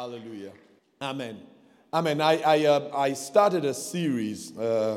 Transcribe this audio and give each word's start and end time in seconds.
Hallelujah. 0.00 0.52
Amen. 1.02 1.40
Amen. 1.92 2.22
I, 2.22 2.40
I, 2.40 2.64
uh, 2.64 2.90
I 2.96 3.12
started 3.12 3.66
a 3.66 3.74
series 3.74 4.56
uh, 4.56 4.96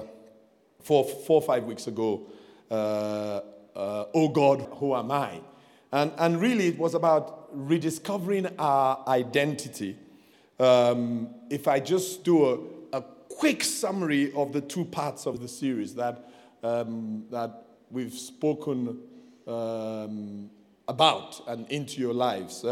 four, 0.80 1.04
four, 1.04 1.42
five 1.42 1.66
weeks 1.66 1.88
ago. 1.88 2.28
Uh, 2.72 3.42
uh, 3.76 4.06
oh 4.14 4.30
God, 4.30 4.66
who 4.76 4.96
am 4.96 5.12
I? 5.12 5.42
And, 5.92 6.14
and 6.18 6.40
really, 6.40 6.70
it 6.70 6.80
was 6.80 6.94
about 6.94 7.50
rediscovering 7.52 8.48
our 8.58 9.04
identity. 9.06 9.98
Um, 10.58 11.32
if 11.50 11.68
I 11.68 11.82
just 11.82 12.24
do 12.24 12.46
a, 12.94 12.98
a 13.00 13.02
quick 13.02 13.62
summary 13.62 14.32
of 14.32 14.54
the 14.54 14.62
two 14.62 14.86
parts 14.86 15.26
of 15.26 15.42
the 15.42 15.50
series 15.50 15.96
that, 15.96 16.30
um, 16.64 17.26
that 17.30 17.66
we've 17.92 18.14
spoken 18.14 19.02
um, 19.48 20.50
about 20.88 21.42
and 21.50 21.70
into 21.70 22.00
your 22.00 22.14
lives. 22.14 22.64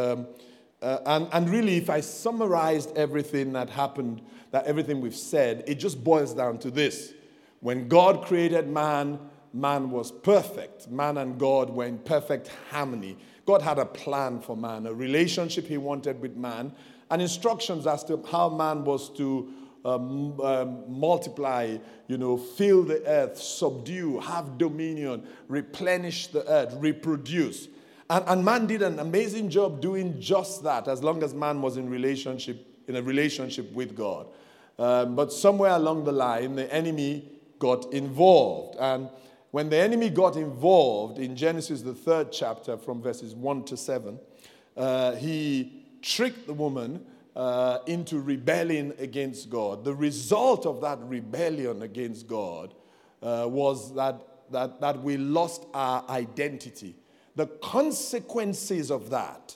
Uh, 0.82 0.98
and, 1.06 1.28
and 1.32 1.50
really, 1.50 1.78
if 1.78 1.90
I 1.90 2.00
summarized 2.00 2.98
everything 2.98 3.54
that 3.54 3.70
happened, 3.70 4.22
that 4.52 4.66
everything 4.66 5.00
we've 5.00 5.16
said, 5.16 5.64
it 5.68 5.76
just 5.76 6.04
boils 6.04 6.34
down 6.34 6.58
to 6.60 6.72
this. 6.72 7.14
When 7.60 7.88
God 7.88 8.26
created 8.26 8.68
man, 8.68 9.20
man 9.54 9.92
was 9.92 10.12
perfect. 10.12 10.90
Man 10.90 11.18
and 11.18 11.40
God 11.40 11.70
were 11.70 11.86
in 11.86 12.00
perfect 12.00 12.50
harmony. 12.72 13.18
God 13.46 13.62
had 13.62 13.78
a 13.78 13.86
plan 13.86 14.40
for 14.42 14.58
man, 14.58 14.88
a 14.88 14.94
relationship 14.94 15.68
he 15.68 15.78
wanted 15.78 16.20
with 16.20 16.36
man, 16.36 16.74
and 17.12 17.22
instructions 17.22 17.86
as 17.86 18.04
to 18.06 18.24
how 18.32 18.50
man 18.50 18.84
was 18.84 19.10
to 19.18 19.54
um, 19.84 20.40
um, 20.42 20.84
multiply, 20.88 21.78
you 22.08 22.18
know, 22.18 22.38
fill 22.38 22.84
the 22.84 23.06
earth, 23.08 23.38
subdue, 23.38 24.20
have 24.20 24.58
dominion, 24.58 25.28
replenish 25.48 26.28
the 26.28 26.48
earth, 26.48 26.74
reproduce. 26.78 27.68
And, 28.12 28.26
and 28.28 28.44
man 28.44 28.68
did 28.68 28.82
an 28.82 29.00
amazing 29.00 29.50
job 29.50 29.80
doing 29.80 30.20
just 30.20 30.64
that 30.64 30.90
as 30.90 31.02
long 31.02 31.24
as 31.24 31.34
man 31.34 31.62
was 31.62 31.78
in 31.78 31.90
relationship, 31.90 32.68
in 32.90 32.98
a 32.98 33.02
relationship 33.02 33.72
with 33.72 33.96
God. 33.96 34.28
Um, 34.78 35.16
but 35.16 35.32
somewhere 35.32 35.72
along 35.72 36.04
the 36.04 36.12
line, 36.12 36.56
the 36.56 36.72
enemy 36.74 37.32
got 37.58 37.94
involved. 37.94 38.76
And 38.82 39.08
when 39.52 39.70
the 39.70 39.78
enemy 39.78 40.10
got 40.10 40.36
involved 40.36 41.20
in 41.20 41.38
Genesis, 41.38 41.84
the 41.84 41.94
third 41.94 42.34
chapter, 42.34 42.76
from 42.76 43.02
verses 43.02 43.34
1 43.34 43.64
to 43.64 43.78
7, 43.78 44.20
uh, 44.76 45.16
he 45.16 45.86
tricked 46.02 46.48
the 46.48 46.54
woman 46.54 47.06
uh, 47.34 47.78
into 47.88 48.20
rebelling 48.20 48.92
against 49.00 49.50
God. 49.50 49.86
The 49.86 49.96
result 49.96 50.66
of 50.66 50.82
that 50.82 51.00
rebellion 51.04 51.82
against 51.82 52.28
God 52.28 52.74
uh, 53.24 53.46
was 53.50 53.96
that, 53.96 54.20
that, 54.52 54.82
that 54.82 55.02
we 55.02 55.16
lost 55.16 55.66
our 55.74 56.04
identity. 56.10 56.96
The 57.36 57.48
consequences 57.48 58.92
of 58.92 59.10
that 59.10 59.56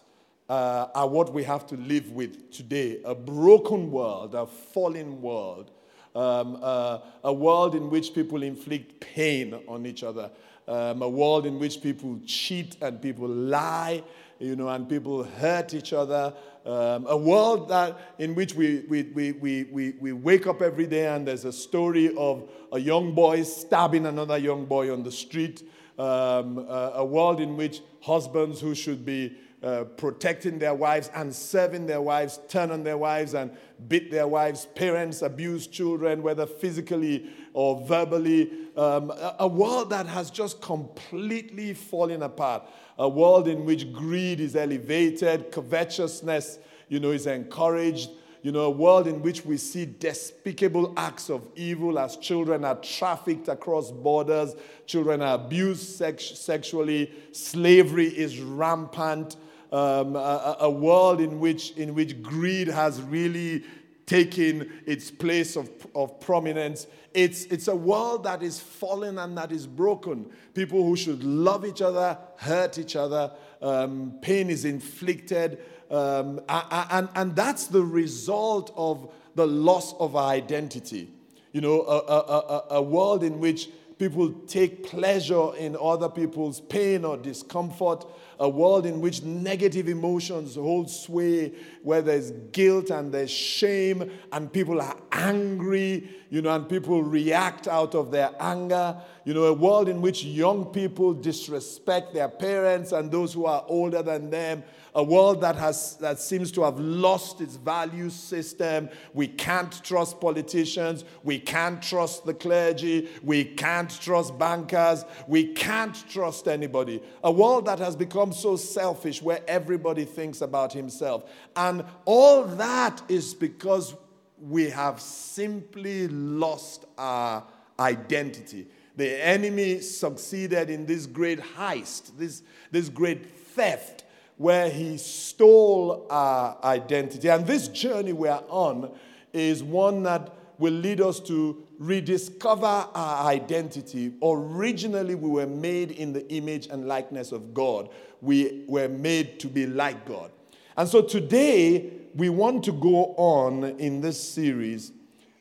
uh, 0.49 0.87
are 0.95 1.07
what 1.07 1.33
we 1.33 1.43
have 1.43 1.67
to 1.67 1.75
live 1.75 2.11
with 2.11 2.51
today 2.51 3.01
a 3.03 3.15
broken 3.15 3.91
world, 3.91 4.35
a 4.35 4.45
fallen 4.45 5.21
world, 5.21 5.71
um, 6.15 6.57
uh, 6.61 6.99
a 7.23 7.33
world 7.33 7.75
in 7.75 7.89
which 7.89 8.13
people 8.13 8.43
inflict 8.43 9.01
pain 9.01 9.59
on 9.67 9.85
each 9.85 10.03
other, 10.03 10.31
um, 10.67 11.01
a 11.01 11.09
world 11.09 11.45
in 11.45 11.59
which 11.59 11.81
people 11.81 12.19
cheat 12.25 12.77
and 12.81 13.01
people 13.01 13.27
lie, 13.27 14.01
you 14.39 14.55
know, 14.55 14.69
and 14.69 14.87
people 14.87 15.23
hurt 15.23 15.73
each 15.73 15.91
other. 15.91 16.33
Um, 16.65 17.05
a 17.07 17.17
world 17.17 17.69
that 17.69 18.15
in 18.17 18.33
which 18.33 18.55
we, 18.55 18.79
we, 18.89 19.03
we, 19.03 19.31
we, 19.33 19.93
we, 19.99 20.13
wake 20.13 20.47
up 20.47 20.63
every 20.63 20.87
day 20.87 21.05
and 21.05 21.27
there's 21.27 21.45
a 21.45 21.53
story 21.53 22.15
of 22.17 22.49
a 22.71 22.79
young 22.79 23.13
boy 23.13 23.43
stabbing 23.43 24.07
another 24.07 24.39
young 24.39 24.65
boy 24.65 24.91
on 24.91 25.03
the 25.03 25.11
street 25.11 25.61
um, 25.97 26.57
a, 26.57 26.91
a, 26.95 27.05
world 27.05 27.39
in 27.39 27.55
which 27.55 27.81
husbands 28.01 28.59
who 28.59 28.75
should 28.75 29.05
be 29.05 29.37
uh, 29.63 29.83
protecting 29.83 30.59
their 30.59 30.73
wives 30.73 31.09
and 31.15 31.33
serving 31.33 31.85
their 31.85 32.01
wives 32.01 32.39
turn 32.49 32.69
on 32.69 32.83
their 32.83 32.97
wives 32.97 33.33
and 33.33 33.49
beat 33.87 34.11
their 34.11 34.27
wives, 34.27 34.67
parents 34.75 35.21
abuse 35.21 35.67
children, 35.67 36.21
whether 36.21 36.45
physically 36.45 37.29
or 37.53 37.81
verbally. 37.87 38.51
Um, 38.75 39.09
a, 39.09 39.37
a 39.39 39.47
world 39.47 39.89
that 39.91 40.05
has 40.05 40.29
just 40.29 40.61
completely 40.61 41.73
fallen 41.73 42.23
apart. 42.23 42.69
A 42.99 43.07
world 43.07 43.47
in 43.47 43.65
which 43.65 43.91
greed 43.91 44.39
is 44.39 44.55
elevated, 44.55 45.51
covetousness, 45.51 46.59
you 46.89 46.99
know, 46.99 47.11
is 47.11 47.25
encouraged 47.25 48.09
you 48.45 48.51
know, 48.51 48.65
a 48.65 48.69
world 48.69 49.07
in 49.07 49.23
which 49.23 49.43
we 49.43 49.57
see 49.57 49.87
despicable 49.87 50.93
acts 50.97 51.31
of 51.31 51.41
evil 51.55 51.97
as 51.97 52.15
children 52.17 52.63
are 52.63 52.75
trafficked 52.75 53.47
across 53.47 53.89
borders, 53.89 54.53
children 54.85 55.23
are 55.23 55.33
abused 55.33 55.81
sex- 55.81 56.37
sexually, 56.37 57.11
slavery 57.31 58.05
is 58.05 58.39
rampant, 58.39 59.37
um, 59.71 60.15
a, 60.15 60.57
a, 60.59 60.69
world 60.69 61.21
in 61.21 61.39
which, 61.39 61.71
in 61.71 61.95
which 61.95 62.21
greed 62.21 62.67
has 62.67 63.01
really 63.01 63.63
taken 64.05 64.71
its 64.85 65.09
place 65.09 65.55
of, 65.55 65.67
of 65.95 66.19
prominence. 66.19 66.85
It's, 67.15 67.45
it's 67.45 67.67
a 67.67 67.75
world 67.75 68.25
that 68.25 68.43
is 68.43 68.59
fallen 68.59 69.17
and 69.17 69.35
that 69.39 69.51
is 69.51 69.65
broken. 69.65 70.29
People 70.53 70.83
who 70.83 70.95
should 70.95 71.23
love 71.23 71.65
each 71.65 71.81
other 71.81 72.15
hurt 72.37 72.77
each 72.77 72.95
other, 72.95 73.31
um, 73.63 74.19
pain 74.21 74.51
is 74.51 74.65
inflicted. 74.65 75.57
Um, 75.91 76.41
and, 76.49 77.09
and 77.15 77.35
that's 77.35 77.67
the 77.67 77.83
result 77.83 78.73
of 78.75 79.11
the 79.35 79.45
loss 79.45 79.93
of 79.99 80.15
our 80.15 80.31
identity. 80.31 81.09
You 81.51 81.61
know, 81.61 81.81
a, 81.83 81.97
a, 81.97 82.19
a, 82.19 82.63
a 82.77 82.81
world 82.81 83.23
in 83.23 83.39
which 83.39 83.69
people 83.97 84.29
take 84.47 84.83
pleasure 84.83 85.55
in 85.55 85.77
other 85.81 86.09
people's 86.09 86.59
pain 86.59 87.05
or 87.05 87.15
discomfort, 87.17 88.05
a 88.39 88.49
world 88.49 88.85
in 88.85 88.99
which 88.99 89.23
negative 89.23 89.87
emotions 89.87 90.55
hold 90.55 90.89
sway, 90.89 91.53
where 91.81 92.01
there's 92.01 92.31
guilt 92.51 92.89
and 92.89 93.13
there's 93.13 93.31
shame, 93.31 94.11
and 94.33 94.51
people 94.51 94.81
are 94.81 94.97
angry, 95.13 96.09
you 96.29 96.41
know, 96.41 96.53
and 96.53 96.67
people 96.67 97.03
react 97.03 97.69
out 97.69 97.95
of 97.95 98.11
their 98.11 98.31
anger. 98.39 98.97
You 99.23 99.33
know, 99.33 99.43
a 99.43 99.53
world 99.53 99.87
in 99.87 100.01
which 100.01 100.25
young 100.25 100.65
people 100.65 101.13
disrespect 101.13 102.13
their 102.13 102.27
parents 102.27 102.91
and 102.91 103.09
those 103.09 103.33
who 103.33 103.45
are 103.45 103.63
older 103.67 104.01
than 104.01 104.29
them 104.29 104.63
a 104.95 105.03
world 105.03 105.41
that, 105.41 105.57
has, 105.57 105.97
that 105.97 106.19
seems 106.19 106.51
to 106.53 106.63
have 106.63 106.79
lost 106.79 107.41
its 107.41 107.57
value 107.57 108.09
system. 108.09 108.89
We 109.13 109.27
can't 109.27 109.83
trust 109.83 110.21
politicians. 110.21 111.03
We 111.23 111.37
can't 111.37 111.81
trust 111.81 112.25
the 112.25 112.33
clergy. 112.33 113.09
We 113.21 113.43
can't 113.43 113.89
trust 113.89 114.37
bankers. 114.39 115.03
We 115.27 115.53
can't 115.53 115.95
trust 116.09 116.47
anybody. 116.47 117.03
A 117.25 117.31
world 117.31 117.65
that 117.65 117.77
has 117.79 117.95
become 117.97 118.31
so 118.31 118.55
selfish 118.55 119.21
where 119.21 119.41
everybody 119.49 120.05
thinks 120.05 120.39
about 120.39 120.71
himself. 120.71 121.29
And 121.57 121.83
all 122.05 122.45
that 122.45 123.01
is 123.09 123.33
because 123.33 123.95
we 124.39 124.69
have 124.69 125.01
simply 125.01 126.07
lost 126.07 126.85
our 126.97 127.43
identity. 127.79 128.67
The 128.95 129.25
enemy 129.25 129.81
succeeded 129.81 130.69
in 130.69 130.85
this 130.85 131.05
great 131.05 131.39
heist, 131.39 132.17
this, 132.17 132.43
this 132.71 132.87
great 132.87 133.25
theft 133.25 133.94
where 134.37 134.69
he 134.69 134.97
stole 134.97 136.05
our 136.09 136.57
identity. 136.63 137.29
And 137.29 137.47
this 137.47 137.67
journey 137.67 138.13
we 138.13 138.27
are 138.27 138.43
on 138.49 138.91
is 139.33 139.63
one 139.63 140.03
that 140.03 140.33
will 140.57 140.73
lead 140.73 141.01
us 141.01 141.19
to 141.19 141.65
rediscover 141.79 142.65
our 142.65 143.27
identity. 143.27 144.13
Originally, 144.21 145.15
we 145.15 145.29
were 145.29 145.47
made 145.47 145.91
in 145.91 146.13
the 146.13 146.27
image 146.31 146.67
and 146.67 146.87
likeness 146.87 147.31
of 147.31 147.53
God, 147.53 147.89
we 148.21 148.63
were 148.67 148.87
made 148.87 149.39
to 149.41 149.47
be 149.47 149.65
like 149.65 150.05
God. 150.05 150.31
And 150.77 150.87
so 150.87 151.01
today, 151.01 151.91
we 152.15 152.29
want 152.29 152.63
to 152.65 152.71
go 152.71 153.13
on 153.17 153.63
in 153.77 154.01
this 154.01 154.21
series 154.21 154.91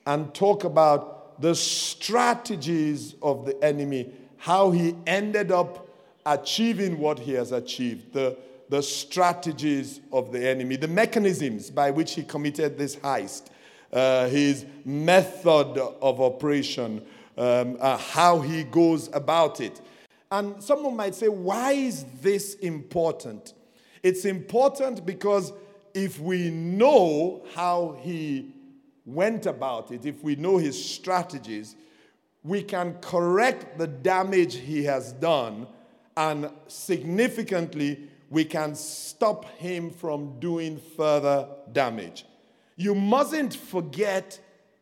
and 0.07 0.35
talk 0.35 0.65
about 0.65 1.41
the 1.41 1.55
strategies 1.55 3.15
of 3.23 3.47
the 3.47 3.65
enemy, 3.65 4.13
how 4.37 4.71
he 4.71 4.95
ended 5.07 5.51
up 5.51 5.89
achieving 6.27 6.99
what 6.99 7.19
he 7.19 7.33
has 7.33 7.53
achieved, 7.53 8.13
the 8.13 8.37
the 8.75 8.83
strategies 8.83 10.01
of 10.13 10.33
the 10.33 10.49
enemy, 10.49 10.75
the 10.75 10.89
mechanisms 10.89 11.71
by 11.71 11.93
which 11.93 12.15
he 12.15 12.25
committed 12.25 12.77
this 12.77 12.97
heist, 12.97 13.47
uh, 13.93 14.27
his 14.27 14.67
method 14.85 15.79
of 15.79 16.21
operation, 16.21 17.01
um, 17.39 17.77
uh, 17.79 17.97
how 17.97 18.41
he 18.41 18.65
goes 18.65 19.09
about 19.13 19.61
it. 19.61 19.81
And 20.33 20.61
someone 20.61 20.97
might 20.97 21.15
say, 21.15 21.29
why 21.29 21.71
is 21.71 22.05
this 22.21 22.55
important? 22.57 23.55
It's 24.03 24.25
important 24.25 25.07
because 25.07 25.53
if 25.95 26.19
we 26.19 26.51
know 26.51 27.45
how 27.55 27.97
he 28.01 28.57
went 29.07 29.47
about 29.47 29.93
it, 29.93 30.05
if 30.05 30.21
we 30.25 30.35
know 30.35 30.59
his 30.59 30.77
strategies, 30.85 31.77
we 32.43 32.61
can 32.61 32.95
correct 32.95 33.79
the 33.79 33.87
damage 33.87 34.57
he 34.57 34.83
has 34.83 35.13
done, 35.13 35.69
and 36.17 36.51
significantly, 36.67 38.11
we 38.35 38.45
can 38.45 38.75
stop 38.75 39.45
him 39.59 39.91
from 39.91 40.41
doing 40.41 40.77
further 40.97 41.47
damage. 41.71 42.27
You 42.75 42.97
mustn't 42.97 43.55
forget 43.55 44.41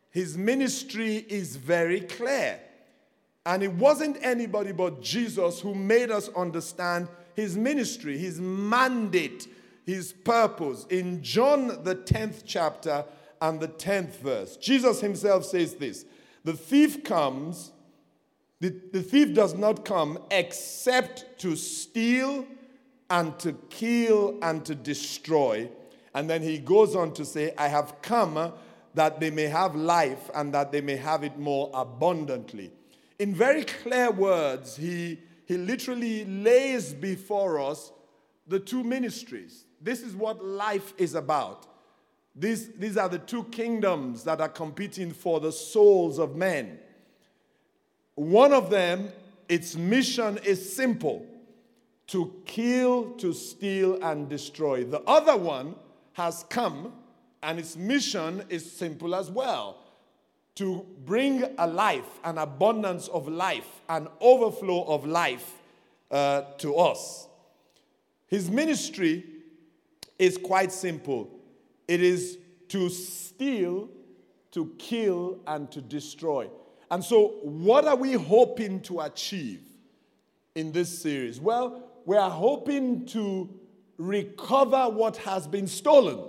his 0.09 0.35
ministry 0.35 1.17
is 1.29 1.55
very 1.55 2.01
clear. 2.01 2.59
And 3.45 3.61
it 3.61 3.71
wasn't 3.73 4.17
anybody 4.21 4.71
but 4.71 5.03
Jesus 5.03 5.59
who 5.59 5.75
made 5.75 6.09
us 6.09 6.29
understand 6.29 7.07
his 7.35 7.55
ministry, 7.55 8.17
his 8.17 8.41
mandate, 8.41 9.47
his 9.85 10.13
purpose. 10.13 10.87
In 10.89 11.21
John, 11.21 11.67
the 11.83 11.95
10th 11.95 12.41
chapter 12.47 13.05
and 13.39 13.59
the 13.59 13.67
10th 13.67 14.15
verse, 14.15 14.57
Jesus 14.57 14.99
himself 14.99 15.45
says 15.45 15.75
this 15.75 16.05
The 16.43 16.53
thief 16.53 17.03
comes, 17.03 17.71
the, 18.59 18.69
the 18.91 19.03
thief 19.03 19.35
does 19.35 19.53
not 19.53 19.85
come 19.85 20.17
except 20.31 21.37
to 21.41 21.55
steal 21.55 22.47
and 23.13 23.37
to 23.37 23.53
kill 23.69 24.39
and 24.41 24.65
to 24.65 24.73
destroy. 24.73 25.69
And 26.15 26.27
then 26.27 26.41
he 26.41 26.57
goes 26.57 26.95
on 26.95 27.13
to 27.13 27.23
say, 27.23 27.53
I 27.59 27.67
have 27.67 28.01
come 28.01 28.51
that 28.95 29.19
they 29.19 29.29
may 29.29 29.43
have 29.43 29.75
life 29.75 30.31
and 30.33 30.51
that 30.55 30.71
they 30.71 30.81
may 30.81 30.95
have 30.95 31.23
it 31.23 31.37
more 31.37 31.69
abundantly. 31.75 32.71
In 33.19 33.35
very 33.35 33.65
clear 33.65 34.09
words, 34.09 34.75
he, 34.75 35.19
he 35.45 35.57
literally 35.57 36.25
lays 36.25 36.91
before 36.91 37.59
us 37.59 37.91
the 38.47 38.59
two 38.59 38.83
ministries. 38.83 39.65
This 39.79 40.01
is 40.01 40.15
what 40.15 40.43
life 40.43 40.95
is 40.97 41.13
about. 41.13 41.67
These, 42.35 42.71
these 42.79 42.97
are 42.97 43.09
the 43.09 43.19
two 43.19 43.43
kingdoms 43.45 44.23
that 44.23 44.41
are 44.41 44.49
competing 44.49 45.11
for 45.11 45.39
the 45.39 45.51
souls 45.51 46.17
of 46.17 46.35
men. 46.35 46.79
One 48.15 48.53
of 48.53 48.71
them, 48.71 49.09
its 49.47 49.75
mission 49.75 50.39
is 50.43 50.75
simple 50.75 51.27
to 52.07 52.33
kill, 52.45 53.11
to 53.13 53.33
steal, 53.33 54.01
and 54.03 54.29
destroy. 54.29 54.83
The 54.83 55.01
other 55.01 55.37
one 55.37 55.75
has 56.13 56.45
come, 56.49 56.93
and 57.41 57.59
its 57.59 57.75
mission 57.75 58.43
is 58.49 58.69
simple 58.69 59.15
as 59.15 59.29
well 59.31 59.79
to 60.55 60.85
bring 61.05 61.43
a 61.57 61.67
life, 61.67 62.19
an 62.23 62.37
abundance 62.37 63.07
of 63.07 63.27
life, 63.27 63.81
an 63.89 64.07
overflow 64.19 64.83
of 64.83 65.05
life 65.05 65.53
uh, 66.11 66.43
to 66.59 66.75
us. 66.75 67.27
His 68.27 68.49
ministry 68.51 69.23
is 70.19 70.37
quite 70.37 70.71
simple 70.71 71.29
it 71.87 72.01
is 72.01 72.37
to 72.69 72.89
steal, 72.89 73.89
to 74.51 74.73
kill, 74.77 75.39
and 75.45 75.69
to 75.71 75.81
destroy. 75.81 76.49
And 76.89 77.03
so, 77.03 77.39
what 77.41 77.85
are 77.85 77.95
we 77.95 78.13
hoping 78.13 78.79
to 78.81 79.01
achieve 79.01 79.61
in 80.55 80.71
this 80.71 81.01
series? 81.01 81.41
Well, 81.41 81.83
we 82.05 82.17
are 82.17 82.29
hoping 82.29 83.05
to 83.07 83.49
recover 83.97 84.89
what 84.89 85.17
has 85.17 85.47
been 85.47 85.67
stolen. 85.67 86.19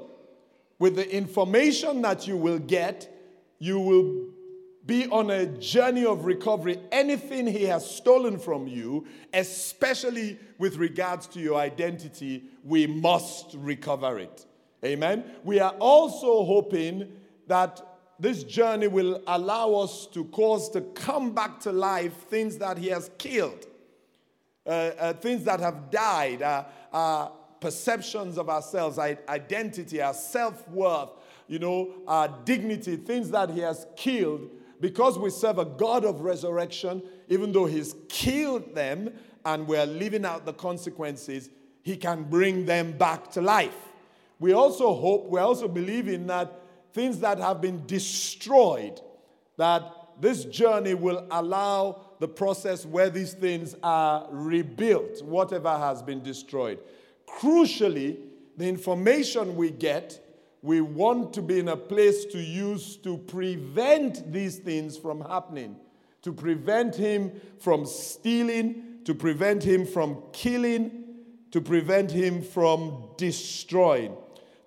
With 0.78 0.96
the 0.96 1.10
information 1.14 2.02
that 2.02 2.26
you 2.26 2.36
will 2.36 2.58
get, 2.58 3.10
you 3.58 3.80
will 3.80 4.28
be 4.86 5.06
on 5.08 5.30
a 5.30 5.46
journey 5.46 6.04
of 6.04 6.26
recovery. 6.26 6.78
Anything 6.92 7.46
he 7.46 7.64
has 7.64 7.88
stolen 7.88 8.38
from 8.38 8.66
you, 8.66 9.06
especially 9.32 10.38
with 10.58 10.76
regards 10.76 11.26
to 11.28 11.40
your 11.40 11.58
identity, 11.58 12.44
we 12.62 12.86
must 12.86 13.54
recover 13.54 14.18
it. 14.18 14.44
Amen. 14.84 15.24
We 15.42 15.60
are 15.60 15.74
also 15.78 16.44
hoping 16.44 17.10
that 17.46 17.80
this 18.18 18.44
journey 18.44 18.86
will 18.86 19.22
allow 19.26 19.74
us 19.74 20.06
to 20.08 20.24
cause 20.26 20.70
to 20.70 20.82
come 20.82 21.32
back 21.32 21.60
to 21.60 21.72
life 21.72 22.12
things 22.28 22.58
that 22.58 22.78
he 22.78 22.88
has 22.88 23.10
killed, 23.18 23.66
uh, 24.66 24.68
uh, 24.70 25.12
things 25.14 25.44
that 25.44 25.60
have 25.60 25.90
died, 25.90 26.42
our, 26.42 26.66
uh 26.92 27.28
perceptions 27.64 28.36
of 28.36 28.50
ourselves, 28.50 28.98
our 28.98 29.16
identity, 29.26 30.02
our 30.02 30.12
self 30.12 30.68
worth, 30.68 31.08
you 31.48 31.58
know, 31.58 31.94
our 32.06 32.28
dignity, 32.44 32.94
things 32.94 33.30
that 33.30 33.48
he 33.48 33.60
has 33.60 33.86
killed. 33.96 34.50
Because 34.82 35.18
we 35.18 35.30
serve 35.30 35.58
a 35.58 35.64
God 35.64 36.04
of 36.04 36.20
resurrection, 36.20 37.02
even 37.28 37.52
though 37.52 37.64
he's 37.64 37.94
killed 38.10 38.74
them 38.74 39.14
and 39.46 39.66
we're 39.66 39.86
living 39.86 40.26
out 40.26 40.44
the 40.44 40.52
consequences, 40.52 41.48
he 41.80 41.96
can 41.96 42.24
bring 42.24 42.66
them 42.66 42.92
back 42.92 43.30
to 43.30 43.40
life. 43.40 43.74
We 44.38 44.52
also 44.52 44.94
hope, 44.94 45.30
we 45.30 45.40
also 45.40 45.66
believe 45.66 46.06
in 46.06 46.26
that 46.26 46.60
things 46.92 47.18
that 47.20 47.38
have 47.38 47.62
been 47.62 47.86
destroyed, 47.86 49.00
that 49.56 49.90
this 50.20 50.44
journey 50.44 50.92
will 50.92 51.26
allow 51.30 52.03
the 52.20 52.28
process 52.28 52.86
where 52.86 53.10
these 53.10 53.32
things 53.32 53.74
are 53.82 54.26
rebuilt, 54.30 55.22
whatever 55.22 55.76
has 55.76 56.02
been 56.02 56.22
destroyed. 56.22 56.78
Crucially, 57.26 58.18
the 58.56 58.68
information 58.68 59.56
we 59.56 59.70
get, 59.70 60.20
we 60.62 60.80
want 60.80 61.32
to 61.34 61.42
be 61.42 61.58
in 61.58 61.68
a 61.68 61.76
place 61.76 62.24
to 62.26 62.38
use 62.38 62.96
to 62.98 63.18
prevent 63.18 64.32
these 64.32 64.58
things 64.58 64.96
from 64.96 65.20
happening, 65.20 65.76
to 66.22 66.32
prevent 66.32 66.94
him 66.94 67.32
from 67.58 67.84
stealing, 67.84 69.00
to 69.04 69.14
prevent 69.14 69.62
him 69.62 69.84
from 69.84 70.22
killing, 70.32 71.04
to 71.50 71.60
prevent 71.60 72.10
him 72.10 72.42
from 72.42 73.10
destroying, 73.16 74.16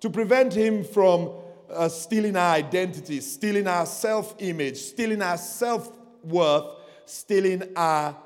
to 0.00 0.08
prevent 0.08 0.54
him 0.54 0.84
from 0.84 1.30
uh, 1.70 1.88
stealing 1.88 2.36
our 2.36 2.54
identity, 2.54 3.20
stealing 3.20 3.66
our 3.66 3.84
self 3.86 4.34
image, 4.38 4.76
stealing 4.76 5.20
our 5.20 5.36
self 5.36 5.92
worth, 6.22 6.64
stealing 7.08 7.62
our 7.76 8.16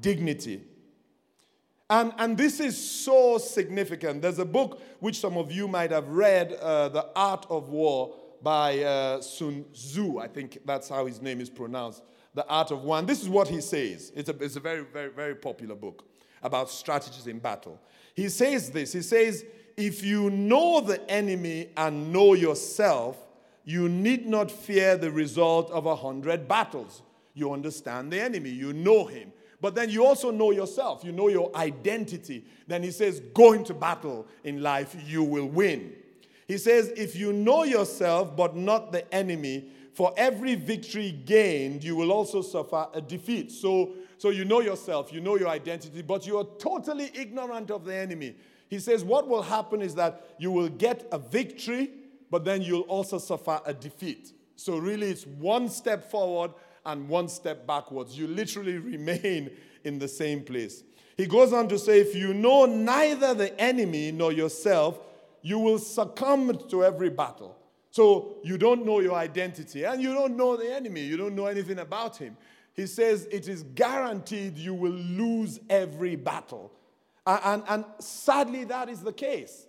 dignity. 0.00 0.62
And, 1.88 2.12
and 2.18 2.36
this 2.36 2.58
is 2.58 2.76
so 2.76 3.38
significant. 3.38 4.22
There's 4.22 4.40
a 4.40 4.44
book 4.44 4.82
which 4.98 5.20
some 5.20 5.36
of 5.36 5.52
you 5.52 5.68
might 5.68 5.92
have 5.92 6.08
read, 6.08 6.52
uh, 6.54 6.88
The 6.88 7.06
Art 7.14 7.46
of 7.48 7.68
War 7.68 8.16
by 8.42 8.80
uh, 8.80 9.20
Sun 9.20 9.66
Tzu. 9.72 10.18
I 10.18 10.26
think 10.26 10.58
that's 10.64 10.88
how 10.88 11.06
his 11.06 11.22
name 11.22 11.40
is 11.40 11.48
pronounced. 11.48 12.02
The 12.34 12.46
Art 12.48 12.72
of 12.72 12.82
War. 12.82 13.00
This 13.02 13.22
is 13.22 13.28
what 13.28 13.48
he 13.48 13.60
says. 13.60 14.12
It's 14.16 14.28
a, 14.28 14.36
it's 14.40 14.56
a 14.56 14.60
very, 14.60 14.82
very, 14.84 15.10
very 15.10 15.36
popular 15.36 15.76
book 15.76 16.04
about 16.42 16.70
strategies 16.70 17.26
in 17.26 17.38
battle. 17.38 17.80
He 18.14 18.28
says 18.28 18.70
this 18.70 18.92
He 18.92 19.02
says, 19.02 19.44
If 19.76 20.02
you 20.04 20.30
know 20.30 20.80
the 20.80 21.08
enemy 21.08 21.70
and 21.76 22.12
know 22.12 22.34
yourself, 22.34 23.16
you 23.64 23.88
need 23.88 24.26
not 24.26 24.50
fear 24.50 24.96
the 24.96 25.10
result 25.10 25.70
of 25.70 25.86
a 25.86 25.96
hundred 25.96 26.48
battles. 26.48 27.02
You 27.36 27.52
understand 27.52 28.10
the 28.10 28.18
enemy, 28.18 28.48
you 28.48 28.72
know 28.72 29.04
him. 29.04 29.30
But 29.60 29.74
then 29.74 29.90
you 29.90 30.06
also 30.06 30.30
know 30.30 30.52
yourself, 30.52 31.04
you 31.04 31.12
know 31.12 31.28
your 31.28 31.54
identity. 31.54 32.46
Then 32.66 32.82
he 32.82 32.90
says, 32.90 33.20
Go 33.34 33.52
into 33.52 33.74
battle 33.74 34.26
in 34.42 34.62
life, 34.62 34.96
you 35.06 35.22
will 35.22 35.46
win. 35.46 35.92
He 36.48 36.56
says, 36.56 36.88
If 36.96 37.14
you 37.14 37.34
know 37.34 37.64
yourself 37.64 38.34
but 38.34 38.56
not 38.56 38.90
the 38.90 39.12
enemy, 39.14 39.68
for 39.92 40.14
every 40.16 40.54
victory 40.54 41.10
gained, 41.10 41.84
you 41.84 41.94
will 41.94 42.10
also 42.10 42.40
suffer 42.40 42.86
a 42.94 43.02
defeat. 43.02 43.52
So, 43.52 43.92
so 44.16 44.30
you 44.30 44.46
know 44.46 44.60
yourself, 44.60 45.12
you 45.12 45.20
know 45.20 45.36
your 45.36 45.48
identity, 45.48 46.00
but 46.00 46.26
you 46.26 46.38
are 46.38 46.46
totally 46.58 47.10
ignorant 47.14 47.70
of 47.70 47.84
the 47.84 47.94
enemy. 47.94 48.34
He 48.68 48.78
says, 48.78 49.04
What 49.04 49.28
will 49.28 49.42
happen 49.42 49.82
is 49.82 49.94
that 49.96 50.26
you 50.38 50.50
will 50.50 50.70
get 50.70 51.06
a 51.12 51.18
victory, 51.18 51.90
but 52.30 52.46
then 52.46 52.62
you'll 52.62 52.82
also 52.82 53.18
suffer 53.18 53.60
a 53.66 53.74
defeat. 53.74 54.32
So, 54.56 54.78
really, 54.78 55.10
it's 55.10 55.26
one 55.26 55.68
step 55.68 56.10
forward 56.10 56.52
and 56.86 57.08
one 57.08 57.28
step 57.28 57.66
backwards. 57.66 58.16
You 58.16 58.26
literally 58.28 58.78
remain 58.78 59.50
in 59.84 59.98
the 59.98 60.08
same 60.08 60.42
place. 60.42 60.82
He 61.16 61.26
goes 61.26 61.52
on 61.52 61.68
to 61.68 61.78
say, 61.78 62.00
if 62.00 62.14
you 62.14 62.32
know 62.32 62.64
neither 62.66 63.34
the 63.34 63.58
enemy 63.60 64.12
nor 64.12 64.32
yourself, 64.32 64.98
you 65.42 65.58
will 65.58 65.78
succumb 65.78 66.58
to 66.68 66.84
every 66.84 67.10
battle. 67.10 67.56
So 67.90 68.36
you 68.42 68.58
don't 68.58 68.84
know 68.84 69.00
your 69.00 69.14
identity 69.14 69.84
and 69.84 70.02
you 70.02 70.12
don't 70.12 70.36
know 70.36 70.56
the 70.56 70.74
enemy. 70.74 71.00
You 71.00 71.16
don't 71.16 71.34
know 71.34 71.46
anything 71.46 71.78
about 71.78 72.16
him. 72.16 72.36
He 72.74 72.86
says 72.86 73.26
it 73.30 73.48
is 73.48 73.62
guaranteed 73.62 74.58
you 74.58 74.74
will 74.74 74.92
lose 74.92 75.58
every 75.70 76.14
battle. 76.14 76.72
And, 77.26 77.40
and, 77.44 77.62
and 77.68 77.84
sadly, 77.98 78.64
that 78.64 78.90
is 78.90 79.00
the 79.00 79.12
case. 79.12 79.66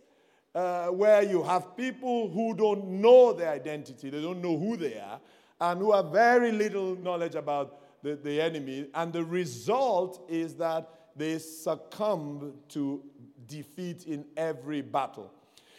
Uh, 0.54 0.88
where 0.88 1.22
you 1.22 1.44
have 1.44 1.78
people 1.78 2.30
who 2.30 2.54
don't 2.56 2.84
know 2.86 3.32
their 3.32 3.52
identity, 3.52 4.10
they 4.10 4.22
don't 4.22 4.42
know 4.42 4.58
who 4.58 4.76
they 4.76 4.98
are, 5.00 5.20
and 5.60 5.80
who 5.80 5.92
have 5.92 6.12
very 6.12 6.52
little 6.52 6.96
knowledge 6.96 7.36
about 7.36 8.04
the, 8.04 8.16
the 8.16 8.42
enemy. 8.42 8.88
And 8.94 9.12
the 9.12 9.24
result 9.24 10.26
is 10.30 10.56
that 10.56 10.90
they 11.16 11.40
succumb 11.40 12.54
to 12.70 13.04
defeat 13.48 14.06
in 14.06 14.26
every 14.36 14.82
battle. 14.82 15.32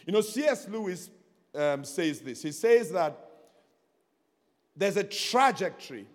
You 0.05 0.13
know, 0.13 0.21
C.S. 0.21 0.67
Lewis 0.67 1.09
um, 1.55 1.83
says 1.83 2.19
this. 2.19 2.41
He 2.41 2.51
says 2.51 2.91
that 2.91 3.17
there's 4.75 4.97
a 4.97 5.03
trajectory. 5.03 6.07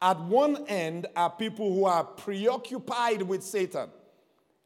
At 0.00 0.20
one 0.20 0.64
end 0.68 1.06
are 1.14 1.30
people 1.30 1.72
who 1.72 1.84
are 1.84 2.04
preoccupied 2.04 3.22
with 3.22 3.42
Satan. 3.42 3.88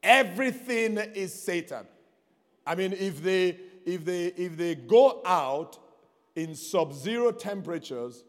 Everything 0.02 0.98
is 0.98 1.32
Satan. 1.32 1.86
I 2.66 2.74
mean, 2.74 2.92
if 2.92 3.22
they 3.22 3.58
if 3.88 4.04
they, 4.04 4.26
if 4.26 4.56
they 4.56 4.74
go 4.74 5.22
out 5.24 5.78
in 6.38 6.54
sub 6.54 6.94
zero 6.94 7.32
temperatures 7.32 8.22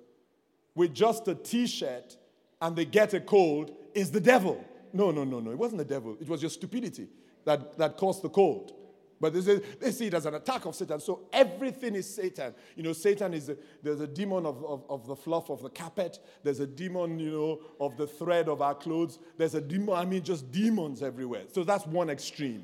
with 0.74 0.94
just 0.94 1.28
a 1.28 1.36
t 1.36 1.68
shirt 1.68 2.18
and 2.60 2.76
they 2.76 2.86
get 2.86 3.14
a 3.14 3.20
cold, 3.20 3.72
is 3.94 4.12
the 4.12 4.20
devil. 4.20 4.64
No, 4.92 5.12
no, 5.12 5.24
no, 5.24 5.40
no. 5.40 5.52
It 5.52 5.58
wasn't 5.58 5.78
the 5.78 5.86
devil. 5.86 6.18
It 6.20 6.28
was 6.28 6.42
your 6.42 6.50
stupidity 6.50 7.08
that, 7.46 7.78
that 7.78 7.98
caused 7.98 8.22
the 8.22 8.30
cold. 8.30 8.74
But 9.22 9.34
they, 9.34 9.42
say, 9.42 9.62
they 9.80 9.92
see 9.92 10.08
it 10.08 10.14
as 10.14 10.26
an 10.26 10.34
attack 10.36 10.66
of 10.66 10.76
Satan. 10.76 11.00
So 11.00 11.28
everything 11.32 11.96
is 11.96 12.14
Satan. 12.14 12.54
You 12.76 12.84
know, 12.84 12.94
Satan 12.94 13.34
is 13.34 13.50
a, 13.50 13.58
there's 13.84 14.00
a 14.00 14.08
demon 14.08 14.46
of, 14.46 14.64
of, 14.66 14.86
of, 14.90 15.08
the 15.08 15.16
fluff 15.16 15.50
of 15.50 15.62
the 15.62 15.70
carpet. 15.70 16.20
There's 16.44 16.62
a 16.62 16.68
demon, 16.68 17.20
you 17.20 17.32
know, 17.32 17.60
of 17.80 17.98
the 17.98 18.08
thread 18.08 18.48
of 18.48 18.62
our 18.62 18.76
clothes. 18.76 19.20
There's 19.38 19.56
a 19.56 19.62
demon, 19.62 19.96
I 19.96 20.06
mean, 20.06 20.24
just 20.24 20.52
demons 20.52 21.04
everywhere. 21.04 21.44
So 21.52 21.64
that's 21.64 21.86
one 21.86 22.10
extreme. 22.10 22.64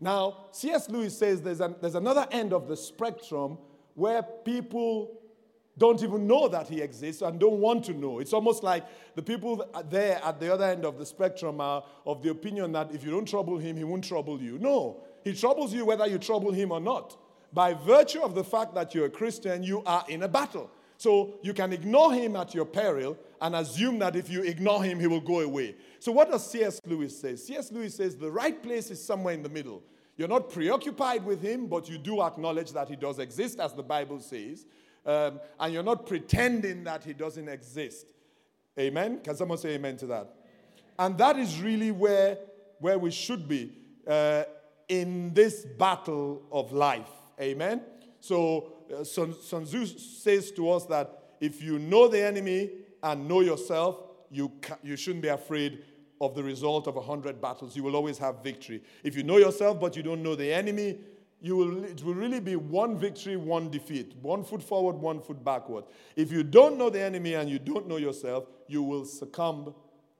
Now, 0.00 0.48
C.S. 0.50 0.90
Lewis 0.90 1.16
says 1.16 1.40
there's, 1.40 1.60
an, 1.60 1.76
there's 1.80 1.94
another 1.94 2.26
end 2.32 2.52
of 2.52 2.66
the 2.66 2.76
spectrum 2.76 3.58
where 3.94 4.22
people 4.22 5.18
don't 5.78 6.02
even 6.02 6.26
know 6.26 6.48
that 6.48 6.68
he 6.68 6.80
exists 6.80 7.22
and 7.22 7.40
don't 7.40 7.58
want 7.58 7.84
to 7.84 7.94
know. 7.94 8.18
It's 8.18 8.32
almost 8.32 8.62
like 8.62 8.84
the 9.14 9.22
people 9.22 9.64
there 9.88 10.20
at 10.22 10.38
the 10.38 10.52
other 10.52 10.66
end 10.66 10.84
of 10.84 10.98
the 10.98 11.06
spectrum 11.06 11.60
are 11.60 11.82
of 12.04 12.22
the 12.22 12.30
opinion 12.30 12.72
that 12.72 12.92
if 12.92 13.04
you 13.04 13.10
don't 13.10 13.26
trouble 13.26 13.58
him, 13.58 13.76
he 13.76 13.84
won't 13.84 14.04
trouble 14.04 14.40
you. 14.40 14.58
No, 14.58 15.02
he 15.24 15.32
troubles 15.32 15.72
you 15.72 15.86
whether 15.86 16.06
you 16.06 16.18
trouble 16.18 16.52
him 16.52 16.72
or 16.72 16.80
not. 16.80 17.16
By 17.54 17.74
virtue 17.74 18.20
of 18.20 18.34
the 18.34 18.44
fact 18.44 18.74
that 18.74 18.94
you're 18.94 19.06
a 19.06 19.10
Christian, 19.10 19.62
you 19.62 19.82
are 19.84 20.04
in 20.08 20.22
a 20.22 20.28
battle. 20.28 20.70
So 20.96 21.34
you 21.42 21.52
can 21.52 21.72
ignore 21.72 22.12
him 22.12 22.36
at 22.36 22.54
your 22.54 22.64
peril 22.64 23.18
and 23.40 23.56
assume 23.56 23.98
that 23.98 24.14
if 24.14 24.30
you 24.30 24.42
ignore 24.42 24.84
him, 24.84 25.00
he 25.00 25.06
will 25.06 25.20
go 25.20 25.40
away. 25.40 25.74
So 25.98 26.12
what 26.12 26.30
does 26.30 26.48
C.S. 26.48 26.80
Lewis 26.86 27.18
say? 27.18 27.34
C.S. 27.34 27.72
Lewis 27.72 27.96
says 27.96 28.16
the 28.16 28.30
right 28.30 28.62
place 28.62 28.90
is 28.90 29.02
somewhere 29.04 29.34
in 29.34 29.42
the 29.42 29.48
middle. 29.48 29.82
You're 30.16 30.28
not 30.28 30.50
preoccupied 30.50 31.24
with 31.24 31.40
him, 31.40 31.66
but 31.66 31.88
you 31.88 31.98
do 31.98 32.22
acknowledge 32.22 32.72
that 32.72 32.88
he 32.88 32.96
does 32.96 33.18
exist, 33.18 33.58
as 33.58 33.72
the 33.72 33.82
Bible 33.82 34.20
says. 34.20 34.66
Um, 35.04 35.40
and 35.58 35.72
you're 35.72 35.82
not 35.82 36.06
pretending 36.06 36.84
that 36.84 37.02
he 37.02 37.12
doesn't 37.12 37.48
exist. 37.48 38.06
Amen? 38.78 39.20
Can 39.22 39.34
someone 39.36 39.58
say 39.58 39.74
amen 39.74 39.96
to 39.98 40.06
that? 40.06 40.34
And 40.98 41.18
that 41.18 41.38
is 41.38 41.60
really 41.60 41.90
where, 41.90 42.38
where 42.78 42.98
we 42.98 43.10
should 43.10 43.48
be 43.48 43.72
uh, 44.06 44.44
in 44.88 45.32
this 45.34 45.64
battle 45.64 46.42
of 46.52 46.72
life. 46.72 47.08
Amen? 47.40 47.82
So, 48.20 48.74
uh, 48.94 49.04
Sun, 49.04 49.34
Tzu 49.34 49.86
says 49.86 50.52
to 50.52 50.70
us 50.70 50.84
that 50.86 51.18
if 51.40 51.62
you 51.62 51.78
know 51.78 52.06
the 52.06 52.24
enemy 52.24 52.70
and 53.02 53.26
know 53.26 53.40
yourself, 53.40 53.96
you, 54.30 54.52
ca- 54.60 54.78
you 54.82 54.96
shouldn't 54.96 55.22
be 55.22 55.28
afraid 55.28 55.84
of 56.22 56.36
the 56.36 56.42
result 56.42 56.86
of 56.86 56.96
a 56.96 57.00
hundred 57.00 57.40
battles. 57.40 57.74
You 57.74 57.82
will 57.82 57.96
always 57.96 58.16
have 58.18 58.44
victory. 58.44 58.80
If 59.02 59.16
you 59.16 59.24
know 59.24 59.38
yourself 59.38 59.80
but 59.80 59.96
you 59.96 60.04
don't 60.04 60.22
know 60.22 60.36
the 60.36 60.52
enemy, 60.52 60.98
you 61.40 61.56
will, 61.56 61.84
it 61.84 62.02
will 62.04 62.14
really 62.14 62.38
be 62.38 62.54
one 62.54 62.96
victory, 62.96 63.36
one 63.36 63.68
defeat, 63.68 64.14
one 64.22 64.44
foot 64.44 64.62
forward, 64.62 64.94
one 64.94 65.20
foot 65.20 65.44
backward. 65.44 65.84
If 66.14 66.30
you 66.30 66.44
don't 66.44 66.78
know 66.78 66.90
the 66.90 67.00
enemy 67.00 67.34
and 67.34 67.50
you 67.50 67.58
don't 67.58 67.88
know 67.88 67.96
yourself, 67.96 68.46
you 68.68 68.84
will 68.84 69.04
succumb 69.04 69.74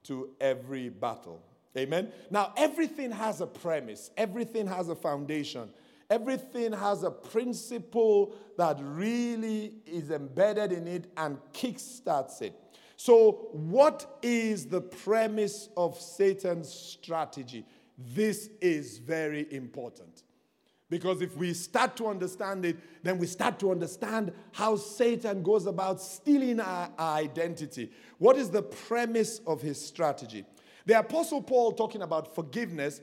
to 0.04 0.30
every 0.40 0.88
battle. 0.88 1.40
Amen. 1.78 2.10
Now, 2.30 2.52
everything 2.56 3.12
has 3.12 3.40
a 3.40 3.46
premise, 3.46 4.10
everything 4.16 4.66
has 4.66 4.88
a 4.88 4.96
foundation, 4.96 5.70
everything 6.10 6.72
has 6.72 7.04
a 7.04 7.12
principle 7.12 8.34
that 8.58 8.76
really 8.80 9.74
is 9.86 10.10
embedded 10.10 10.72
in 10.72 10.88
it 10.88 11.06
and 11.16 11.38
kickstarts 11.52 12.42
it. 12.42 12.58
So, 13.04 13.48
what 13.50 14.18
is 14.22 14.66
the 14.66 14.80
premise 14.80 15.70
of 15.76 16.00
Satan's 16.00 16.72
strategy? 16.72 17.66
This 17.98 18.48
is 18.60 18.98
very 18.98 19.52
important. 19.52 20.22
Because 20.88 21.20
if 21.20 21.36
we 21.36 21.52
start 21.52 21.96
to 21.96 22.06
understand 22.06 22.64
it, 22.64 22.76
then 23.02 23.18
we 23.18 23.26
start 23.26 23.58
to 23.58 23.72
understand 23.72 24.30
how 24.52 24.76
Satan 24.76 25.42
goes 25.42 25.66
about 25.66 26.00
stealing 26.00 26.60
our, 26.60 26.92
our, 26.96 27.16
identity. 27.16 27.90
What 28.18 28.36
is 28.36 28.50
the 28.50 28.62
premise 28.62 29.40
of 29.48 29.60
his 29.60 29.84
strategy? 29.84 30.44
The 30.86 31.00
Apostle 31.00 31.42
Paul, 31.42 31.72
talking 31.72 32.02
about 32.02 32.32
forgiveness, 32.32 33.00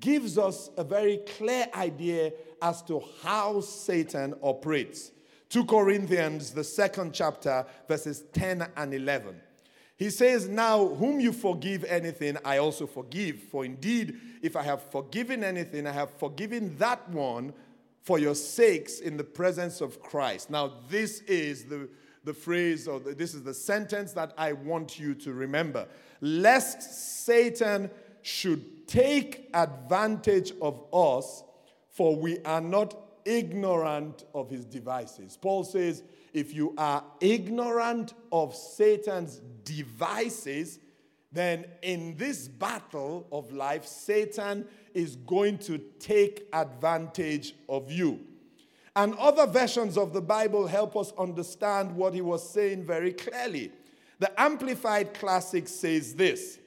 gives 0.00 0.38
us 0.38 0.70
a 0.78 0.84
very 0.84 1.18
clear 1.36 1.66
idea 1.74 2.32
as 2.62 2.80
to 2.84 3.02
how 3.22 3.60
Satan 3.60 4.32
operates. 4.40 5.12
2 5.52 5.66
Corinthians, 5.66 6.52
the 6.52 6.64
second 6.64 7.12
chapter, 7.12 7.66
verses 7.86 8.24
10 8.32 8.68
and 8.74 8.94
11. 8.94 9.38
He 9.98 10.08
says, 10.08 10.48
Now, 10.48 10.86
whom 10.86 11.20
you 11.20 11.30
forgive 11.30 11.84
anything, 11.84 12.38
I 12.42 12.56
also 12.56 12.86
forgive. 12.86 13.38
For 13.50 13.62
indeed, 13.62 14.18
if 14.40 14.56
I 14.56 14.62
have 14.62 14.82
forgiven 14.90 15.44
anything, 15.44 15.86
I 15.86 15.92
have 15.92 16.10
forgiven 16.12 16.74
that 16.78 17.06
one 17.10 17.52
for 18.00 18.18
your 18.18 18.34
sakes 18.34 19.00
in 19.00 19.18
the 19.18 19.24
presence 19.24 19.82
of 19.82 20.00
Christ. 20.00 20.48
Now, 20.48 20.72
this 20.88 21.20
is 21.20 21.66
the, 21.66 21.86
the 22.24 22.32
phrase, 22.32 22.88
or 22.88 22.98
the, 22.98 23.14
this 23.14 23.34
is 23.34 23.42
the 23.42 23.52
sentence 23.52 24.12
that 24.12 24.32
I 24.38 24.54
want 24.54 24.98
you 24.98 25.14
to 25.16 25.34
remember. 25.34 25.86
Lest 26.22 27.24
Satan 27.26 27.90
should 28.22 28.88
take 28.88 29.50
advantage 29.52 30.54
of 30.62 30.82
us, 30.94 31.42
for 31.90 32.16
we 32.16 32.38
are 32.46 32.62
not 32.62 33.11
ignorant 33.24 34.24
of 34.34 34.50
his 34.50 34.64
devices. 34.64 35.36
Paul 35.40 35.64
says, 35.64 36.02
if 36.32 36.54
you 36.54 36.74
are 36.78 37.04
ignorant 37.20 38.14
of 38.30 38.54
Satan's 38.54 39.40
devices, 39.64 40.78
then 41.30 41.64
in 41.82 42.16
this 42.16 42.48
battle 42.48 43.26
of 43.32 43.52
life, 43.52 43.86
Satan 43.86 44.66
is 44.94 45.16
going 45.16 45.58
to 45.58 45.78
take 45.98 46.48
advantage 46.52 47.54
of 47.68 47.90
you. 47.90 48.20
And 48.94 49.14
other 49.14 49.46
versions 49.46 49.96
of 49.96 50.12
the 50.12 50.20
Bible 50.20 50.66
help 50.66 50.96
us 50.96 51.12
understand 51.18 51.96
what 51.96 52.12
he 52.12 52.20
was 52.20 52.48
saying 52.48 52.84
very 52.84 53.12
clearly. 53.12 53.72
The 54.18 54.38
Amplified 54.40 55.14
Classic 55.14 55.66
says 55.66 56.14
this 56.14 56.58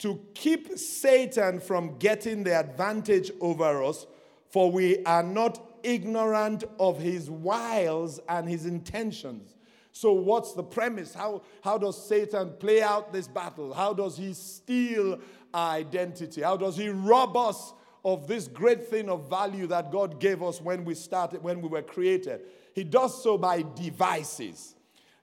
to 0.00 0.18
keep 0.34 0.76
Satan 0.78 1.60
from 1.60 1.96
getting 1.98 2.42
the 2.42 2.58
advantage 2.58 3.30
over 3.40 3.84
us, 3.84 4.06
for 4.48 4.72
we 4.72 5.04
are 5.04 5.22
not 5.22 5.69
ignorant 5.82 6.64
of 6.78 6.98
his 6.98 7.30
wiles 7.30 8.20
and 8.28 8.48
his 8.48 8.66
intentions. 8.66 9.54
So, 9.92 10.12
what's 10.12 10.54
the 10.54 10.62
premise? 10.62 11.14
How, 11.14 11.42
how 11.62 11.76
does 11.78 12.06
Satan 12.08 12.52
play 12.58 12.82
out 12.82 13.12
this 13.12 13.26
battle? 13.26 13.74
How 13.74 13.92
does 13.92 14.16
he 14.16 14.32
steal 14.34 15.20
our 15.52 15.74
identity? 15.74 16.42
How 16.42 16.56
does 16.56 16.76
he 16.76 16.88
rob 16.88 17.36
us 17.36 17.72
of 18.04 18.28
this 18.28 18.46
great 18.46 18.88
thing 18.88 19.08
of 19.08 19.28
value 19.28 19.66
that 19.66 19.90
God 19.90 20.20
gave 20.20 20.42
us 20.42 20.60
when 20.60 20.84
we 20.84 20.94
started, 20.94 21.42
when 21.42 21.60
we 21.60 21.68
were 21.68 21.82
created? 21.82 22.42
He 22.74 22.84
does 22.84 23.20
so 23.22 23.36
by 23.36 23.64
devices. 23.74 24.76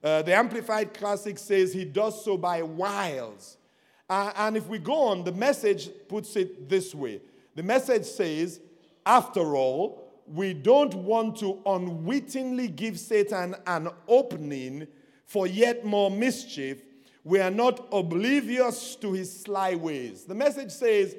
Uh, 0.03 0.21
the 0.21 0.35
Amplified 0.35 0.93
Classic 0.93 1.37
says 1.37 1.73
he 1.73 1.85
does 1.85 2.23
so 2.23 2.37
by 2.37 2.61
wiles. 2.61 3.57
Uh, 4.09 4.31
and 4.35 4.55
if 4.55 4.67
we 4.67 4.79
go 4.79 4.93
on, 4.93 5.23
the 5.23 5.31
message 5.31 5.89
puts 6.07 6.35
it 6.35 6.69
this 6.69 6.93
way 6.93 7.21
the 7.57 7.63
message 7.63 8.05
says, 8.05 8.59
after 9.03 9.55
all, 9.55 10.06
we 10.27 10.53
don't 10.53 10.93
want 10.93 11.37
to 11.37 11.59
unwittingly 11.65 12.67
give 12.67 12.99
Satan 12.99 13.55
an 13.65 13.89
opening 14.07 14.87
for 15.25 15.47
yet 15.47 15.85
more 15.85 16.11
mischief. 16.11 16.81
We 17.23 17.39
are 17.39 17.51
not 17.51 17.87
oblivious 17.91 18.95
to 18.97 19.13
his 19.13 19.41
sly 19.41 19.75
ways. 19.75 20.23
The 20.23 20.35
message 20.35 20.71
says 20.71 21.15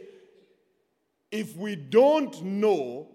if 1.31 1.57
we 1.57 1.77
don't 1.77 2.43
know, 2.43 3.09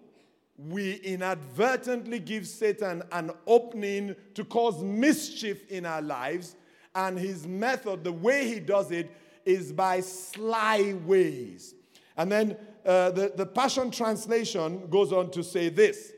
we 0.56 0.94
inadvertently 0.96 2.20
give 2.20 2.46
Satan 2.46 3.02
an 3.10 3.32
opening 3.46 4.14
to 4.34 4.44
cause 4.44 4.82
mischief 4.82 5.68
in 5.68 5.84
our 5.84 6.02
lives. 6.02 6.54
And 6.94 7.18
his 7.18 7.46
method, 7.46 8.04
the 8.04 8.12
way 8.12 8.46
he 8.46 8.60
does 8.60 8.92
it, 8.92 9.10
is 9.44 9.72
by 9.72 10.00
sly 10.00 10.94
ways. 11.04 11.74
And 12.16 12.30
then 12.30 12.56
uh, 12.84 13.10
the, 13.10 13.32
the 13.34 13.46
Passion 13.46 13.90
Translation 13.90 14.88
goes 14.88 15.12
on 15.12 15.30
to 15.30 15.42
say 15.42 15.68
this. 15.68 16.12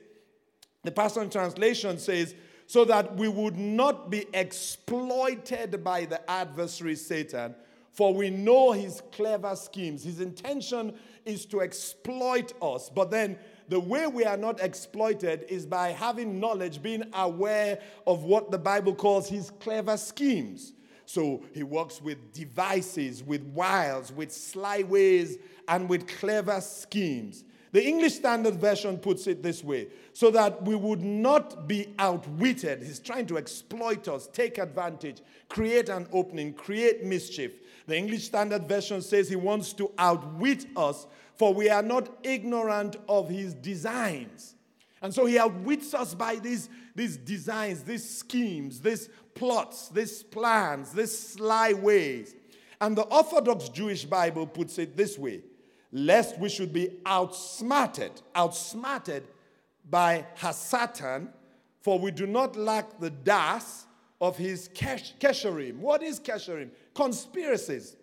The 0.82 0.92
Passion 0.92 1.30
Translation 1.30 1.98
says, 1.98 2.34
so 2.66 2.84
that 2.84 3.16
we 3.16 3.28
would 3.28 3.56
not 3.56 4.10
be 4.10 4.26
exploited 4.34 5.82
by 5.84 6.04
the 6.04 6.28
adversary 6.30 6.96
Satan, 6.96 7.54
for 7.92 8.12
we 8.12 8.30
know 8.30 8.72
his 8.72 9.02
clever 9.12 9.54
schemes. 9.54 10.02
His 10.02 10.20
intention 10.20 10.94
is 11.24 11.46
to 11.46 11.60
exploit 11.60 12.52
us, 12.60 12.90
but 12.90 13.10
then 13.10 13.38
the 13.68 13.80
way 13.80 14.06
we 14.06 14.24
are 14.24 14.36
not 14.36 14.60
exploited 14.60 15.44
is 15.48 15.66
by 15.66 15.88
having 15.88 16.38
knowledge, 16.38 16.82
being 16.82 17.04
aware 17.14 17.80
of 18.06 18.24
what 18.24 18.50
the 18.50 18.58
Bible 18.58 18.94
calls 18.94 19.28
his 19.28 19.50
clever 19.60 19.96
schemes. 19.96 20.72
So 21.04 21.44
he 21.52 21.62
works 21.62 22.02
with 22.02 22.32
devices, 22.32 23.22
with 23.22 23.42
wiles, 23.46 24.12
with 24.12 24.32
sly 24.32 24.82
ways, 24.82 25.38
and 25.68 25.88
with 25.88 26.06
clever 26.06 26.60
schemes. 26.60 27.44
The 27.72 27.86
English 27.86 28.14
Standard 28.14 28.54
Version 28.54 28.96
puts 28.96 29.26
it 29.26 29.42
this 29.42 29.62
way 29.62 29.88
so 30.12 30.30
that 30.30 30.62
we 30.62 30.74
would 30.74 31.02
not 31.02 31.68
be 31.68 31.94
outwitted. 31.98 32.82
He's 32.82 33.00
trying 33.00 33.26
to 33.26 33.36
exploit 33.36 34.08
us, 34.08 34.28
take 34.32 34.56
advantage, 34.58 35.20
create 35.48 35.88
an 35.88 36.08
opening, 36.12 36.54
create 36.54 37.04
mischief. 37.04 37.52
The 37.86 37.96
English 37.96 38.24
Standard 38.24 38.66
Version 38.66 39.02
says 39.02 39.28
he 39.28 39.36
wants 39.36 39.72
to 39.74 39.90
outwit 39.98 40.66
us, 40.76 41.06
for 41.34 41.52
we 41.52 41.68
are 41.68 41.82
not 41.82 42.08
ignorant 42.22 42.96
of 43.08 43.28
his 43.28 43.52
designs. 43.52 44.54
And 45.02 45.12
so 45.12 45.26
he 45.26 45.38
outwits 45.38 45.92
us 45.92 46.14
by 46.14 46.36
these, 46.36 46.70
these 46.94 47.18
designs, 47.18 47.82
these 47.82 48.08
schemes, 48.08 48.80
these 48.80 49.10
plots, 49.34 49.90
these 49.90 50.22
plans, 50.22 50.92
these 50.92 51.16
sly 51.16 51.74
ways. 51.74 52.34
And 52.80 52.96
the 52.96 53.02
Orthodox 53.02 53.68
Jewish 53.68 54.04
Bible 54.04 54.46
puts 54.46 54.78
it 54.78 54.96
this 54.96 55.18
way 55.18 55.42
lest 55.96 56.38
we 56.38 56.50
should 56.50 56.74
be 56.74 56.90
outsmarted, 57.06 58.10
outsmarted 58.34 59.24
by 59.88 60.26
Hasatan, 60.38 61.28
for 61.80 61.98
we 61.98 62.10
do 62.10 62.26
not 62.26 62.54
lack 62.54 63.00
the 63.00 63.08
das 63.08 63.86
of 64.20 64.36
his 64.36 64.68
kesherim. 64.68 65.78
What 65.78 66.02
is 66.02 66.20
kesherim? 66.20 66.68
Conspiracies. 66.94 67.96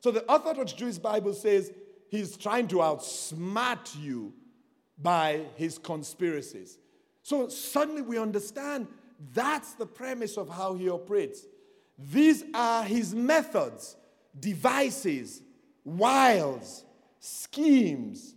So 0.00 0.10
the 0.10 0.28
Orthodox 0.28 0.72
Jewish 0.72 0.98
Bible 0.98 1.32
says 1.32 1.70
he's 2.08 2.36
trying 2.36 2.66
to 2.68 2.76
outsmart 2.76 3.96
you 4.02 4.32
by 5.00 5.42
his 5.54 5.78
conspiracies. 5.78 6.76
So 7.22 7.48
suddenly 7.48 8.02
we 8.02 8.18
understand 8.18 8.88
that's 9.32 9.74
the 9.74 9.86
premise 9.86 10.36
of 10.36 10.48
how 10.48 10.74
he 10.74 10.88
operates. 10.90 11.42
These 11.96 12.42
are 12.52 12.82
his 12.82 13.14
methods, 13.14 13.96
devices, 14.40 15.40
wiles, 15.84 16.84
schemes, 17.20 18.34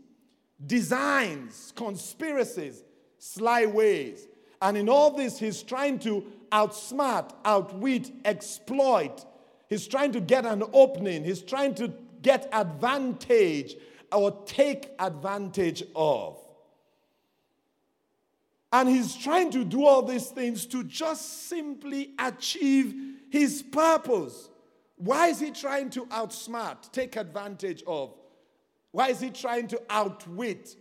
designs, 0.66 1.74
conspiracies, 1.76 2.84
sly 3.18 3.66
ways. 3.66 4.28
And 4.62 4.78
in 4.78 4.90
all 4.90 5.12
this, 5.12 5.40
he's 5.40 5.64
trying 5.64 6.00
to 6.00 6.26
outsmart, 6.52 7.32
outwit, 7.46 8.12
exploit. 8.26 9.26
He's 9.70 9.88
trying 9.88 10.12
to 10.12 10.20
get 10.20 10.46
an 10.46 10.64
opening. 10.74 11.24
He's 11.24 11.42
trying 11.42 11.76
to 11.76 11.94
get 12.22 12.48
advantage 12.52 13.76
or 14.12 14.32
take 14.46 14.92
advantage 15.00 15.84
of. 15.96 16.38
And 18.74 18.88
he's 18.88 19.16
trying 19.16 19.52
to 19.52 19.66
do 19.66 19.86
all 19.86 20.02
these 20.02 20.28
things 20.28 20.66
to 20.68 20.84
just 20.84 21.48
simply 21.48 22.12
achieve 22.20 22.94
his 23.30 23.62
purpose. 23.64 24.50
Why 24.96 25.28
is 25.28 25.40
he 25.40 25.52
trying 25.52 25.90
to 25.92 26.06
outsmart, 26.06 26.92
take 26.92 27.16
advantage 27.16 27.84
of? 27.88 28.14
Why 28.92 29.10
is 29.10 29.20
he 29.20 29.30
trying 29.30 29.68
to 29.70 29.82
outwit? 29.90 30.76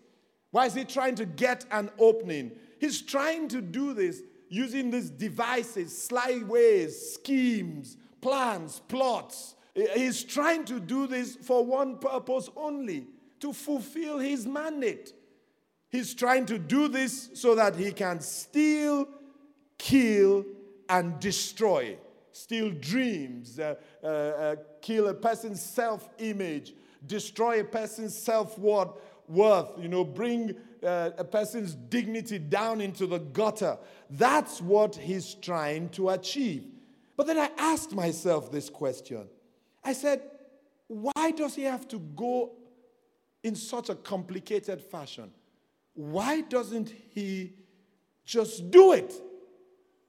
Why 0.50 0.66
is 0.66 0.74
he 0.74 0.84
trying 0.84 1.14
to 1.16 1.26
get 1.26 1.64
an 1.70 1.90
opening? 1.98 2.52
He's 2.78 3.02
trying 3.02 3.48
to 3.48 3.60
do 3.60 3.92
this 3.92 4.22
using 4.48 4.90
these 4.90 5.10
devices, 5.10 5.96
sly 5.96 6.42
ways, 6.46 7.14
schemes, 7.14 7.96
plans, 8.20 8.80
plots. 8.88 9.54
He's 9.74 10.24
trying 10.24 10.64
to 10.66 10.80
do 10.80 11.06
this 11.06 11.36
for 11.36 11.64
one 11.64 11.98
purpose 11.98 12.50
only 12.56 13.06
to 13.38 13.52
fulfill 13.52 14.18
his 14.18 14.46
mandate. 14.46 15.12
He's 15.88 16.14
trying 16.14 16.46
to 16.46 16.58
do 16.58 16.88
this 16.88 17.30
so 17.34 17.54
that 17.54 17.76
he 17.76 17.92
can 17.92 18.20
steal, 18.20 19.08
kill, 19.78 20.44
and 20.88 21.18
destroy. 21.20 21.96
Steal 22.32 22.70
dreams, 22.70 23.58
uh, 23.58 23.74
uh, 24.02 24.06
uh, 24.06 24.56
kill 24.80 25.08
a 25.08 25.14
person's 25.14 25.60
self 25.60 26.08
image, 26.18 26.74
destroy 27.07 27.61
a 27.61 27.64
person's 27.64 28.16
self 28.16 28.59
worth, 28.59 29.69
you 29.78 29.88
know, 29.88 30.04
bring 30.04 30.54
uh, 30.83 31.11
a 31.19 31.25
person's 31.25 31.75
dignity 31.75 32.38
down 32.38 32.80
into 32.80 33.07
the 33.07 33.19
gutter. 33.19 33.78
That's 34.11 34.61
what 34.61 34.97
he's 34.97 35.35
trying 35.35 35.90
to 35.90 36.11
achieve. 36.11 36.66
But 37.16 37.26
then 37.26 37.38
I 37.38 37.50
asked 37.59 37.95
myself 37.95 38.50
this 38.50 38.71
question 38.71 39.28
I 39.85 39.92
said, 39.92 40.23
why 40.88 41.30
does 41.30 41.54
he 41.54 41.62
have 41.62 41.87
to 41.88 41.99
go 41.99 42.52
in 43.42 43.54
such 43.54 43.88
a 43.88 43.95
complicated 43.95 44.80
fashion? 44.80 45.30
why 45.95 46.40
doesn't 46.40 46.92
he 47.11 47.52
just 48.25 48.71
do 48.71 48.92
it? 48.92 49.12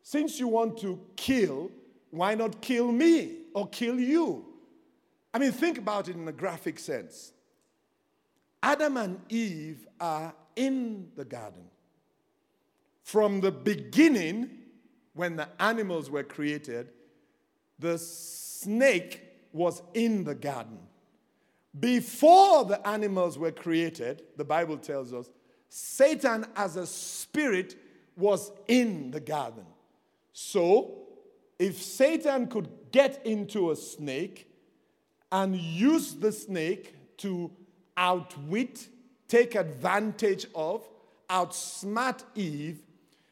Since 0.04 0.40
you 0.40 0.48
want 0.48 0.80
to 0.80 1.00
kill, 1.16 1.72
why 2.10 2.36
not 2.36 2.62
kill 2.62 2.92
me 2.92 3.40
or 3.54 3.68
kill 3.68 4.00
you? 4.00 4.46
I 5.34 5.40
mean, 5.40 5.52
think 5.52 5.78
about 5.78 6.10
it 6.10 6.16
in 6.16 6.28
a 6.28 6.34
graphic 6.34 6.78
sense. 6.80 7.32
Adam 8.62 8.98
and 8.98 9.20
Eve 9.30 9.88
are 10.00 10.34
in 10.56 11.10
the 11.16 11.26
garden. 11.26 11.64
From 13.04 13.42
the 13.42 13.52
beginning, 13.52 14.50
when 15.14 15.36
the 15.36 15.48
animals 15.60 16.10
were 16.10 16.24
created, 16.24 16.90
the 17.80 17.98
snake 17.98 19.22
was 19.52 19.82
in 19.94 20.24
the 20.24 20.36
garden. 20.36 20.80
Before 21.80 22.66
the 22.66 22.86
animals 22.88 23.38
were 23.38 23.52
created, 23.52 24.24
the 24.38 24.46
Bible 24.46 24.78
tells 24.78 25.14
us, 25.14 25.30
Satan 25.70 26.46
as 26.56 26.76
a 26.76 26.86
spirit 26.86 27.76
was 28.18 28.52
in 28.68 29.12
the 29.12 29.22
garden. 29.22 29.66
So, 30.34 31.08
if 31.58 31.82
Satan 31.82 32.48
could 32.48 32.70
get 32.92 33.26
into 33.26 33.72
a 33.72 33.76
snake 33.76 34.51
and 35.32 35.56
use 35.56 36.14
the 36.16 36.32
snake 36.32 36.96
to 37.18 37.52
outwit, 37.96 38.88
take 39.28 39.56
advantage 39.56 40.48
of, 40.54 40.88
outsmart 41.30 42.24
Eve 42.36 42.82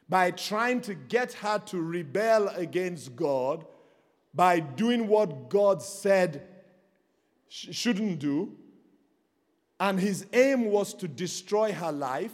by 0.07 0.31
trying 0.31 0.81
to 0.81 0.95
get 0.95 1.33
her 1.33 1.59
to 1.59 1.81
rebel 1.81 2.47
against 2.49 3.15
God, 3.15 3.65
by 4.33 4.59
doing 4.59 5.07
what 5.07 5.49
God 5.49 5.81
said 5.81 6.47
she 7.47 7.73
shouldn't 7.73 8.19
do, 8.19 8.55
and 9.79 9.99
his 9.99 10.25
aim 10.33 10.65
was 10.65 10.93
to 10.95 11.07
destroy 11.07 11.71
her 11.71 11.91
life, 11.91 12.33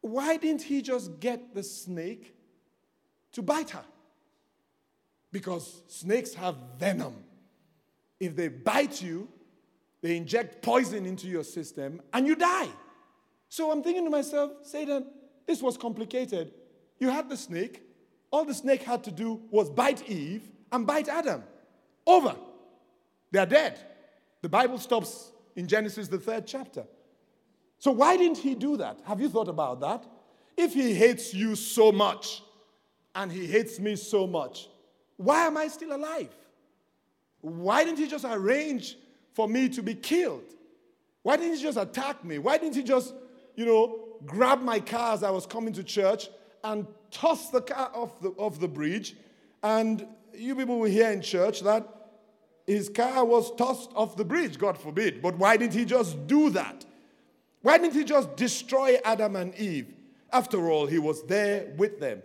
why 0.00 0.36
didn't 0.36 0.62
he 0.62 0.82
just 0.82 1.20
get 1.20 1.54
the 1.54 1.62
snake 1.62 2.34
to 3.32 3.42
bite 3.42 3.70
her? 3.70 3.84
Because 5.32 5.82
snakes 5.88 6.34
have 6.34 6.56
venom. 6.78 7.14
If 8.20 8.36
they 8.36 8.48
bite 8.48 9.00
you, 9.00 9.28
they 10.00 10.16
inject 10.16 10.62
poison 10.62 11.06
into 11.06 11.26
your 11.26 11.44
system 11.44 12.00
and 12.12 12.26
you 12.26 12.36
die. 12.36 12.68
So 13.48 13.70
I'm 13.70 13.82
thinking 13.82 14.04
to 14.04 14.10
myself, 14.10 14.52
Satan, 14.62 15.06
this 15.46 15.62
was 15.62 15.76
complicated. 15.76 16.52
You 16.98 17.10
had 17.10 17.28
the 17.28 17.36
snake. 17.36 17.82
All 18.30 18.44
the 18.44 18.54
snake 18.54 18.82
had 18.82 19.04
to 19.04 19.10
do 19.10 19.40
was 19.50 19.70
bite 19.70 20.08
Eve 20.08 20.42
and 20.70 20.86
bite 20.86 21.08
Adam. 21.08 21.42
Over. 22.06 22.34
They 23.30 23.38
are 23.38 23.46
dead. 23.46 23.78
The 24.42 24.48
Bible 24.48 24.78
stops 24.78 25.32
in 25.56 25.66
Genesis, 25.66 26.08
the 26.08 26.18
third 26.18 26.46
chapter. 26.46 26.84
So, 27.78 27.92
why 27.92 28.16
didn't 28.16 28.38
he 28.38 28.54
do 28.54 28.76
that? 28.76 29.00
Have 29.04 29.20
you 29.20 29.28
thought 29.28 29.48
about 29.48 29.80
that? 29.80 30.04
If 30.56 30.74
he 30.74 30.94
hates 30.94 31.32
you 31.32 31.54
so 31.54 31.92
much 31.92 32.42
and 33.14 33.30
he 33.30 33.46
hates 33.46 33.78
me 33.78 33.96
so 33.96 34.26
much, 34.26 34.68
why 35.16 35.46
am 35.46 35.56
I 35.56 35.68
still 35.68 35.94
alive? 35.94 36.30
Why 37.40 37.84
didn't 37.84 37.98
he 37.98 38.08
just 38.08 38.24
arrange 38.24 38.96
for 39.34 39.48
me 39.48 39.68
to 39.70 39.82
be 39.82 39.94
killed? 39.94 40.54
Why 41.22 41.36
didn't 41.36 41.56
he 41.56 41.62
just 41.62 41.78
attack 41.78 42.24
me? 42.24 42.38
Why 42.38 42.58
didn't 42.58 42.74
he 42.74 42.82
just, 42.82 43.14
you 43.54 43.66
know, 43.66 44.18
grab 44.24 44.62
my 44.62 44.80
car 44.80 45.14
as 45.14 45.22
I 45.22 45.30
was 45.30 45.46
coming 45.46 45.72
to 45.74 45.84
church 45.84 46.28
and 46.64 46.86
toss 47.10 47.50
the 47.50 47.60
car 47.60 47.90
off 47.94 48.20
the, 48.20 48.30
off 48.30 48.58
the 48.58 48.68
bridge? 48.68 49.16
And 49.62 50.06
you 50.34 50.54
people 50.54 50.78
were 50.78 50.88
here 50.88 51.10
in 51.10 51.22
church 51.22 51.60
that 51.60 51.86
his 52.66 52.88
car 52.88 53.24
was 53.24 53.54
tossed 53.56 53.90
off 53.94 54.16
the 54.16 54.24
bridge, 54.24 54.58
God 54.58 54.76
forbid. 54.76 55.22
But 55.22 55.38
why 55.38 55.56
didn't 55.56 55.74
he 55.74 55.84
just 55.84 56.26
do 56.26 56.50
that? 56.50 56.84
Why 57.62 57.78
didn't 57.78 57.94
he 57.94 58.04
just 58.04 58.36
destroy 58.36 58.98
Adam 59.04 59.36
and 59.36 59.54
Eve? 59.54 59.94
After 60.32 60.70
all, 60.70 60.86
he 60.86 60.98
was 60.98 61.22
there 61.24 61.72
with 61.76 61.98
them. 61.98 62.22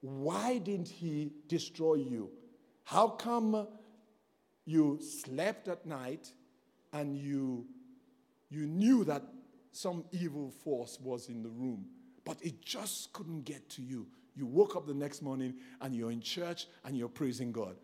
Why 0.00 0.58
didn't 0.58 0.88
he 0.88 1.32
destroy 1.48 1.94
you? 1.94 2.30
How 2.84 3.08
come 3.08 3.66
you 4.64 4.98
slept 5.00 5.68
at 5.68 5.86
night 5.86 6.32
and 6.92 7.16
you, 7.16 7.66
you 8.48 8.66
knew 8.66 9.04
that 9.04 9.22
some 9.72 10.04
evil 10.12 10.50
force 10.50 10.98
was 11.00 11.28
in 11.28 11.42
the 11.42 11.48
room, 11.48 11.86
but 12.24 12.36
it 12.42 12.64
just 12.64 13.12
couldn't 13.12 13.44
get 13.44 13.68
to 13.70 13.82
you? 13.82 14.06
You 14.36 14.46
woke 14.46 14.76
up 14.76 14.86
the 14.86 14.94
next 14.94 15.22
morning 15.22 15.54
and 15.80 15.94
you're 15.94 16.12
in 16.12 16.20
church 16.20 16.66
and 16.84 16.96
you're 16.96 17.08
praising 17.08 17.52
God. 17.52 17.76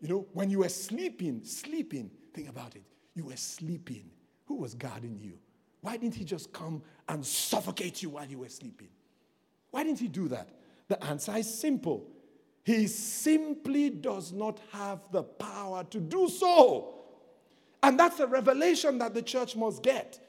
You 0.00 0.08
know, 0.08 0.26
when 0.32 0.48
you 0.50 0.60
were 0.60 0.68
sleeping, 0.68 1.44
sleeping, 1.44 2.10
think 2.32 2.48
about 2.48 2.76
it. 2.76 2.84
You 3.14 3.24
were 3.26 3.36
sleeping. 3.36 4.10
Who 4.46 4.56
was 4.56 4.74
guarding 4.74 5.18
you? 5.20 5.38
Why 5.80 5.96
didn't 5.96 6.14
he 6.14 6.24
just 6.24 6.52
come 6.52 6.82
and 7.08 7.24
suffocate 7.24 8.02
you 8.02 8.10
while 8.10 8.26
you 8.26 8.38
were 8.38 8.48
sleeping? 8.48 8.88
Why 9.70 9.84
didn't 9.84 9.98
he 9.98 10.08
do 10.08 10.28
that? 10.28 10.48
The 10.88 11.02
answer 11.04 11.36
is 11.36 11.52
simple. 11.52 12.06
He 12.64 12.86
simply 12.86 13.90
does 13.90 14.32
not 14.32 14.60
have 14.72 15.00
the 15.10 15.22
power 15.22 15.84
to 15.84 16.00
do 16.00 16.28
so. 16.28 16.94
And 17.82 17.98
that's 17.98 18.20
a 18.20 18.26
revelation 18.26 18.98
that 18.98 19.14
the 19.14 19.22
church 19.22 19.56
must 19.56 19.82
get. 19.82 20.20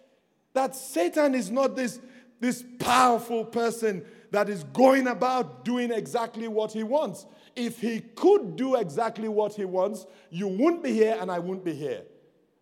That 0.54 0.76
Satan 0.76 1.36
is 1.36 1.52
not 1.52 1.76
this, 1.76 2.00
this 2.40 2.64
powerful 2.80 3.46
person 3.46 4.06
that 4.32 4.50
is 4.50 4.64
going 4.66 5.08
about 5.08 5.66
doing 5.66 5.92
exactly 5.92 6.48
what 6.48 6.72
he 6.72 6.84
wants. 6.84 7.26
If 7.56 7.82
he 7.82 8.00
could 8.00 8.56
do 8.56 8.76
exactly 8.76 9.28
what 9.28 9.54
he 9.54 9.66
wants, 9.66 10.06
you 10.30 10.48
wouldn't 10.48 10.84
be 10.84 10.94
here 10.94 11.18
and 11.20 11.32
I 11.32 11.40
wouldn't 11.40 11.66
be 11.66 11.74
here. 11.74 12.04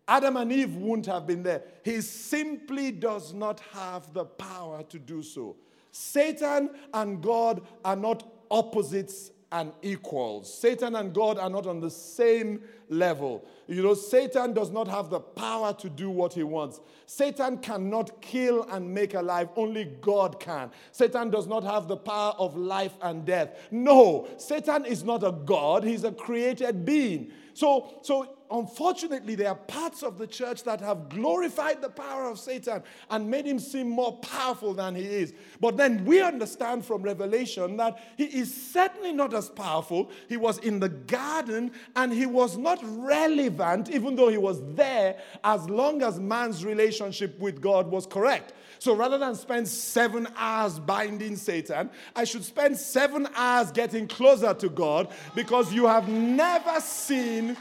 Adam 0.06 0.38
and 0.38 0.50
Eve 0.50 0.74
wouldn't 0.76 1.06
have 1.06 1.26
been 1.26 1.42
there. 1.42 1.62
He 1.84 2.00
simply 2.00 2.90
does 2.90 3.34
not 3.34 3.60
have 3.72 4.12
the 4.14 4.24
power 4.24 4.82
to 4.84 4.98
do 4.98 5.22
so. 5.22 5.56
Satan 5.90 6.70
and 6.94 7.22
God 7.22 7.60
are 7.84 7.96
not 7.96 8.26
opposites 8.50 9.30
and 9.50 9.72
equals. 9.82 10.52
Satan 10.52 10.94
and 10.94 11.14
God 11.14 11.38
are 11.38 11.48
not 11.48 11.66
on 11.66 11.80
the 11.80 11.90
same 11.90 12.60
level. 12.88 13.44
You 13.66 13.82
know, 13.82 13.94
Satan 13.94 14.52
does 14.52 14.70
not 14.70 14.88
have 14.88 15.10
the 15.10 15.20
power 15.20 15.72
to 15.74 15.88
do 15.88 16.10
what 16.10 16.32
he 16.34 16.42
wants. 16.42 16.80
Satan 17.06 17.58
cannot 17.58 18.20
kill 18.20 18.64
and 18.70 18.92
make 18.92 19.14
alive, 19.14 19.48
only 19.56 19.84
God 20.00 20.38
can. 20.38 20.70
Satan 20.92 21.30
does 21.30 21.46
not 21.46 21.64
have 21.64 21.88
the 21.88 21.96
power 21.96 22.34
of 22.38 22.56
life 22.56 22.94
and 23.00 23.24
death. 23.24 23.68
No, 23.70 24.28
Satan 24.36 24.84
is 24.84 25.02
not 25.02 25.22
a 25.22 25.32
God, 25.32 25.84
he's 25.84 26.04
a 26.04 26.12
created 26.12 26.84
being. 26.84 27.32
So, 27.54 27.98
so 28.02 28.37
unfortunately, 28.50 29.34
there 29.34 29.48
are 29.48 29.54
parts 29.54 30.02
of 30.02 30.18
the 30.18 30.26
church 30.26 30.64
that 30.64 30.80
have 30.80 31.08
glorified 31.08 31.82
the 31.82 31.88
power 31.88 32.28
of 32.28 32.38
Satan 32.38 32.82
and 33.10 33.30
made 33.30 33.46
him 33.46 33.58
seem 33.58 33.88
more 33.88 34.18
powerful 34.18 34.74
than 34.74 34.94
he 34.94 35.02
is. 35.02 35.32
But 35.60 35.76
then 35.76 36.04
we 36.04 36.20
understand 36.20 36.84
from 36.84 37.02
Revelation 37.02 37.76
that 37.78 37.98
he 38.16 38.24
is 38.24 38.54
certainly 38.72 39.12
not 39.12 39.34
as 39.34 39.48
powerful. 39.48 40.10
He 40.28 40.36
was 40.36 40.58
in 40.58 40.80
the 40.80 40.88
garden 40.88 41.72
and 41.96 42.12
he 42.12 42.26
was 42.26 42.56
not 42.56 42.78
relevant, 42.82 43.90
even 43.90 44.16
though 44.16 44.28
he 44.28 44.38
was 44.38 44.60
there, 44.74 45.16
as 45.44 45.68
long 45.68 46.02
as 46.02 46.18
man's 46.18 46.64
relationship 46.64 47.38
with 47.38 47.60
God 47.60 47.90
was 47.90 48.06
correct. 48.06 48.52
So 48.78 48.94
rather 48.94 49.18
than 49.18 49.34
spend 49.34 49.66
seven 49.66 50.28
hours 50.36 50.78
binding 50.78 51.36
Satan, 51.36 51.90
I 52.14 52.24
should 52.24 52.44
spend 52.44 52.76
seven 52.76 53.28
hours 53.34 53.72
getting 53.72 54.06
closer 54.06 54.54
to 54.54 54.68
God 54.68 55.08
because 55.34 55.72
you 55.72 55.86
have 55.86 56.08
never 56.08 56.80
seen 56.80 57.56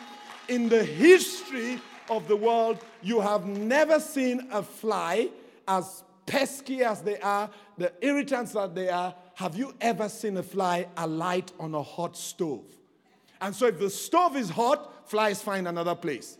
in 0.47 0.69
the 0.69 0.83
history 0.83 1.79
of 2.09 2.27
the 2.27 2.35
world, 2.35 2.79
you 3.01 3.19
have 3.19 3.45
never 3.45 3.99
seen 3.99 4.47
a 4.51 4.63
fly 4.63 5.29
as 5.67 6.03
pesky 6.25 6.83
as 6.83 7.01
they 7.01 7.17
are, 7.19 7.49
the 7.77 7.91
irritants 8.01 8.53
that 8.53 8.75
they 8.75 8.89
are. 8.89 9.13
Have 9.35 9.55
you 9.55 9.73
ever 9.81 10.09
seen 10.09 10.37
a 10.37 10.43
fly 10.43 10.87
alight 10.97 11.51
on 11.59 11.73
a 11.73 11.81
hot 11.81 12.17
stove? 12.17 12.65
And 13.39 13.55
so, 13.55 13.67
if 13.67 13.79
the 13.79 13.89
stove 13.89 14.35
is 14.35 14.49
hot, 14.49 15.09
flies 15.09 15.41
find 15.41 15.67
another 15.67 15.95
place. 15.95 16.37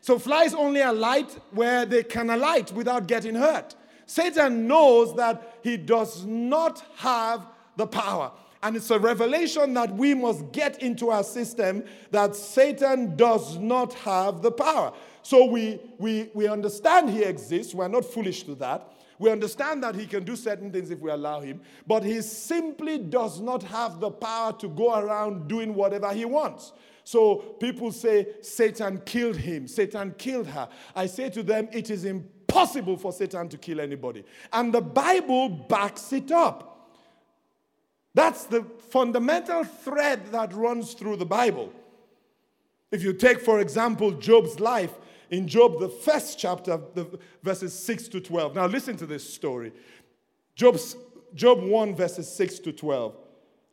So, 0.00 0.18
flies 0.18 0.52
only 0.54 0.82
alight 0.82 1.38
where 1.52 1.86
they 1.86 2.02
can 2.02 2.30
alight 2.30 2.72
without 2.72 3.06
getting 3.06 3.34
hurt. 3.34 3.74
Satan 4.06 4.66
knows 4.66 5.16
that 5.16 5.60
he 5.62 5.76
does 5.76 6.26
not 6.26 6.84
have 6.96 7.46
the 7.76 7.86
power. 7.86 8.32
And 8.64 8.76
it's 8.76 8.90
a 8.90 8.98
revelation 8.98 9.74
that 9.74 9.94
we 9.94 10.14
must 10.14 10.50
get 10.50 10.82
into 10.82 11.10
our 11.10 11.22
system 11.22 11.84
that 12.10 12.34
Satan 12.34 13.14
does 13.14 13.58
not 13.58 13.92
have 13.92 14.40
the 14.40 14.50
power. 14.50 14.94
So 15.20 15.44
we, 15.44 15.78
we, 15.98 16.30
we 16.32 16.48
understand 16.48 17.10
he 17.10 17.24
exists. 17.24 17.74
We're 17.74 17.88
not 17.88 18.06
foolish 18.06 18.44
to 18.44 18.54
that. 18.56 18.90
We 19.18 19.30
understand 19.30 19.82
that 19.84 19.94
he 19.94 20.06
can 20.06 20.24
do 20.24 20.34
certain 20.34 20.72
things 20.72 20.90
if 20.90 20.98
we 20.98 21.10
allow 21.10 21.40
him, 21.40 21.60
but 21.86 22.04
he 22.04 22.22
simply 22.22 22.96
does 22.96 23.38
not 23.38 23.62
have 23.64 24.00
the 24.00 24.10
power 24.10 24.54
to 24.54 24.68
go 24.68 24.98
around 24.98 25.46
doing 25.46 25.74
whatever 25.74 26.12
he 26.14 26.24
wants. 26.24 26.72
So 27.04 27.36
people 27.60 27.92
say 27.92 28.28
Satan 28.40 29.02
killed 29.04 29.36
him, 29.36 29.68
Satan 29.68 30.14
killed 30.16 30.46
her. 30.46 30.70
I 30.96 31.04
say 31.04 31.28
to 31.30 31.42
them, 31.42 31.68
it 31.70 31.90
is 31.90 32.06
impossible 32.06 32.96
for 32.96 33.12
Satan 33.12 33.50
to 33.50 33.58
kill 33.58 33.80
anybody. 33.80 34.24
And 34.50 34.72
the 34.72 34.80
Bible 34.80 35.50
backs 35.50 36.14
it 36.14 36.32
up. 36.32 36.73
That's 38.14 38.44
the 38.44 38.62
fundamental 38.90 39.64
thread 39.64 40.26
that 40.32 40.54
runs 40.54 40.94
through 40.94 41.16
the 41.16 41.26
Bible. 41.26 41.72
If 42.92 43.02
you 43.02 43.12
take, 43.12 43.40
for 43.40 43.58
example, 43.58 44.12
Job's 44.12 44.60
life, 44.60 44.92
in 45.30 45.48
Job, 45.48 45.80
the 45.80 45.88
first 45.88 46.38
chapter, 46.38 46.80
the 46.94 47.18
verses 47.42 47.72
6 47.74 48.08
to 48.08 48.20
12. 48.20 48.54
Now, 48.54 48.66
listen 48.66 48.96
to 48.98 49.06
this 49.06 49.28
story. 49.28 49.72
Job's, 50.54 50.96
Job 51.34 51.62
1, 51.62 51.96
verses 51.96 52.28
6 52.32 52.60
to 52.60 52.72
12. 52.72 53.16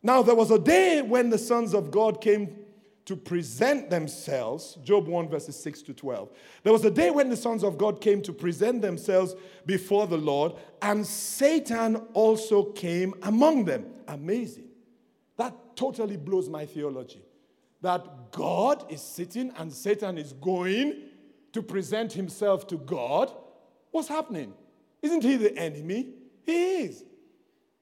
Now, 0.02 0.22
there 0.22 0.34
was 0.34 0.50
a 0.50 0.58
day 0.58 1.02
when 1.02 1.30
the 1.30 1.38
sons 1.38 1.74
of 1.74 1.90
God 1.90 2.20
came 2.20 2.56
to 3.04 3.16
present 3.16 3.90
themselves. 3.90 4.78
Job 4.82 5.08
1, 5.08 5.28
verses 5.28 5.60
6 5.60 5.82
to 5.82 5.94
12. 5.94 6.30
There 6.62 6.72
was 6.72 6.84
a 6.84 6.90
day 6.90 7.10
when 7.10 7.28
the 7.28 7.36
sons 7.36 7.64
of 7.64 7.76
God 7.76 8.00
came 8.00 8.22
to 8.22 8.32
present 8.32 8.80
themselves 8.82 9.34
before 9.66 10.06
the 10.06 10.18
Lord, 10.18 10.54
and 10.80 11.06
Satan 11.06 11.96
also 12.14 12.64
came 12.64 13.14
among 13.22 13.64
them. 13.64 13.86
Amazing. 14.06 14.68
That 15.36 15.76
totally 15.76 16.16
blows 16.16 16.48
my 16.48 16.66
theology. 16.66 17.24
That 17.80 18.30
God 18.30 18.84
is 18.90 19.00
sitting 19.02 19.52
and 19.56 19.72
Satan 19.72 20.16
is 20.16 20.32
going 20.34 21.08
to 21.52 21.62
present 21.62 22.12
himself 22.12 22.66
to 22.68 22.76
God. 22.78 23.32
What's 23.90 24.08
happening? 24.08 24.54
Isn't 25.02 25.22
he 25.22 25.36
the 25.36 25.56
enemy? 25.56 26.10
He 26.44 26.82
is. 26.82 27.04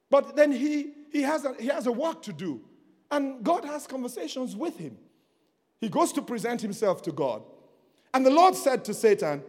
But 0.09 0.35
then 0.37 0.53
he, 0.53 0.93
he, 1.13 1.23
has 1.23 1.45
a, 1.45 1.55
he 1.61 1.69
has 1.69 1.87
a 1.87 1.93
work 1.93 2.23
to 2.23 2.33
do. 2.33 2.63
And 3.11 3.45
God 3.45 3.65
has 3.65 3.87
conversations 3.87 4.57
with 4.57 4.79
him. 4.79 4.97
He 5.81 5.89
goes 5.89 6.13
to 6.13 6.23
present 6.23 6.61
himself 6.61 7.03
to 7.03 7.13
God. 7.13 7.43
And 8.13 8.25
the 8.25 8.31
Lord 8.31 8.55
said 8.55 8.85
to 8.85 8.95
Satan, 8.95 9.43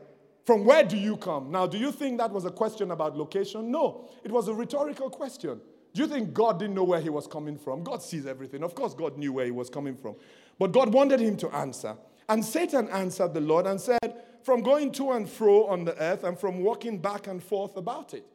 From 0.46 0.64
where 0.66 0.84
do 0.84 0.98
you 0.98 1.18
come? 1.18 1.52
Now, 1.52 1.68
do 1.68 1.78
you 1.78 1.92
think 1.92 2.20
that 2.20 2.32
was 2.32 2.46
a 2.46 2.52
question 2.52 2.92
about 2.92 3.18
location? 3.18 3.72
No, 3.72 4.10
it 4.24 4.32
was 4.32 4.48
a 4.48 4.54
rhetorical 4.54 5.10
question. 5.10 5.60
Do 5.94 6.02
you 6.02 6.08
think 6.08 6.34
God 6.34 6.60
didn't 6.60 6.76
know 6.76 6.86
where 6.86 7.02
he 7.02 7.10
was 7.10 7.28
coming 7.28 7.58
from? 7.58 7.84
God 7.84 8.02
sees 8.02 8.26
everything. 8.26 8.64
Of 8.64 8.76
course, 8.76 8.94
God 8.94 9.18
knew 9.18 9.34
where 9.34 9.46
he 9.46 9.52
was 9.52 9.70
coming 9.70 9.96
from. 9.96 10.16
But 10.58 10.72
God 10.72 10.94
wanted 10.94 11.20
him 11.20 11.36
to 11.38 11.50
answer. 11.50 11.98
And 12.30 12.46
Satan 12.46 12.88
answered 12.90 13.34
the 13.34 13.42
Lord 13.42 13.68
and 13.68 13.82
said, 13.82 14.24
From 14.44 14.62
going 14.62 14.94
to 14.94 15.12
and 15.12 15.30
fro 15.30 15.66
on 15.66 15.84
the 15.84 15.98
earth 16.02 16.24
and 16.24 16.40
from 16.40 16.64
walking 16.64 16.98
back 16.98 17.28
and 17.28 17.44
forth 17.44 17.76
about 17.76 18.14
it. 18.14 18.26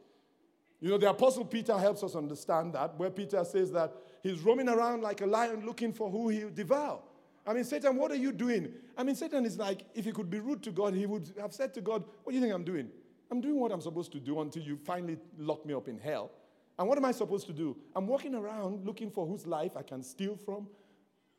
You 0.79 0.91
know, 0.91 0.97
the 0.99 1.09
Apostle 1.09 1.45
Peter 1.45 1.75
helps 1.75 2.03
us 2.03 2.15
understand 2.15 2.73
that, 2.73 2.95
where 2.99 3.09
Peter 3.09 3.43
says 3.43 3.71
that 3.71 3.91
he's 4.21 4.39
roaming 4.41 4.69
around 4.69 5.01
like 5.01 5.21
a 5.21 5.25
lion 5.25 5.65
looking 5.65 5.91
for 5.91 6.11
who 6.11 6.29
he'll 6.29 6.51
devour. 6.51 6.99
I 7.47 7.53
mean, 7.53 7.63
Satan, 7.63 7.95
what 7.95 8.11
are 8.11 8.15
you 8.15 8.33
doing? 8.33 8.73
I 8.97 9.03
mean, 9.03 9.15
Satan 9.15 9.45
is 9.45 9.57
like, 9.57 9.85
if 9.95 10.03
he 10.03 10.11
could 10.11 10.29
be 10.29 10.39
rude 10.39 10.61
to 10.63 10.71
God, 10.71 10.93
he 10.93 11.05
would 11.05 11.33
have 11.39 11.53
said 11.53 11.73
to 11.75 11.81
God, 11.81 12.03
What 12.23 12.31
do 12.31 12.35
you 12.35 12.41
think 12.41 12.53
I'm 12.53 12.65
doing? 12.65 12.89
I'm 13.31 13.39
doing 13.39 13.57
what 13.57 13.71
I'm 13.71 13.79
supposed 13.79 14.11
to 14.11 14.19
do 14.19 14.41
until 14.41 14.63
you 14.63 14.75
finally 14.75 15.17
lock 15.37 15.65
me 15.65 15.73
up 15.73 15.87
in 15.87 15.97
hell. 15.97 16.31
And 16.77 16.87
what 16.87 16.97
am 16.97 17.05
I 17.05 17.11
supposed 17.11 17.47
to 17.47 17.53
do? 17.53 17.75
I'm 17.95 18.05
walking 18.05 18.35
around 18.35 18.85
looking 18.85 19.09
for 19.09 19.25
whose 19.25 19.47
life 19.47 19.77
I 19.77 19.81
can 19.81 20.03
steal 20.03 20.35
from, 20.35 20.67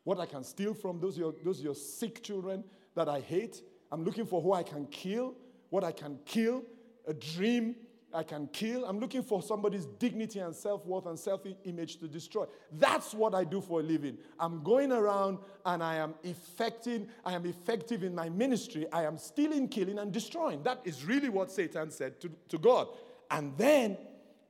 what 0.05 0.18
I 0.18 0.27
can 0.27 0.42
steal 0.42 0.75
from, 0.75 0.99
those 0.99 1.16
your, 1.16 1.35
those 1.44 1.61
your 1.61 1.75
sick 1.75 2.23
children 2.23 2.64
that 2.94 3.09
I 3.09 3.21
hate. 3.21 3.62
I'm 3.92 4.03
looking 4.03 4.27
for 4.27 4.40
who 4.40 4.53
I 4.55 4.62
can 4.62 4.87
kill, 4.87 5.35
what 5.68 5.85
I 5.85 5.92
can 5.92 6.18
kill, 6.25 6.64
a 7.07 7.12
dream 7.12 7.77
I 8.12 8.23
can 8.23 8.49
kill. 8.49 8.85
I'm 8.87 8.99
looking 8.99 9.23
for 9.23 9.42
somebody's 9.42 9.85
dignity 9.85 10.38
and 10.38 10.55
self 10.55 10.87
worth 10.87 11.07
and 11.07 11.18
self 11.18 11.42
image 11.64 11.99
to 11.99 12.09
destroy. 12.09 12.47
That's 12.73 13.12
what 13.12 13.35
I 13.35 13.44
do 13.44 13.61
for 13.61 13.81
a 13.81 13.83
living. 13.83 14.16
I'm 14.38 14.62
going 14.62 14.92
around 14.92 15.38
and 15.66 15.83
I 15.83 15.97
am 15.97 16.14
effecting, 16.23 17.09
I 17.25 17.35
am 17.35 17.44
effective 17.44 18.03
in 18.03 18.14
my 18.14 18.29
ministry. 18.29 18.87
I 18.92 19.05
am 19.05 19.18
stealing, 19.18 19.68
killing, 19.68 19.99
and 19.99 20.12
destroying. 20.12 20.62
That 20.62 20.81
is 20.85 21.05
really 21.05 21.29
what 21.29 21.53
Satan 21.53 21.90
said 21.90 22.21
to, 22.21 22.31
to 22.49 22.59
God. 22.59 22.88
And 23.31 23.57
then 23.59 23.99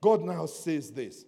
God 0.01 0.23
now 0.23 0.47
says 0.47 0.91
this 0.91 1.25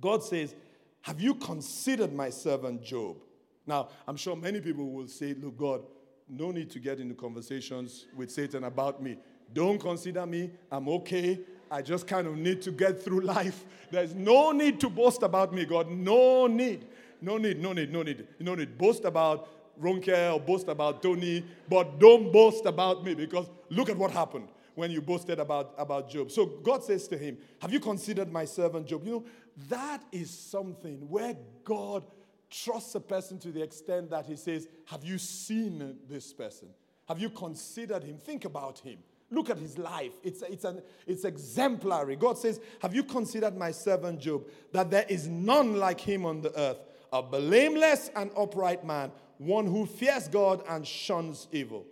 God 0.00 0.22
says, 0.22 0.54
Have 1.02 1.20
you 1.20 1.34
considered 1.34 2.12
my 2.12 2.30
servant 2.30 2.82
Job? 2.82 3.18
Now, 3.66 3.90
I'm 4.08 4.16
sure 4.16 4.34
many 4.34 4.60
people 4.60 4.90
will 4.90 5.08
say, 5.08 5.34
Look, 5.34 5.56
God, 5.56 5.82
no 6.28 6.50
need 6.50 6.70
to 6.70 6.78
get 6.78 6.98
into 6.98 7.14
conversations 7.14 8.06
with 8.16 8.30
Satan 8.30 8.64
about 8.64 9.02
me. 9.02 9.18
Don't 9.52 9.78
consider 9.78 10.26
me. 10.26 10.50
I'm 10.70 10.88
okay. 10.88 11.40
I 11.70 11.82
just 11.82 12.06
kind 12.06 12.26
of 12.26 12.36
need 12.36 12.62
to 12.62 12.70
get 12.70 13.02
through 13.02 13.20
life. 13.36 13.64
There's 13.90 14.14
no 14.14 14.52
need 14.52 14.80
to 14.80 14.88
boast 14.88 15.22
about 15.22 15.52
me, 15.52 15.64
God. 15.64 15.90
No 15.90 16.46
need. 16.46 16.86
No 17.20 17.38
need, 17.38 17.60
no 17.60 17.72
need, 17.72 17.92
no 17.92 18.02
need. 18.02 18.26
No 18.40 18.54
need. 18.54 18.76
Boast 18.76 19.04
about 19.04 19.48
Ronke 19.80 20.34
or 20.34 20.40
boast 20.40 20.68
about 20.68 21.02
Tony, 21.02 21.44
but 21.68 21.98
don't 21.98 22.32
boast 22.32 22.66
about 22.66 23.04
me 23.04 23.14
because 23.14 23.48
look 23.70 23.88
at 23.88 23.96
what 23.96 24.10
happened 24.10 24.48
when 24.74 24.90
you 24.90 25.00
boasted 25.00 25.38
about, 25.38 25.74
about 25.78 26.10
Job. 26.10 26.30
So 26.30 26.46
God 26.46 26.82
says 26.82 27.08
to 27.08 27.18
him, 27.18 27.38
Have 27.60 27.72
you 27.72 27.80
considered 27.80 28.32
my 28.32 28.44
servant 28.44 28.86
Job? 28.86 29.04
You 29.04 29.12
know, 29.12 29.24
that 29.68 30.02
is 30.12 30.30
something 30.30 31.08
where 31.08 31.36
God 31.64 32.04
trusts 32.50 32.94
a 32.94 33.00
person 33.00 33.38
to 33.40 33.50
the 33.50 33.62
extent 33.62 34.10
that 34.10 34.26
he 34.26 34.36
says, 34.36 34.68
Have 34.86 35.04
you 35.04 35.18
seen 35.18 35.98
this 36.08 36.32
person? 36.32 36.68
Have 37.08 37.18
you 37.18 37.30
considered 37.30 38.04
him? 38.04 38.18
Think 38.18 38.44
about 38.44 38.78
him. 38.78 38.98
Look 39.32 39.48
at 39.48 39.58
his 39.58 39.78
life. 39.78 40.12
It's, 40.22 40.42
it's, 40.42 40.64
an, 40.64 40.82
it's 41.06 41.24
exemplary. 41.24 42.16
God 42.16 42.36
says, 42.36 42.60
Have 42.82 42.94
you 42.94 43.02
considered 43.02 43.56
my 43.56 43.70
servant 43.70 44.20
Job, 44.20 44.46
that 44.72 44.90
there 44.90 45.06
is 45.08 45.26
none 45.26 45.76
like 45.76 46.00
him 46.00 46.26
on 46.26 46.42
the 46.42 46.56
earth, 46.60 46.76
a 47.10 47.22
blameless 47.22 48.10
and 48.14 48.30
upright 48.36 48.84
man, 48.84 49.10
one 49.38 49.66
who 49.66 49.86
fears 49.86 50.28
God 50.28 50.62
and 50.68 50.86
shuns 50.86 51.48
evil? 51.50 51.86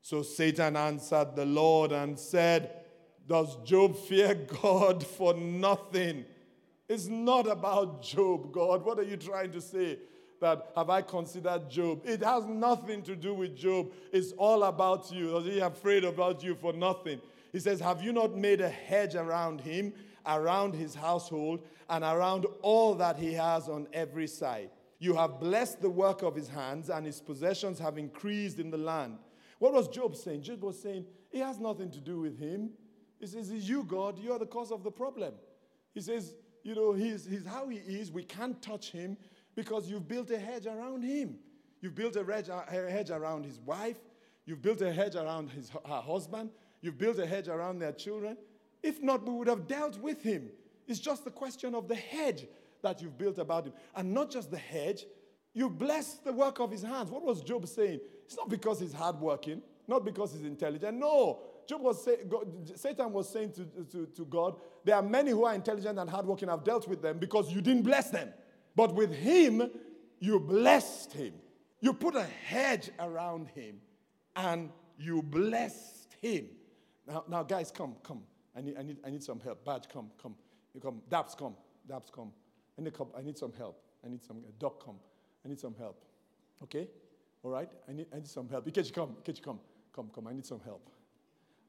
So 0.00 0.22
Satan 0.22 0.76
answered 0.76 1.34
the 1.34 1.44
Lord 1.44 1.90
and 1.90 2.16
said, 2.16 2.70
Does 3.26 3.56
Job 3.64 3.96
fear 3.96 4.34
God 4.62 5.04
for 5.04 5.34
nothing? 5.34 6.24
It's 6.88 7.08
not 7.08 7.48
about 7.48 8.00
Job, 8.04 8.52
God. 8.52 8.84
What 8.84 9.00
are 9.00 9.04
you 9.04 9.16
trying 9.16 9.50
to 9.50 9.60
say? 9.60 9.98
That 10.40 10.70
have 10.76 10.90
I 10.90 11.02
considered 11.02 11.68
Job? 11.70 12.02
It 12.04 12.22
has 12.22 12.44
nothing 12.46 13.02
to 13.02 13.16
do 13.16 13.34
with 13.34 13.56
Job. 13.56 13.90
It's 14.12 14.32
all 14.32 14.64
about 14.64 15.10
you. 15.12 15.28
Was 15.28 15.44
he 15.44 15.60
afraid 15.60 16.04
about 16.04 16.42
you 16.42 16.54
for 16.54 16.72
nothing? 16.72 17.20
He 17.52 17.60
says, 17.60 17.80
Have 17.80 18.02
you 18.02 18.12
not 18.12 18.36
made 18.36 18.60
a 18.60 18.68
hedge 18.68 19.14
around 19.14 19.60
him, 19.60 19.92
around 20.26 20.74
his 20.74 20.94
household, 20.94 21.60
and 21.88 22.04
around 22.04 22.46
all 22.62 22.94
that 22.96 23.16
he 23.16 23.32
has 23.32 23.68
on 23.68 23.86
every 23.92 24.26
side? 24.26 24.70
You 24.98 25.14
have 25.14 25.40
blessed 25.40 25.80
the 25.80 25.90
work 25.90 26.22
of 26.22 26.34
his 26.34 26.48
hands, 26.48 26.90
and 26.90 27.06
his 27.06 27.20
possessions 27.20 27.78
have 27.78 27.98
increased 27.98 28.58
in 28.58 28.70
the 28.70 28.78
land. 28.78 29.18
What 29.58 29.72
was 29.72 29.88
Job 29.88 30.16
saying? 30.16 30.42
Job 30.42 30.62
was 30.62 30.80
saying, 30.80 31.06
It 31.30 31.42
has 31.42 31.58
nothing 31.58 31.90
to 31.92 32.00
do 32.00 32.20
with 32.20 32.38
him. 32.38 32.70
He 33.18 33.26
says, 33.26 33.50
you, 33.50 33.82
God. 33.84 34.18
You 34.18 34.32
are 34.32 34.38
the 34.38 34.46
cause 34.46 34.70
of 34.70 34.82
the 34.82 34.90
problem. 34.90 35.34
He 35.94 36.00
says, 36.00 36.34
You 36.62 36.74
know, 36.74 36.92
he's, 36.92 37.26
he's 37.26 37.46
how 37.46 37.68
he 37.68 37.78
is. 37.78 38.10
We 38.12 38.24
can't 38.24 38.60
touch 38.60 38.90
him 38.90 39.16
because 39.56 39.90
you've 39.90 40.06
built 40.06 40.30
a 40.30 40.38
hedge 40.38 40.66
around 40.66 41.02
him. 41.02 41.36
You've 41.80 41.94
built 41.94 42.16
a 42.16 42.24
hedge 42.24 43.10
around 43.10 43.44
his 43.44 43.58
wife. 43.58 43.96
You've 44.44 44.62
built 44.62 44.80
a 44.82 44.92
hedge 44.92 45.16
around 45.16 45.50
his, 45.50 45.70
her 45.70 46.00
husband. 46.00 46.50
You've 46.80 46.98
built 46.98 47.18
a 47.18 47.26
hedge 47.26 47.48
around 47.48 47.80
their 47.80 47.92
children. 47.92 48.36
If 48.82 49.02
not, 49.02 49.26
we 49.26 49.34
would 49.34 49.48
have 49.48 49.66
dealt 49.66 49.98
with 49.98 50.22
him. 50.22 50.50
It's 50.86 51.00
just 51.00 51.24
the 51.24 51.30
question 51.30 51.74
of 51.74 51.88
the 51.88 51.96
hedge 51.96 52.46
that 52.82 53.02
you've 53.02 53.18
built 53.18 53.38
about 53.38 53.66
him. 53.66 53.72
And 53.96 54.12
not 54.14 54.30
just 54.30 54.50
the 54.50 54.58
hedge, 54.58 55.06
you 55.54 55.68
bless 55.70 56.14
the 56.14 56.32
work 56.32 56.60
of 56.60 56.70
his 56.70 56.82
hands. 56.82 57.10
What 57.10 57.24
was 57.24 57.40
Job 57.40 57.66
saying? 57.66 58.00
It's 58.26 58.36
not 58.36 58.48
because 58.48 58.78
he's 58.78 58.92
hardworking, 58.92 59.62
not 59.88 60.04
because 60.04 60.32
he's 60.34 60.44
intelligent. 60.44 60.98
No. 60.98 61.40
Job 61.66 61.80
was 61.80 62.04
say, 62.04 62.18
God, 62.28 62.46
Satan 62.76 63.12
was 63.12 63.28
saying 63.28 63.52
to, 63.52 63.64
to, 63.90 64.06
to 64.06 64.24
God, 64.26 64.56
There 64.84 64.94
are 64.94 65.02
many 65.02 65.30
who 65.32 65.44
are 65.44 65.54
intelligent 65.54 65.98
and 65.98 66.08
hardworking. 66.08 66.48
I've 66.48 66.62
dealt 66.62 66.86
with 66.86 67.02
them 67.02 67.18
because 67.18 67.50
you 67.50 67.60
didn't 67.60 67.82
bless 67.82 68.10
them. 68.10 68.28
But 68.76 68.94
with 68.94 69.12
him, 69.14 69.70
you 70.20 70.38
blessed 70.38 71.14
him. 71.14 71.32
You 71.80 71.94
put 71.94 72.14
a 72.14 72.24
hedge 72.24 72.90
around 73.00 73.48
him 73.48 73.80
and 74.36 74.70
you 74.98 75.22
blessed 75.22 76.14
him. 76.20 76.46
Now, 77.06 77.24
now 77.28 77.42
guys, 77.42 77.70
come, 77.70 77.96
come. 78.02 78.22
I 78.54 78.60
need, 78.60 78.76
I 78.78 78.82
need, 78.82 78.96
I 79.04 79.10
need 79.10 79.22
some 79.22 79.40
help. 79.40 79.64
Badge, 79.64 79.88
come, 79.92 80.10
come. 80.22 80.34
You 80.74 80.80
come. 80.80 81.00
Daps, 81.10 81.36
come. 81.36 81.54
Daps, 81.90 82.12
come. 82.12 82.32
I 82.78 82.82
need, 82.82 82.94
I 83.16 83.22
need 83.22 83.38
some 83.38 83.52
help. 83.56 83.82
I 84.04 84.08
need 84.08 84.22
some, 84.22 84.42
Doc, 84.58 84.84
come. 84.84 84.96
I 85.44 85.48
need 85.48 85.58
some 85.58 85.74
help. 85.78 86.04
Okay? 86.62 86.88
All 87.42 87.50
right? 87.50 87.68
I 87.88 87.92
need, 87.92 88.06
I 88.12 88.16
need 88.16 88.28
some 88.28 88.48
help. 88.48 88.66
Ikechi, 88.66 88.92
come. 88.92 89.16
Ikechi, 89.22 89.42
come. 89.42 89.60
Come, 89.94 90.10
come. 90.14 90.26
I 90.26 90.32
need 90.32 90.46
some 90.46 90.60
help. 90.64 90.90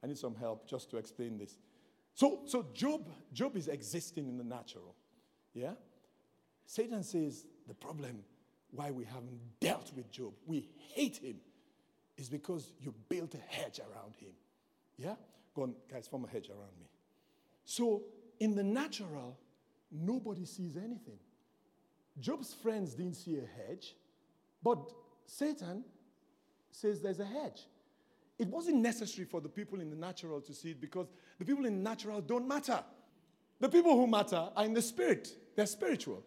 I 0.03 0.07
need 0.07 0.17
some 0.17 0.35
help 0.35 0.67
just 0.67 0.89
to 0.91 0.97
explain 0.97 1.37
this. 1.37 1.57
So, 2.13 2.41
so 2.45 2.65
Job, 2.73 3.09
Job 3.31 3.55
is 3.55 3.67
existing 3.67 4.27
in 4.27 4.37
the 4.37 4.43
natural. 4.43 4.95
Yeah? 5.53 5.73
Satan 6.67 7.01
says 7.01 7.45
the 7.67 7.73
problem 7.73 8.23
why 8.71 8.91
we 8.91 9.05
haven't 9.05 9.39
dealt 9.59 9.91
with 9.95 10.11
Job, 10.11 10.33
we 10.45 10.67
hate 10.93 11.17
him, 11.17 11.37
is 12.17 12.29
because 12.29 12.73
you 12.79 12.93
built 13.09 13.33
a 13.33 13.53
hedge 13.55 13.79
around 13.79 14.15
him. 14.17 14.31
Yeah? 14.97 15.15
Go 15.55 15.63
on, 15.63 15.75
guys, 15.91 16.07
form 16.07 16.25
a 16.25 16.27
hedge 16.27 16.49
around 16.49 16.77
me. 16.79 16.87
So, 17.63 18.03
in 18.39 18.53
the 18.53 18.63
natural, 18.63 19.37
nobody 19.91 20.45
sees 20.45 20.75
anything. 20.75 21.17
Job's 22.19 22.53
friends 22.53 22.93
didn't 22.93 23.15
see 23.15 23.37
a 23.37 23.67
hedge, 23.67 23.95
but 24.61 24.91
Satan 25.25 25.85
says 26.71 27.01
there's 27.01 27.19
a 27.19 27.25
hedge. 27.25 27.65
It 28.37 28.47
wasn't 28.47 28.77
necessary 28.77 29.25
for 29.25 29.39
the 29.39 29.49
people 29.49 29.79
in 29.79 29.89
the 29.89 29.95
natural 29.95 30.41
to 30.41 30.53
see 30.53 30.71
it 30.71 30.81
because 30.81 31.07
the 31.39 31.45
people 31.45 31.65
in 31.65 31.77
the 31.81 31.89
natural 31.89 32.21
don't 32.21 32.47
matter. 32.47 32.83
The 33.59 33.69
people 33.69 33.95
who 33.95 34.05
matter 34.05 34.49
are 34.55 34.65
in 34.65 34.73
the 34.73 34.81
spirit, 34.81 35.29
they're 35.55 35.65
spiritual. 35.65 36.23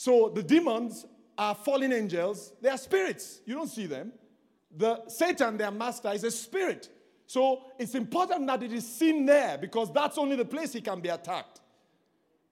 So 0.00 0.32
the 0.34 0.42
demons 0.42 1.04
are 1.36 1.54
fallen 1.54 1.92
angels, 1.92 2.54
they 2.62 2.70
are 2.70 2.78
spirits. 2.78 3.42
You 3.44 3.54
don't 3.54 3.68
see 3.68 3.84
them. 3.84 4.14
The 4.74 5.06
Satan, 5.08 5.58
their 5.58 5.70
master, 5.70 6.10
is 6.12 6.24
a 6.24 6.30
spirit. 6.30 6.88
So 7.26 7.64
it's 7.78 7.94
important 7.94 8.46
that 8.46 8.62
it 8.62 8.72
is 8.72 8.90
seen 8.90 9.26
there 9.26 9.58
because 9.58 9.92
that's 9.92 10.16
only 10.16 10.36
the 10.36 10.44
place 10.46 10.72
he 10.72 10.80
can 10.80 11.00
be 11.02 11.10
attacked. 11.10 11.60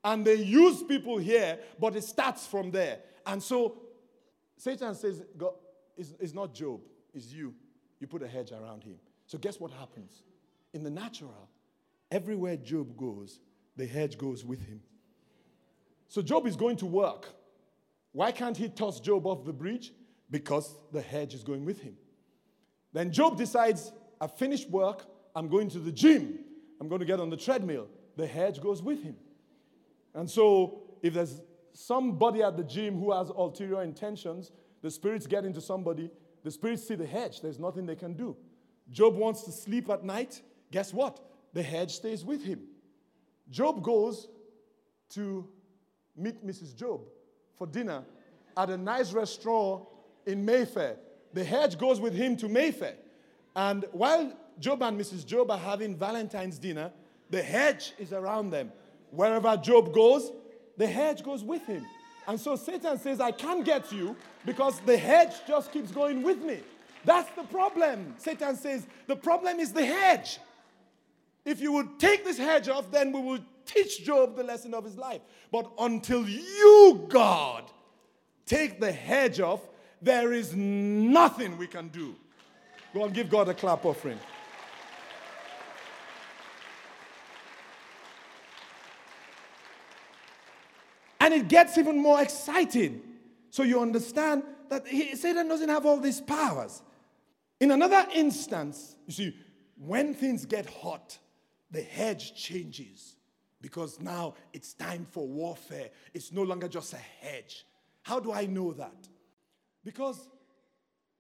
And 0.05 0.27
they 0.27 0.35
use 0.35 0.83
people 0.83 1.17
here, 1.17 1.59
but 1.81 1.97
it 1.97 2.05
starts 2.05 2.47
from 2.47 2.71
there. 2.71 2.99
And 3.25 3.43
so 3.43 3.81
Satan 4.59 4.95
says, 4.95 5.23
God, 5.35 5.55
it's, 5.97 6.13
it's 6.21 6.35
not 6.35 6.53
Job, 6.53 6.83
it's 7.15 7.33
you. 7.33 7.55
You 7.99 8.09
put 8.09 8.23
a 8.23 8.29
hedge 8.29 8.53
around 8.53 8.85
him. 8.85 8.97
So 9.25 9.39
guess 9.39 9.59
what 9.59 9.71
happens? 9.71 10.21
In 10.75 10.83
the 10.83 10.91
natural, 10.91 11.49
everywhere 12.11 12.59
Job 12.59 12.95
goes, 12.95 13.41
the 13.75 13.87
hedge 13.87 14.19
goes 14.19 14.45
with 14.45 14.61
him. 14.61 14.83
So 16.09 16.21
Job 16.21 16.47
is 16.47 16.55
going 16.55 16.77
to 16.77 16.87
work. 16.87 17.37
Why 18.19 18.33
can't 18.33 18.57
he 18.57 18.69
toss 18.69 18.99
Job 18.99 19.29
off 19.29 19.45
the 19.45 19.53
bridge? 19.53 19.93
Because 20.29 20.75
the 20.91 21.01
hedge 21.01 21.35
is 21.35 21.45
going 21.45 21.65
with 21.65 21.81
him. 21.81 21.97
Then 22.93 23.13
Job 23.13 23.39
decides, 23.39 23.93
I've 24.21 24.37
finished 24.37 24.69
work, 24.71 25.07
I'm 25.37 25.47
going 25.47 25.69
to 25.69 25.79
the 25.79 25.93
gym, 25.93 26.41
I'm 26.81 26.89
going 26.89 26.99
to 26.99 27.07
get 27.07 27.21
on 27.21 27.31
the 27.31 27.37
treadmill. 27.37 27.87
The 28.17 28.27
hedge 28.27 28.61
goes 28.61 28.83
with 28.83 29.05
him. 29.05 29.15
And 30.17 30.29
so, 30.29 30.83
if 31.01 31.15
there's 31.15 31.41
somebody 31.73 32.43
at 32.43 32.57
the 32.57 32.65
gym 32.65 32.99
who 32.99 33.13
has 33.13 33.29
ulterior 33.29 33.85
intentions, 33.85 34.51
the 34.83 34.91
spirits 34.91 35.29
get 35.29 35.45
into 35.45 35.61
somebody, 35.61 36.11
the 36.43 36.51
spirits 36.51 36.89
see 36.89 36.97
the 36.97 37.07
hedge, 37.07 37.41
there's 37.41 37.61
nothing 37.61 37.87
they 37.87 37.95
can 37.95 38.15
do. 38.15 38.37
Job 38.91 39.15
wants 39.15 39.45
to 39.45 39.53
sleep 39.53 39.89
at 39.91 40.03
night, 40.03 40.43
guess 40.73 40.93
what? 40.93 41.21
The 41.53 41.63
hedge 41.63 41.93
stays 41.93 42.25
with 42.25 42.43
him. 42.43 42.63
Job 43.49 43.81
goes 43.81 44.27
to 45.11 45.49
meet 46.17 46.45
Mrs. 46.45 46.75
Job 46.75 47.03
for 47.59 47.67
dinner 47.67 48.05
at 48.57 48.71
a 48.71 48.77
nice 48.77 49.13
restaurant 49.13 49.85
in 50.27 50.45
Mayfair. 50.45 50.97
The 51.33 51.45
hedge 51.45 51.79
goes 51.79 52.01
with 52.01 52.15
him 52.15 52.37
to 52.39 52.49
Mayfair. 52.49 52.95
And 53.55 53.85
while 53.93 54.33
Job 54.59 54.83
and 54.83 54.99
Mrs. 54.99 55.27
Job 55.27 55.51
are 55.51 55.59
having 55.59 55.97
Valentine's 55.97 56.59
dinner, 56.59 56.91
the 57.31 57.43
hedge 57.43 57.93
is 57.99 58.13
around 58.13 58.51
them. 58.51 58.73
Wherever 59.11 59.57
Job 59.57 59.93
goes, 59.93 60.33
the 60.77 60.87
hedge 60.87 61.23
goes 61.23 61.43
with 61.43 61.65
him. 61.67 61.85
And 62.27 62.39
so 62.39 62.57
Satan 62.57 62.99
says, 62.99 63.21
I 63.21 63.31
can't 63.31 63.65
get 63.65 63.91
you 63.91 64.17
because 64.45 64.81
the 64.81 64.97
hedge 64.97 65.35
just 65.47 65.73
keeps 65.73 65.91
going 65.91 66.23
with 66.23 66.43
me. 66.43 66.61
That's 67.05 67.31
the 67.33 67.45
problem. 67.45 68.15
Satan 68.19 68.57
says, 68.57 68.87
the 69.07 69.17
problem 69.17 69.59
is 69.61 69.73
the 69.73 69.85
hedge. 69.85 70.39
If 71.45 71.61
you 71.61 71.73
would 71.73 71.99
take 71.99 72.25
this 72.25 72.37
hedge 72.37 72.69
off, 72.69 72.91
then 72.91 73.13
we 73.13 73.21
will 73.21 73.39
teach 73.69 74.05
Job 74.05 74.35
the 74.35 74.43
lesson 74.43 74.75
of 74.75 74.85
his 74.85 74.97
life. 74.97 75.21
But 75.53 75.71
until 75.79 76.29
you, 76.29 77.07
God, 77.09 77.71
take 78.47 78.81
the 78.81 78.91
hedge 78.91 79.39
off, 79.39 79.61
there 80.03 80.33
is 80.33 80.57
nothing 80.57 81.59
we 81.59 81.67
can 81.67 81.89
do. 81.89 82.17
Go 82.95 83.05
and 83.05 83.15
give 83.15 83.29
God 83.29 83.49
a 83.49 83.55
clap 83.55 83.85
offering. 83.85 84.19
And 91.21 91.35
it 91.35 91.49
gets 91.49 91.77
even 91.77 92.01
more 92.01 92.23
exciting. 92.23 93.03
So 93.51 93.63
you 93.63 93.83
understand 93.83 94.45
that 94.71 94.87
he, 94.87 95.15
Satan 95.15 95.49
doesn't 95.49 95.69
have 95.69 95.85
all 95.85 96.01
these 96.01 96.21
powers. 96.21 96.81
In 97.61 97.71
another 97.71 98.07
instance, 98.15 98.97
you 99.07 99.13
see, 99.13 99.37
when 99.77 100.15
things 100.15 100.47
get 100.47 100.71
hot, 100.71 101.19
the 101.71 101.83
hedge 101.83 102.35
changes 102.35 103.18
because 103.61 104.01
now 104.01 104.35
it's 104.53 104.75
time 104.75 105.07
for 105.11 105.27
warfare. 105.27 105.91
It's 106.15 106.33
no 106.33 106.43
longer 106.43 106.69
just 106.69 106.93
a 106.93 106.99
hedge. 107.21 107.67
How 108.03 108.21
do 108.21 108.33
I 108.33 108.47
know 108.47 108.73
that? 108.73 109.09
Because 109.85 110.29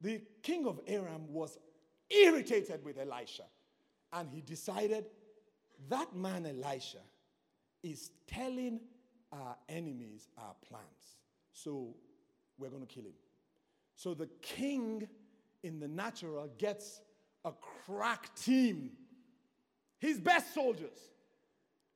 the 0.00 0.20
king 0.42 0.66
of 0.66 0.80
Aram 0.86 1.32
was 1.32 1.58
irritated 2.08 2.84
with 2.84 2.98
Elisha 2.98 3.44
and 4.12 4.28
he 4.30 4.40
decided 4.40 5.06
that 5.88 6.14
man, 6.14 6.46
Elisha, 6.46 6.98
is 7.82 8.10
telling 8.26 8.80
our 9.32 9.56
enemies 9.68 10.28
our 10.38 10.54
plans. 10.68 11.18
So 11.52 11.94
we're 12.58 12.70
going 12.70 12.86
to 12.86 12.92
kill 12.92 13.04
him. 13.04 13.12
So 13.94 14.14
the 14.14 14.28
king 14.42 15.08
in 15.62 15.80
the 15.80 15.88
natural 15.88 16.48
gets 16.58 17.00
a 17.44 17.52
crack 17.86 18.34
team, 18.34 18.90
his 19.98 20.18
best 20.20 20.54
soldiers, 20.54 20.98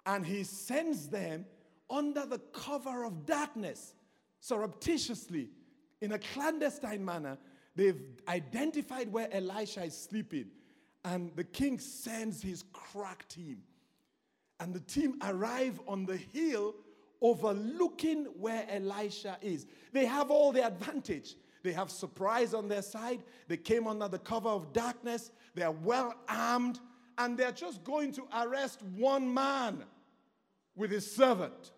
and 0.07 0.27
he 0.27 0.45
sends 0.45 1.09
them 1.09 1.47
under 1.89 2.27
the 2.27 2.39
cover 2.39 3.05
of 3.05 3.27
darkness, 3.27 3.95
surreptitiously, 4.41 5.51
in 6.01 6.13
a 6.13 6.19
clandestine 6.19 7.05
manner. 7.05 7.39
They've 7.77 8.01
identified 8.29 9.13
where 9.13 9.33
Elisha 9.33 9.85
is 9.85 9.97
sleeping, 9.97 10.47
and 11.05 11.35
the 11.37 11.45
king 11.45 11.79
sends 11.79 12.43
his 12.43 12.65
crack 12.73 13.29
team. 13.29 13.59
And 14.61 14.75
the 14.75 14.81
team 14.81 15.19
arrive 15.23 15.81
on 15.89 16.07
the 16.07 16.17
hill 16.17 16.75
overlooking 17.21 18.27
where 18.39 18.67
Elisha 18.69 19.39
is. 19.41 19.67
They 19.93 20.07
have 20.07 20.31
all 20.31 20.53
the 20.53 20.67
advantage. 20.67 21.37
They 21.63 21.73
have 21.73 21.91
surprise 21.91 22.55
on 22.55 22.69
their 22.69 22.83
side. 22.83 23.23
They 23.49 23.57
came 23.57 23.87
under 23.87 24.09
the 24.09 24.19
cover 24.19 24.49
of 24.49 24.73
darkness. 24.73 25.31
They 25.55 25.63
are 25.63 25.73
well 25.73 26.15
armed. 26.29 26.81
And 27.19 27.39
they're 27.39 27.53
just 27.53 27.85
going 27.85 28.13
to 28.13 28.25
arrest 28.35 28.83
one 28.83 29.33
man 29.33 29.85
with 30.77 30.91
his 30.91 31.11
servant. 31.11 31.73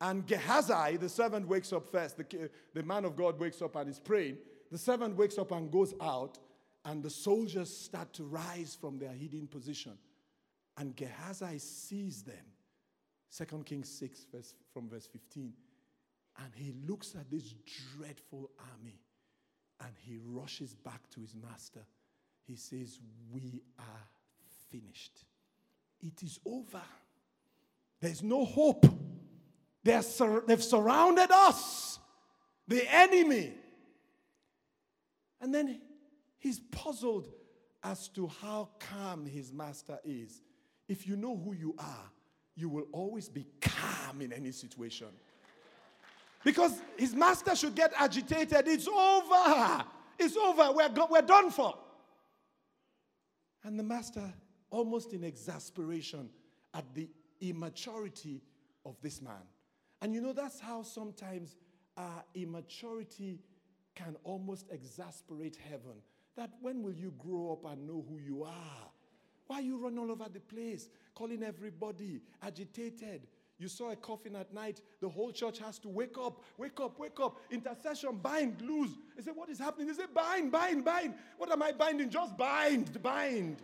And 0.00 0.26
Gehazi, 0.26 0.96
the 0.96 1.08
servant, 1.08 1.46
wakes 1.46 1.72
up 1.72 1.88
first. 1.88 2.16
The, 2.16 2.50
the 2.74 2.82
man 2.82 3.04
of 3.04 3.16
God 3.16 3.38
wakes 3.38 3.62
up 3.62 3.76
and 3.76 3.88
is 3.88 3.98
praying. 3.98 4.38
The 4.70 4.78
servant 4.78 5.16
wakes 5.16 5.38
up 5.38 5.52
and 5.52 5.70
goes 5.70 5.94
out, 6.00 6.38
and 6.84 7.02
the 7.02 7.10
soldiers 7.10 7.74
start 7.74 8.12
to 8.14 8.24
rise 8.24 8.76
from 8.80 8.98
their 8.98 9.12
hidden 9.12 9.46
position. 9.46 9.96
And 10.76 10.96
Gehazi 10.96 11.58
sees 11.58 12.22
them. 12.22 12.34
2 13.36 13.62
Kings 13.64 13.88
6, 13.88 14.26
verse, 14.32 14.54
from 14.72 14.88
verse 14.88 15.06
15. 15.06 15.52
And 16.38 16.52
he 16.54 16.74
looks 16.88 17.14
at 17.14 17.30
this 17.30 17.54
dreadful 17.96 18.50
army 18.58 18.98
and 19.84 19.94
he 19.98 20.18
rushes 20.24 20.74
back 20.74 21.08
to 21.10 21.20
his 21.20 21.34
master. 21.34 21.80
He 22.46 22.56
says, 22.56 22.98
We 23.32 23.62
are 23.78 24.08
finished. 24.70 25.24
It 26.00 26.22
is 26.22 26.38
over. 26.46 26.82
There's 28.02 28.22
no 28.22 28.44
hope. 28.44 28.84
They're 29.84 30.02
sur- 30.02 30.44
they've 30.46 30.62
surrounded 30.62 31.30
us, 31.30 32.00
the 32.68 32.84
enemy. 32.92 33.54
And 35.40 35.54
then 35.54 35.80
he's 36.38 36.60
puzzled 36.60 37.28
as 37.82 38.08
to 38.10 38.26
how 38.26 38.70
calm 38.78 39.24
his 39.24 39.52
master 39.52 39.98
is. 40.04 40.42
If 40.88 41.06
you 41.06 41.16
know 41.16 41.36
who 41.36 41.52
you 41.52 41.74
are, 41.78 42.10
you 42.54 42.68
will 42.68 42.86
always 42.92 43.28
be 43.28 43.46
calm 43.60 44.20
in 44.20 44.32
any 44.32 44.50
situation. 44.50 45.08
Because 46.44 46.80
his 46.98 47.14
master 47.14 47.54
should 47.54 47.74
get 47.76 47.92
agitated. 47.96 48.66
It's 48.66 48.88
over. 48.88 49.84
It's 50.18 50.36
over. 50.36 50.72
We're, 50.72 50.88
go- 50.88 51.08
we're 51.08 51.22
done 51.22 51.50
for. 51.50 51.76
And 53.64 53.78
the 53.78 53.84
master, 53.84 54.32
almost 54.70 55.12
in 55.12 55.22
exasperation 55.22 56.28
at 56.74 56.84
the 56.94 57.08
immaturity 57.42 58.40
of 58.84 58.96
this 59.02 59.20
man. 59.20 59.42
And 60.00 60.14
you 60.14 60.20
know, 60.20 60.32
that's 60.32 60.60
how 60.60 60.82
sometimes 60.82 61.56
our 61.96 62.24
immaturity 62.34 63.40
can 63.94 64.16
almost 64.24 64.66
exasperate 64.70 65.58
heaven. 65.70 66.00
That 66.36 66.50
when 66.60 66.82
will 66.82 66.94
you 66.94 67.12
grow 67.18 67.52
up 67.52 67.70
and 67.70 67.86
know 67.86 68.04
who 68.08 68.18
you 68.18 68.44
are? 68.44 68.90
Why 69.46 69.60
you 69.60 69.76
run 69.76 69.98
all 69.98 70.10
over 70.10 70.26
the 70.32 70.40
place, 70.40 70.88
calling 71.14 71.42
everybody, 71.42 72.22
agitated? 72.42 73.26
You 73.58 73.68
saw 73.68 73.90
a 73.90 73.96
coffin 73.96 74.34
at 74.34 74.52
night, 74.52 74.80
the 75.00 75.08
whole 75.08 75.30
church 75.30 75.58
has 75.60 75.78
to 75.80 75.88
wake 75.88 76.16
up, 76.18 76.42
wake 76.56 76.80
up, 76.80 76.98
wake 76.98 77.20
up. 77.20 77.36
Intercession, 77.50 78.16
bind, 78.16 78.60
loose. 78.60 78.90
They 79.14 79.22
say, 79.22 79.30
What 79.32 79.50
is 79.50 79.58
happening? 79.58 79.86
They 79.88 79.94
say, 79.94 80.06
Bind, 80.12 80.50
bind, 80.50 80.84
bind. 80.84 81.14
What 81.36 81.52
am 81.52 81.62
I 81.62 81.70
binding? 81.72 82.10
Just 82.10 82.36
bind, 82.36 83.00
bind. 83.02 83.58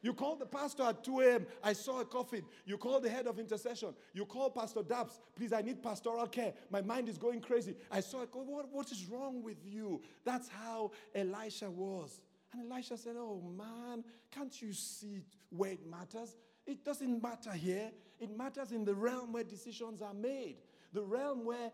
You 0.00 0.12
call 0.12 0.36
the 0.36 0.46
pastor 0.46 0.84
at 0.84 1.02
2 1.02 1.20
a.m. 1.20 1.46
I 1.62 1.72
saw 1.72 2.00
a 2.00 2.04
coffin. 2.04 2.42
You 2.64 2.78
call 2.78 3.00
the 3.00 3.10
head 3.10 3.26
of 3.26 3.38
intercession. 3.38 3.94
You 4.12 4.24
call 4.26 4.50
Pastor 4.50 4.82
Dabbs. 4.82 5.20
Please, 5.34 5.52
I 5.52 5.62
need 5.62 5.82
pastoral 5.82 6.26
care. 6.26 6.52
My 6.70 6.80
mind 6.80 7.08
is 7.08 7.18
going 7.18 7.40
crazy. 7.40 7.74
I 7.90 8.00
saw 8.00 8.22
a 8.22 8.26
what, 8.26 8.68
what 8.70 8.92
is 8.92 9.06
wrong 9.06 9.42
with 9.42 9.58
you? 9.64 10.00
That's 10.24 10.48
how 10.48 10.92
Elisha 11.14 11.68
was. 11.70 12.20
And 12.52 12.70
Elisha 12.70 12.96
said, 12.96 13.16
Oh 13.18 13.42
man, 13.56 14.04
can't 14.30 14.62
you 14.62 14.72
see 14.72 15.22
where 15.50 15.72
it 15.72 15.86
matters? 15.88 16.36
It 16.66 16.84
doesn't 16.84 17.22
matter 17.22 17.52
here. 17.52 17.90
It 18.20 18.36
matters 18.36 18.72
in 18.72 18.84
the 18.84 18.94
realm 18.94 19.32
where 19.32 19.44
decisions 19.44 20.02
are 20.02 20.14
made, 20.14 20.56
the 20.92 21.02
realm 21.02 21.44
where 21.44 21.70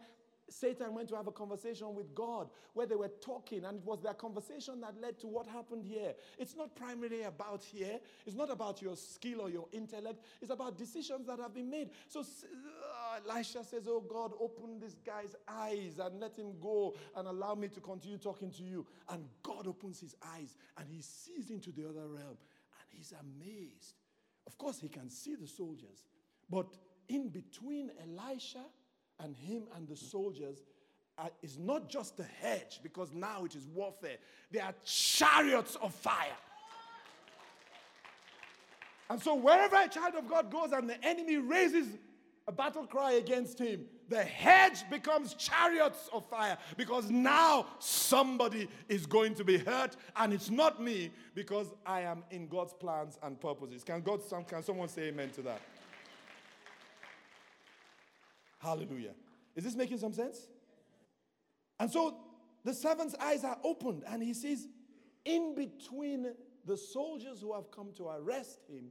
Satan 0.48 0.94
went 0.94 1.08
to 1.08 1.16
have 1.16 1.26
a 1.26 1.32
conversation 1.32 1.94
with 1.94 2.14
God 2.14 2.48
where 2.74 2.86
they 2.86 2.94
were 2.94 3.10
talking, 3.20 3.64
and 3.64 3.78
it 3.78 3.84
was 3.84 4.02
their 4.02 4.14
conversation 4.14 4.80
that 4.80 5.00
led 5.00 5.18
to 5.20 5.26
what 5.26 5.46
happened 5.46 5.84
here. 5.84 6.14
It's 6.38 6.54
not 6.54 6.76
primarily 6.76 7.22
about 7.22 7.62
here, 7.62 7.98
it's 8.26 8.36
not 8.36 8.50
about 8.50 8.82
your 8.82 8.96
skill 8.96 9.40
or 9.40 9.50
your 9.50 9.66
intellect, 9.72 10.20
it's 10.42 10.50
about 10.50 10.76
decisions 10.76 11.26
that 11.26 11.38
have 11.40 11.54
been 11.54 11.70
made. 11.70 11.90
So 12.08 12.20
uh, 12.20 13.30
Elisha 13.30 13.64
says, 13.64 13.84
Oh 13.88 14.00
God, 14.00 14.32
open 14.38 14.78
this 14.78 14.94
guy's 14.94 15.34
eyes 15.48 15.98
and 15.98 16.20
let 16.20 16.36
him 16.36 16.54
go 16.60 16.94
and 17.16 17.26
allow 17.26 17.54
me 17.54 17.68
to 17.68 17.80
continue 17.80 18.18
talking 18.18 18.50
to 18.52 18.62
you. 18.62 18.86
And 19.08 19.24
God 19.42 19.66
opens 19.66 20.00
his 20.00 20.14
eyes 20.34 20.56
and 20.78 20.88
he 20.88 21.00
sees 21.00 21.50
into 21.50 21.72
the 21.72 21.88
other 21.88 22.06
realm 22.06 22.36
and 22.36 22.88
he's 22.88 23.12
amazed. 23.12 23.94
Of 24.46 24.58
course, 24.58 24.78
he 24.78 24.88
can 24.88 25.08
see 25.08 25.36
the 25.36 25.46
soldiers, 25.46 26.04
but 26.50 26.66
in 27.08 27.28
between 27.28 27.90
Elisha 28.02 28.64
and 29.20 29.34
him 29.36 29.64
and 29.76 29.88
the 29.88 29.96
soldiers 29.96 30.58
is 31.42 31.58
not 31.58 31.88
just 31.88 32.18
a 32.18 32.24
hedge, 32.24 32.80
because 32.82 33.12
now 33.12 33.44
it 33.44 33.54
is 33.54 33.66
warfare. 33.68 34.16
They 34.50 34.60
are 34.60 34.74
chariots 34.84 35.76
of 35.80 35.94
fire. 35.94 36.36
And 39.08 39.22
so, 39.22 39.34
wherever 39.34 39.76
a 39.76 39.88
child 39.88 40.14
of 40.16 40.28
God 40.28 40.50
goes 40.50 40.72
and 40.72 40.88
the 40.88 41.02
enemy 41.04 41.36
raises 41.36 41.86
a 42.48 42.52
battle 42.52 42.86
cry 42.86 43.12
against 43.12 43.58
him, 43.58 43.84
the 44.08 44.22
hedge 44.22 44.88
becomes 44.90 45.34
chariots 45.34 46.08
of 46.12 46.26
fire 46.26 46.58
because 46.76 47.10
now 47.10 47.66
somebody 47.78 48.68
is 48.88 49.06
going 49.06 49.34
to 49.34 49.44
be 49.44 49.56
hurt, 49.56 49.96
and 50.16 50.32
it's 50.32 50.50
not 50.50 50.82
me 50.82 51.10
because 51.34 51.68
I 51.86 52.00
am 52.00 52.24
in 52.30 52.48
God's 52.48 52.74
plans 52.74 53.18
and 53.22 53.40
purposes. 53.40 53.84
Can 53.84 54.02
God, 54.02 54.20
can 54.48 54.62
someone 54.62 54.88
say 54.88 55.04
amen 55.04 55.30
to 55.30 55.42
that? 55.42 55.60
Hallelujah. 58.64 59.12
Is 59.54 59.64
this 59.64 59.76
making 59.76 59.98
some 59.98 60.14
sense? 60.14 60.48
And 61.78 61.90
so 61.90 62.16
the 62.64 62.72
servant's 62.72 63.14
eyes 63.20 63.44
are 63.44 63.58
opened, 63.62 64.04
and 64.08 64.22
he 64.22 64.32
sees 64.32 64.66
in 65.26 65.54
between 65.54 66.32
the 66.64 66.76
soldiers 66.76 67.42
who 67.42 67.52
have 67.52 67.70
come 67.70 67.92
to 67.96 68.08
arrest 68.08 68.60
him 68.68 68.86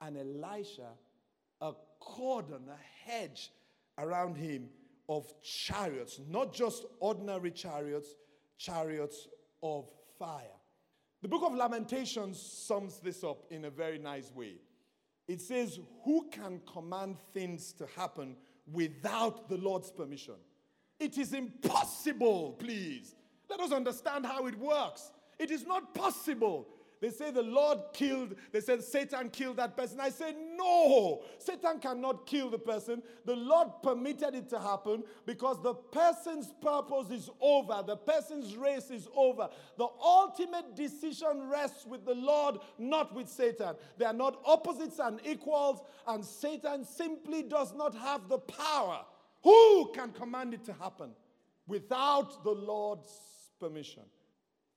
and 0.00 0.16
Elisha 0.16 0.88
a 1.60 1.72
cordon, 2.00 2.62
a 2.68 3.10
hedge 3.10 3.50
around 3.98 4.36
him 4.36 4.68
of 5.08 5.32
chariots, 5.42 6.20
not 6.28 6.52
just 6.52 6.84
ordinary 7.00 7.50
chariots, 7.50 8.14
chariots 8.58 9.28
of 9.62 9.88
fire. 10.18 10.58
The 11.22 11.28
book 11.28 11.42
of 11.44 11.54
Lamentations 11.54 12.40
sums 12.40 12.98
this 13.00 13.24
up 13.24 13.44
in 13.50 13.66
a 13.66 13.70
very 13.70 13.98
nice 13.98 14.30
way. 14.34 14.56
It 15.28 15.40
says, 15.40 15.80
Who 16.04 16.28
can 16.30 16.60
command 16.70 17.16
things 17.32 17.72
to 17.74 17.86
happen 17.96 18.36
without 18.72 19.48
the 19.48 19.56
Lord's 19.56 19.90
permission? 19.90 20.34
It 20.98 21.18
is 21.18 21.32
impossible, 21.32 22.52
please. 22.52 23.14
Let 23.48 23.60
us 23.60 23.72
understand 23.72 24.26
how 24.26 24.46
it 24.46 24.58
works. 24.58 25.12
It 25.38 25.50
is 25.50 25.66
not 25.66 25.94
possible. 25.94 26.68
They 27.00 27.10
say 27.10 27.30
the 27.30 27.42
Lord 27.42 27.78
killed, 27.92 28.34
they 28.52 28.60
said 28.60 28.82
Satan 28.82 29.28
killed 29.28 29.58
that 29.58 29.76
person. 29.76 30.00
I 30.00 30.08
say, 30.08 30.34
no, 30.56 31.22
Satan 31.38 31.78
cannot 31.78 32.26
kill 32.26 32.48
the 32.48 32.58
person. 32.58 33.02
The 33.26 33.36
Lord 33.36 33.68
permitted 33.82 34.34
it 34.34 34.48
to 34.50 34.58
happen 34.58 35.04
because 35.26 35.62
the 35.62 35.74
person's 35.74 36.54
purpose 36.62 37.10
is 37.10 37.28
over, 37.40 37.82
the 37.86 37.96
person's 37.96 38.56
race 38.56 38.90
is 38.90 39.08
over. 39.14 39.48
The 39.76 39.88
ultimate 40.02 40.74
decision 40.74 41.48
rests 41.50 41.84
with 41.84 42.06
the 42.06 42.14
Lord, 42.14 42.56
not 42.78 43.14
with 43.14 43.28
Satan. 43.28 43.74
They 43.98 44.06
are 44.06 44.14
not 44.14 44.40
opposites 44.46 44.98
and 44.98 45.20
equals, 45.24 45.82
and 46.06 46.24
Satan 46.24 46.84
simply 46.84 47.42
does 47.42 47.74
not 47.74 47.94
have 47.94 48.28
the 48.28 48.38
power. 48.38 49.04
Who 49.42 49.92
can 49.94 50.12
command 50.12 50.54
it 50.54 50.64
to 50.64 50.72
happen 50.72 51.10
without 51.66 52.42
the 52.42 52.52
Lord's 52.52 53.10
permission? 53.60 54.02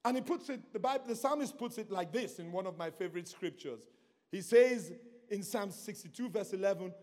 And 0.05 0.15
he 0.15 0.21
puts 0.21 0.49
it, 0.49 0.71
the 0.71 0.79
Bible, 0.79 1.05
the 1.07 1.15
psalmist 1.15 1.57
puts 1.57 1.77
it 1.77 1.91
like 1.91 2.11
this 2.11 2.39
in 2.39 2.51
one 2.51 2.65
of 2.65 2.77
my 2.77 2.89
favorite 2.89 3.27
scriptures. 3.27 3.81
He 4.31 4.41
says 4.41 4.91
in 5.29 5.43
Psalm 5.43 5.71
62, 5.71 6.29
verse 6.29 6.53
11, 6.53 6.93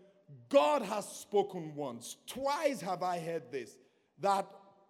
God 0.49 0.81
has 0.81 1.07
spoken 1.07 1.75
once, 1.75 2.17
twice 2.25 2.81
have 2.81 3.03
I 3.03 3.19
heard 3.19 3.51
this, 3.51 3.77
that 4.19 4.47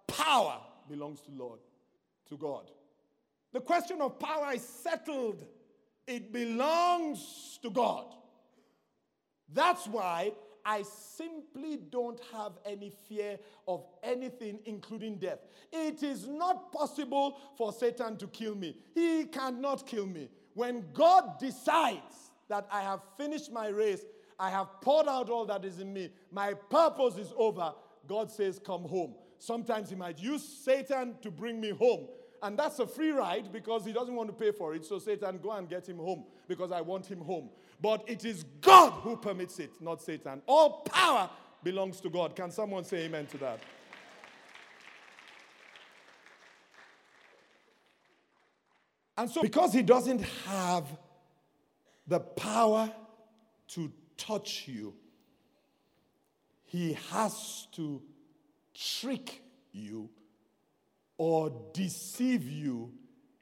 power 0.07 0.61
belongs 0.89 1.21
to 1.21 1.31
Lord, 1.31 1.59
to 2.29 2.37
God. 2.37 2.71
The 3.53 3.61
question 3.61 4.01
of 4.01 4.19
power 4.19 4.53
is 4.53 4.61
settled. 4.61 5.45
It 6.05 6.31
belongs 6.31 7.59
to 7.61 7.69
God. 7.69 8.05
That's 9.51 9.87
why 9.87 10.31
I 10.69 10.81
simply 10.81 11.77
don't 11.77 12.19
have 12.33 12.51
any 12.65 12.91
fear 13.07 13.39
of 13.69 13.85
anything, 14.03 14.59
including 14.65 15.17
death. 15.17 15.39
It 15.71 16.03
is 16.03 16.27
not 16.27 16.73
possible 16.73 17.39
for 17.57 17.71
Satan 17.71 18.17
to 18.17 18.27
kill 18.27 18.53
me. 18.53 18.75
He 18.93 19.23
cannot 19.23 19.87
kill 19.87 20.05
me. 20.05 20.27
When 20.55 20.83
God 20.91 21.39
decides 21.39 22.31
that 22.49 22.67
I 22.69 22.81
have 22.81 22.99
finished 23.15 23.49
my 23.49 23.69
race, 23.69 24.01
I 24.37 24.49
have 24.49 24.81
poured 24.81 25.07
out 25.07 25.29
all 25.29 25.45
that 25.45 25.63
is 25.63 25.79
in 25.79 25.93
me, 25.93 26.09
my 26.31 26.53
purpose 26.53 27.17
is 27.17 27.33
over, 27.37 27.73
God 28.05 28.29
says, 28.29 28.59
Come 28.59 28.83
home. 28.83 29.15
Sometimes 29.39 29.89
He 29.89 29.95
might 29.95 30.19
use 30.19 30.43
Satan 30.43 31.15
to 31.21 31.31
bring 31.31 31.61
me 31.61 31.69
home. 31.69 32.09
And 32.41 32.57
that's 32.57 32.79
a 32.79 32.87
free 32.87 33.11
ride 33.11 33.51
because 33.51 33.85
he 33.85 33.91
doesn't 33.91 34.13
want 34.13 34.29
to 34.29 34.33
pay 34.33 34.51
for 34.51 34.75
it. 34.75 34.85
So, 34.85 34.99
Satan, 34.99 35.39
go 35.41 35.51
and 35.51 35.67
get 35.67 35.87
him 35.87 35.97
home 35.97 36.25
because 36.47 36.71
I 36.71 36.81
want 36.81 37.05
him 37.05 37.19
home. 37.21 37.49
But 37.81 38.03
it 38.07 38.25
is 38.25 38.43
God 38.61 38.91
who 39.01 39.17
permits 39.17 39.59
it, 39.59 39.71
not 39.79 40.01
Satan. 40.01 40.41
All 40.45 40.81
power 40.81 41.29
belongs 41.63 41.99
to 42.01 42.09
God. 42.09 42.35
Can 42.35 42.51
someone 42.51 42.83
say 42.83 43.05
amen 43.05 43.27
to 43.27 43.37
that? 43.39 43.59
And 49.17 49.29
so, 49.29 49.41
because 49.41 49.73
he 49.73 49.81
doesn't 49.81 50.21
have 50.45 50.85
the 52.07 52.19
power 52.19 52.91
to 53.69 53.91
touch 54.15 54.67
you, 54.67 54.93
he 56.65 56.93
has 57.09 57.67
to 57.71 58.01
trick 58.73 59.41
you 59.71 60.09
or 61.17 61.51
deceive 61.73 62.43
you 62.49 62.91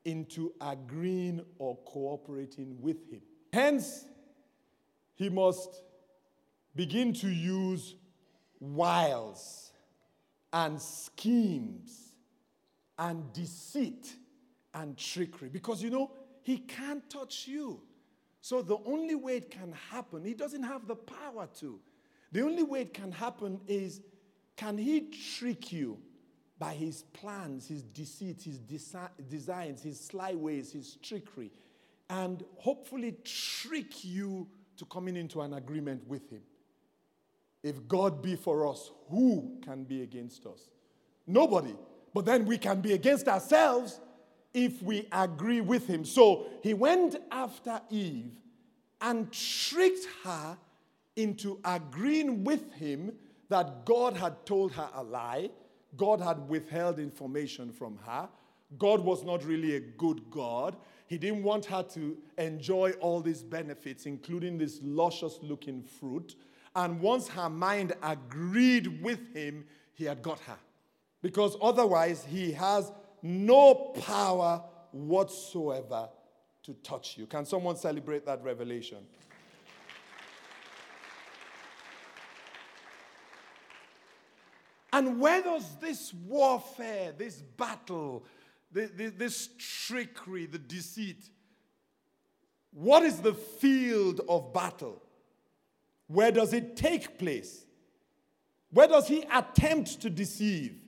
into 0.06 0.54
agreeing 0.62 1.42
or 1.58 1.78
cooperating 1.86 2.78
with 2.80 3.10
him. 3.12 3.22
Hence, 3.52 4.06
he 5.16 5.30
must 5.30 5.82
begin 6.76 7.14
to 7.14 7.28
use 7.28 7.96
wiles 8.60 9.72
and 10.54 10.82
schemes 10.82 12.14
and 12.98 13.32
deceit 13.34 14.14
and 14.74 14.98
trickery 14.98 15.50
because 15.50 15.82
you 15.82 15.90
know 15.90 16.12
he 16.44 16.58
can't 16.58 17.10
touch 17.10 17.48
you. 17.48 17.82
So 18.42 18.62
the 18.62 18.78
only 18.86 19.16
way 19.16 19.38
it 19.38 19.50
can 19.50 19.74
happen, 19.90 20.24
he 20.24 20.34
doesn't 20.34 20.64
have 20.64 20.88
the 20.88 20.96
power 20.96 21.48
to. 21.60 21.80
The 22.32 22.42
only 22.42 22.64
way 22.64 22.82
it 22.82 22.94
can 22.94 23.12
happen 23.12 23.60
is 23.68 24.02
can 24.56 24.78
he 24.78 25.10
trick 25.38 25.72
you 25.72 25.98
by 26.58 26.74
his 26.74 27.04
plans, 27.14 27.68
his 27.68 27.84
deceit, 27.84 28.42
his 28.42 28.60
desi- 28.60 29.10
designs, 29.28 29.82
his 29.84 30.00
sly 30.00 30.34
ways, 30.34 30.72
his 30.72 30.96
trickery, 31.02 31.52
and 32.10 32.44
hopefully 32.58 33.16
trick 33.24 34.04
you 34.06 34.48
to 34.78 34.86
coming 34.86 35.18
into 35.18 35.42
an 35.42 35.54
agreement 35.54 36.08
with 36.08 36.30
him. 36.30 36.42
If 37.64 37.88
God 37.88 38.22
be 38.22 38.36
for 38.36 38.68
us, 38.68 38.92
who 39.10 39.58
can 39.64 39.84
be 39.84 40.04
against 40.04 40.46
us? 40.46 40.70
Nobody. 41.26 41.76
But 42.14 42.26
then 42.26 42.46
we 42.46 42.58
can 42.58 42.80
be 42.82 42.94
against 42.94 43.28
ourselves 43.28 44.00
if 44.54 44.82
we 44.82 45.08
agree 45.12 45.62
with 45.62 45.88
him. 45.88 46.06
So 46.06 46.48
he 46.64 46.74
went 46.74 47.18
after 47.32 47.82
Eve 47.90 48.32
and 49.02 49.32
tricked 49.32 50.08
her 50.24 50.58
into 51.16 51.60
agreeing 51.66 52.44
with 52.44 52.72
him 52.74 53.12
that 53.50 53.86
God 53.86 54.16
had 54.16 54.46
told 54.46 54.72
her 54.74 54.90
a 54.94 55.04
lie, 55.04 55.50
God 55.98 56.22
had 56.22 56.48
withheld 56.50 57.00
information 57.00 57.72
from 57.72 57.98
her. 58.06 58.28
God 58.78 59.02
was 59.02 59.24
not 59.24 59.46
really 59.46 59.76
a 59.76 59.80
good 59.80 60.30
God. 60.30 60.76
He 61.08 61.18
didn't 61.18 61.44
want 61.44 61.66
her 61.66 61.84
to 61.94 62.18
enjoy 62.38 62.92
all 63.00 63.22
these 63.22 63.44
benefits, 63.44 64.06
including 64.06 64.58
this 64.58 64.80
luscious 64.82 65.40
looking 65.42 65.84
fruit. 65.84 66.36
And 66.76 67.00
once 67.00 67.28
her 67.30 67.50
mind 67.50 67.94
agreed 68.02 69.02
with 69.02 69.34
him, 69.34 69.66
he 69.94 70.06
had 70.06 70.22
got 70.22 70.40
her. 70.42 70.58
Because 71.22 71.56
otherwise, 71.62 72.26
he 72.26 72.52
has 72.52 72.92
no 73.22 73.94
power 74.02 74.64
whatsoever 74.92 76.10
to 76.64 76.74
touch 76.84 77.18
you. 77.18 77.28
Can 77.28 77.46
someone 77.46 77.78
celebrate 77.78 78.26
that 78.26 78.44
revelation? 78.44 78.98
And 84.96 85.20
where 85.20 85.44
does 85.44 85.76
this 85.82 86.14
warfare, 86.14 87.12
this 87.18 87.42
battle, 87.42 88.24
this 88.72 89.50
trickery, 89.58 90.46
the 90.46 90.58
deceit, 90.58 91.22
what 92.72 93.04
is 93.04 93.20
the 93.20 93.34
field 93.34 94.22
of 94.30 94.54
battle? 94.54 95.02
Where 96.08 96.32
does 96.32 96.54
it 96.54 96.78
take 96.78 97.20
place? 97.20 97.66
Where 98.72 98.88
does 98.88 99.10
he 99.10 99.26
attempt 99.34 100.00
to 100.00 100.10
deceive? 100.10 100.80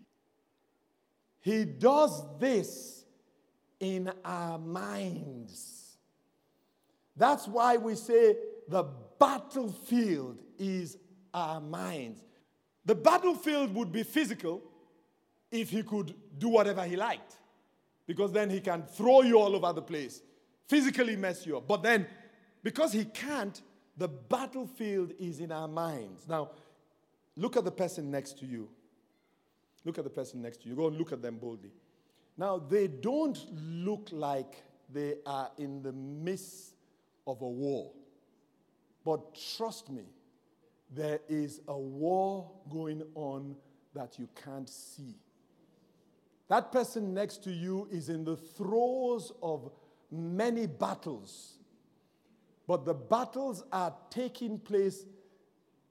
He 1.42 1.66
does 1.66 2.24
this 2.40 3.04
in 3.82 4.10
our 4.24 4.58
minds. 4.58 5.98
That's 7.18 7.46
why 7.46 7.76
we 7.76 7.96
say 7.96 8.38
the 8.70 8.86
battlefield 9.20 10.40
is 10.58 10.98
our 11.34 11.60
minds. 11.60 12.22
The 12.88 12.96
battlefield 12.96 13.76
would 13.76 13.92
be 13.92 14.04
physical 14.04 14.64
if 15.52 15.70
he 15.70 15.84
could 15.84 16.16
do 16.38 16.48
whatever 16.48 16.86
he 16.86 16.96
liked, 16.96 17.36
because 18.06 18.32
then 18.32 18.50
he 18.50 18.62
can 18.62 18.84
throw 18.84 19.24
you 19.24 19.38
all 19.38 19.54
over 19.54 19.74
the 19.74 19.82
place, 19.82 20.22
physically 20.68 21.18
mess 21.18 21.46
you 21.46 21.58
up. 21.58 21.68
But 21.68 21.84
then, 21.84 22.08
because 22.64 22.94
he 22.94 23.04
can't, 23.04 23.62
the 23.98 24.08
battlefield 24.08 25.12
is 25.20 25.42
in 25.42 25.52
our 25.52 25.68
minds. 25.68 26.30
Now, 26.30 26.52
look 27.36 27.58
at 27.58 27.66
the 27.66 27.72
person 27.72 28.10
next 28.10 28.40
to 28.40 28.46
you. 28.46 28.70
Look 29.84 29.98
at 29.98 30.06
the 30.06 30.10
person 30.10 30.42
next 30.42 30.62
to 30.62 30.70
you. 30.70 30.76
Go 30.76 30.88
and 30.88 30.98
look 30.98 31.12
at 31.12 31.22
them 31.22 31.38
boldly. 31.40 31.72
Now, 32.38 32.58
they 32.58 32.88
don't 32.88 33.38
look 33.52 34.08
like 34.14 34.64
they 34.94 35.16
are 35.26 35.52
in 35.58 35.82
the 35.84 35.92
midst 35.92 36.74
of 37.26 37.42
a 37.42 37.50
war. 37.50 37.92
But 39.04 39.38
trust 39.58 39.90
me, 39.90 40.04
there 40.94 41.20
is 41.28 41.62
a 41.68 41.78
war 41.78 42.50
going 42.70 43.04
on 43.16 43.56
that 43.94 44.18
you 44.18 44.28
can't 44.44 44.70
see. 44.70 45.16
That 46.48 46.72
person 46.72 47.14
next 47.14 47.44
to 47.44 47.52
you 47.52 47.88
is 47.92 48.10
in 48.10 48.24
the 48.24 48.38
throes 48.38 49.32
of 49.42 49.72
many 50.12 50.66
battles, 50.66 51.58
but 52.68 52.86
the 52.86 52.94
battles 52.94 53.64
are 53.72 53.94
taking 54.10 54.60
place 54.60 55.06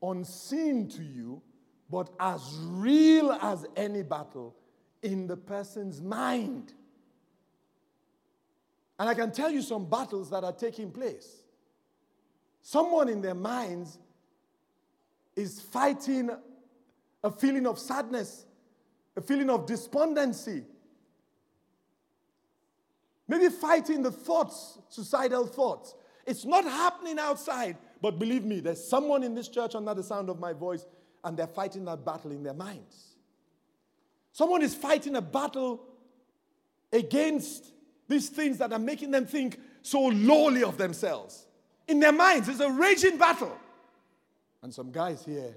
unseen 0.02 0.88
to 0.88 1.02
you, 1.02 1.42
but 1.90 2.10
as 2.18 2.56
real 2.62 3.32
as 3.32 3.66
any 3.76 4.02
battle 4.02 4.56
in 5.02 5.26
the 5.26 5.36
person's 5.36 6.00
mind. 6.00 6.72
And 8.98 9.08
I 9.08 9.14
can 9.14 9.30
tell 9.30 9.50
you 9.50 9.60
some 9.60 9.88
battles 9.88 10.30
that 10.30 10.42
are 10.42 10.52
taking 10.52 10.90
place. 10.90 11.42
Someone 12.62 13.08
in 13.08 13.20
their 13.20 13.34
minds 13.34 13.98
is 15.36 15.60
fighting 15.60 16.30
a 17.22 17.30
feeling 17.30 17.66
of 17.66 17.78
sadness, 17.78 18.46
a 19.16 19.20
feeling 19.20 19.50
of 19.50 19.66
despondency. 19.66 20.64
Maybe 23.28 23.48
fighting 23.48 24.02
the 24.02 24.10
thoughts, 24.10 24.78
suicidal 24.88 25.46
thoughts. 25.46 25.94
It's 26.26 26.44
not 26.44 26.64
happening 26.64 27.18
outside, 27.18 27.76
but 28.00 28.18
believe 28.18 28.44
me, 28.44 28.60
there's 28.60 28.82
someone 28.82 29.22
in 29.22 29.34
this 29.34 29.48
church 29.48 29.74
under 29.74 29.94
the 29.94 30.02
sound 30.02 30.30
of 30.30 30.40
my 30.40 30.52
voice, 30.52 30.86
and 31.22 31.36
they're 31.36 31.46
fighting 31.46 31.84
that 31.84 32.04
battle 32.04 32.30
in 32.30 32.42
their 32.42 32.54
minds. 32.54 33.16
Someone 34.32 34.62
is 34.62 34.74
fighting 34.74 35.16
a 35.16 35.22
battle 35.22 35.82
against 36.92 37.72
these 38.08 38.28
things 38.28 38.58
that 38.58 38.72
are 38.72 38.78
making 38.78 39.10
them 39.10 39.26
think 39.26 39.60
so 39.82 40.00
lowly 40.00 40.62
of 40.62 40.78
themselves. 40.78 41.46
In 41.88 42.00
their 42.00 42.12
minds, 42.12 42.48
it's 42.48 42.60
a 42.60 42.70
raging 42.70 43.18
battle. 43.18 43.56
And 44.62 44.72
some 44.72 44.90
guys 44.90 45.24
here 45.24 45.56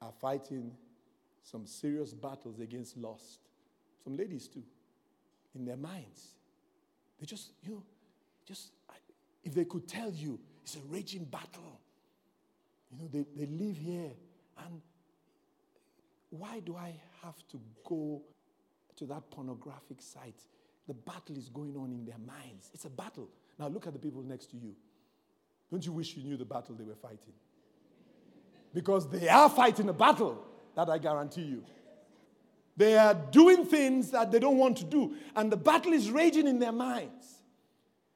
are 0.00 0.12
fighting 0.20 0.72
some 1.42 1.66
serious 1.66 2.12
battles 2.12 2.60
against 2.60 2.96
lust. 2.96 3.40
Some 4.04 4.16
ladies 4.16 4.48
too, 4.48 4.62
in 5.54 5.64
their 5.64 5.76
minds. 5.76 6.34
They 7.18 7.26
just, 7.26 7.52
you 7.62 7.70
know, 7.70 7.82
just, 8.44 8.70
if 9.42 9.54
they 9.54 9.64
could 9.64 9.88
tell 9.88 10.10
you, 10.10 10.38
it's 10.62 10.76
a 10.76 10.80
raging 10.88 11.24
battle. 11.24 11.80
You 12.90 12.98
know, 12.98 13.08
they, 13.08 13.24
they 13.36 13.46
live 13.46 13.76
here 13.76 14.12
and 14.58 14.80
why 16.30 16.60
do 16.60 16.76
I 16.76 16.94
have 17.22 17.36
to 17.50 17.60
go 17.84 18.22
to 18.96 19.06
that 19.06 19.30
pornographic 19.30 20.02
site? 20.02 20.42
The 20.86 20.94
battle 20.94 21.36
is 21.36 21.48
going 21.48 21.76
on 21.76 21.90
in 21.92 22.04
their 22.04 22.18
minds. 22.18 22.70
It's 22.74 22.84
a 22.84 22.90
battle. 22.90 23.28
Now 23.58 23.68
look 23.68 23.86
at 23.86 23.92
the 23.92 23.98
people 23.98 24.22
next 24.22 24.50
to 24.50 24.56
you. 24.56 24.74
Don't 25.70 25.84
you 25.84 25.92
wish 25.92 26.16
you 26.16 26.22
knew 26.22 26.36
the 26.36 26.44
battle 26.44 26.74
they 26.74 26.84
were 26.84 26.94
fighting? 26.94 27.34
Because 28.76 29.08
they 29.08 29.26
are 29.26 29.48
fighting 29.48 29.88
a 29.88 29.94
battle, 29.94 30.44
that 30.74 30.90
I 30.90 30.98
guarantee 30.98 31.44
you. 31.44 31.64
They 32.76 32.98
are 32.98 33.14
doing 33.14 33.64
things 33.64 34.10
that 34.10 34.30
they 34.30 34.38
don't 34.38 34.58
want 34.58 34.76
to 34.76 34.84
do, 34.84 35.14
and 35.34 35.50
the 35.50 35.56
battle 35.56 35.94
is 35.94 36.10
raging 36.10 36.46
in 36.46 36.58
their 36.58 36.72
minds. 36.72 37.26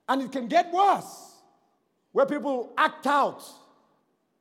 And 0.06 0.20
it 0.20 0.30
can 0.30 0.48
get 0.48 0.70
worse, 0.70 1.32
where 2.12 2.26
people 2.26 2.74
act 2.76 3.06
out 3.06 3.42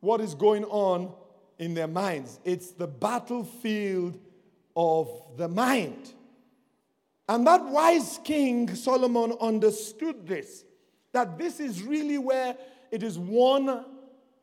what 0.01 0.19
is 0.19 0.35
going 0.35 0.65
on 0.65 1.13
in 1.57 1.73
their 1.73 1.87
minds. 1.87 2.41
It's 2.43 2.71
the 2.71 2.87
battlefield 2.87 4.19
of 4.75 5.09
the 5.37 5.47
mind. 5.47 6.15
And 7.29 7.47
that 7.47 7.63
wise 7.63 8.19
king, 8.25 8.75
Solomon, 8.75 9.37
understood 9.39 10.27
this 10.27 10.65
that 11.13 11.37
this 11.37 11.61
is 11.61 11.81
really 11.81 12.17
where 12.17 12.57
it 12.91 13.03
is 13.03 13.17
won 13.17 13.85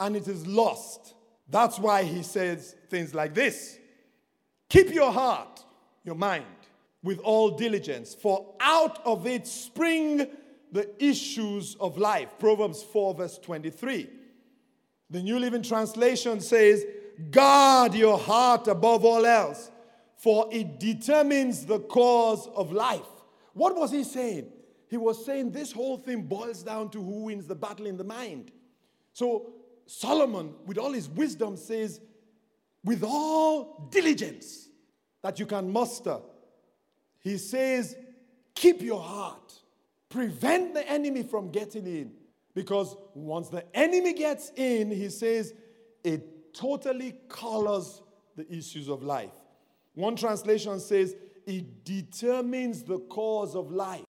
and 0.00 0.16
it 0.16 0.26
is 0.26 0.46
lost. 0.46 1.15
That's 1.48 1.78
why 1.78 2.02
he 2.02 2.22
says 2.22 2.74
things 2.90 3.14
like 3.14 3.34
this 3.34 3.78
Keep 4.68 4.92
your 4.92 5.12
heart, 5.12 5.64
your 6.04 6.14
mind, 6.14 6.44
with 7.02 7.18
all 7.20 7.50
diligence, 7.50 8.14
for 8.14 8.54
out 8.60 9.04
of 9.06 9.26
it 9.26 9.46
spring 9.46 10.26
the 10.72 11.04
issues 11.04 11.76
of 11.76 11.98
life. 11.98 12.38
Proverbs 12.38 12.82
4, 12.82 13.14
verse 13.14 13.38
23. 13.38 14.10
The 15.08 15.22
New 15.22 15.38
Living 15.38 15.62
Translation 15.62 16.40
says, 16.40 16.84
Guard 17.30 17.94
your 17.94 18.18
heart 18.18 18.66
above 18.66 19.04
all 19.04 19.24
else, 19.24 19.70
for 20.16 20.48
it 20.50 20.80
determines 20.80 21.64
the 21.64 21.78
cause 21.78 22.48
of 22.48 22.72
life. 22.72 23.06
What 23.52 23.76
was 23.76 23.92
he 23.92 24.04
saying? 24.04 24.50
He 24.88 24.96
was 24.96 25.24
saying 25.24 25.52
this 25.52 25.72
whole 25.72 25.96
thing 25.96 26.22
boils 26.22 26.62
down 26.62 26.90
to 26.90 27.02
who 27.02 27.24
wins 27.24 27.46
the 27.46 27.54
battle 27.54 27.86
in 27.86 27.96
the 27.96 28.04
mind. 28.04 28.52
So 29.12 29.52
Solomon, 29.86 30.54
with 30.66 30.78
all 30.78 30.92
his 30.92 31.08
wisdom, 31.08 31.56
says, 31.56 32.00
with 32.84 33.02
all 33.02 33.88
diligence 33.90 34.68
that 35.22 35.38
you 35.38 35.46
can 35.46 35.72
muster. 35.72 36.18
He 37.20 37.38
says, 37.38 37.96
keep 38.54 38.82
your 38.82 39.00
heart. 39.00 39.54
Prevent 40.08 40.74
the 40.74 40.88
enemy 40.88 41.22
from 41.22 41.50
getting 41.50 41.86
in. 41.86 42.12
Because 42.54 42.96
once 43.14 43.48
the 43.48 43.64
enemy 43.76 44.12
gets 44.12 44.50
in, 44.56 44.90
he 44.90 45.08
says, 45.10 45.52
it 46.02 46.54
totally 46.54 47.16
colors 47.28 48.02
the 48.36 48.50
issues 48.52 48.88
of 48.88 49.02
life. 49.02 49.34
One 49.94 50.16
translation 50.16 50.78
says, 50.80 51.16
it 51.46 51.84
determines 51.84 52.82
the 52.82 52.98
cause 52.98 53.54
of 53.54 53.70
life. 53.70 54.04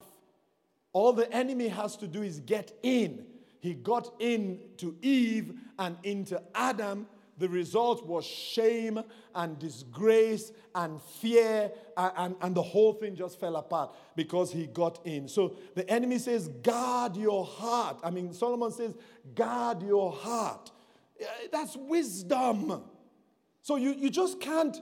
All 0.94 1.14
the 1.14 1.32
enemy 1.32 1.68
has 1.68 1.96
to 1.98 2.08
do 2.08 2.24
is 2.24 2.40
get 2.40 2.72
in. 2.84 3.26
He 3.68 3.74
got 3.74 4.14
in 4.20 4.62
to 4.78 4.96
Eve 5.02 5.54
and 5.78 5.98
into 6.04 6.42
Adam. 6.56 7.06
The 7.38 7.50
result 7.50 8.06
was 8.06 8.26
shame 8.26 9.04
and 9.36 9.60
disgrace 9.60 10.54
and 10.74 11.02
fear, 11.02 11.70
and, 11.98 12.12
and, 12.16 12.36
and, 12.42 12.56
the 12.56 12.62
whole 12.62 12.94
thing 12.94 13.18
just 13.18 13.42
fell 13.42 13.58
apart 13.58 13.94
because 14.16 14.54
he 14.54 14.68
got 14.68 15.06
in. 15.06 15.28
So 15.28 15.58
the 15.76 15.88
enemy 15.90 16.18
says, 16.18 16.48
Guard 16.48 17.18
your 17.18 17.44
heart. 17.44 18.00
I 18.06 18.10
mean, 18.10 18.32
Solomon 18.32 18.72
says, 18.72 18.96
Guard 19.36 19.84
your 19.84 20.14
heart. 20.14 20.72
Uh, 21.22 21.26
that's 21.52 21.76
wisdom. 21.76 22.84
So 23.64 23.76
you, 23.76 23.96
you 23.96 24.10
just 24.10 24.40
can't, 24.40 24.78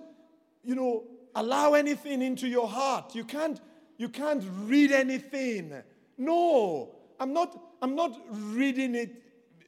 you 0.64 0.76
know, 0.76 1.06
allow 1.34 1.74
anything 1.74 2.22
into 2.22 2.48
your 2.48 2.68
heart. 2.68 3.16
You 3.16 3.24
can't, 3.24 3.60
you 3.98 4.10
can't 4.10 4.44
read 4.66 4.92
anything. 4.92 5.74
No, 6.20 6.96
I'm 7.20 7.34
not, 7.34 7.58
I'm 7.82 7.96
not 7.96 8.20
reading 8.30 8.96
it. 8.96 9.22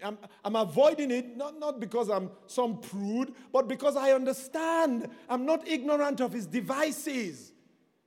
I'm, 0.04 0.18
I'm 0.46 0.56
avoiding 0.56 1.10
it, 1.10 1.36
not, 1.36 1.60
not 1.60 1.80
because 1.80 2.10
I'm 2.10 2.30
some 2.46 2.80
prude, 2.80 3.34
but 3.52 3.68
because 3.68 3.96
I 3.96 4.12
understand. 4.12 5.10
I'm 5.28 5.46
not 5.46 5.68
ignorant 5.68 6.22
of 6.22 6.34
his 6.34 6.46
devices. 6.46 7.52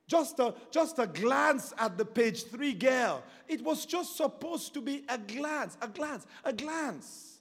Just 0.07 0.39
a, 0.39 0.53
just 0.71 0.99
a 0.99 1.07
glance 1.07 1.73
at 1.77 1.97
the 1.97 2.05
page 2.05 2.45
three 2.45 2.73
girl. 2.73 3.23
It 3.47 3.61
was 3.63 3.85
just 3.85 4.17
supposed 4.17 4.73
to 4.73 4.81
be 4.81 5.03
a 5.09 5.17
glance, 5.17 5.77
a 5.81 5.87
glance, 5.87 6.25
a 6.43 6.53
glance. 6.53 7.39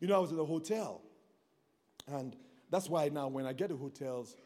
You 0.00 0.08
know, 0.08 0.16
I 0.16 0.18
was 0.18 0.32
in 0.32 0.38
a 0.38 0.44
hotel, 0.44 1.00
and 2.06 2.36
that's 2.70 2.90
why 2.90 3.08
now 3.08 3.28
when 3.28 3.46
I 3.46 3.52
get 3.52 3.68
to 3.68 3.76
hotels, 3.76 4.36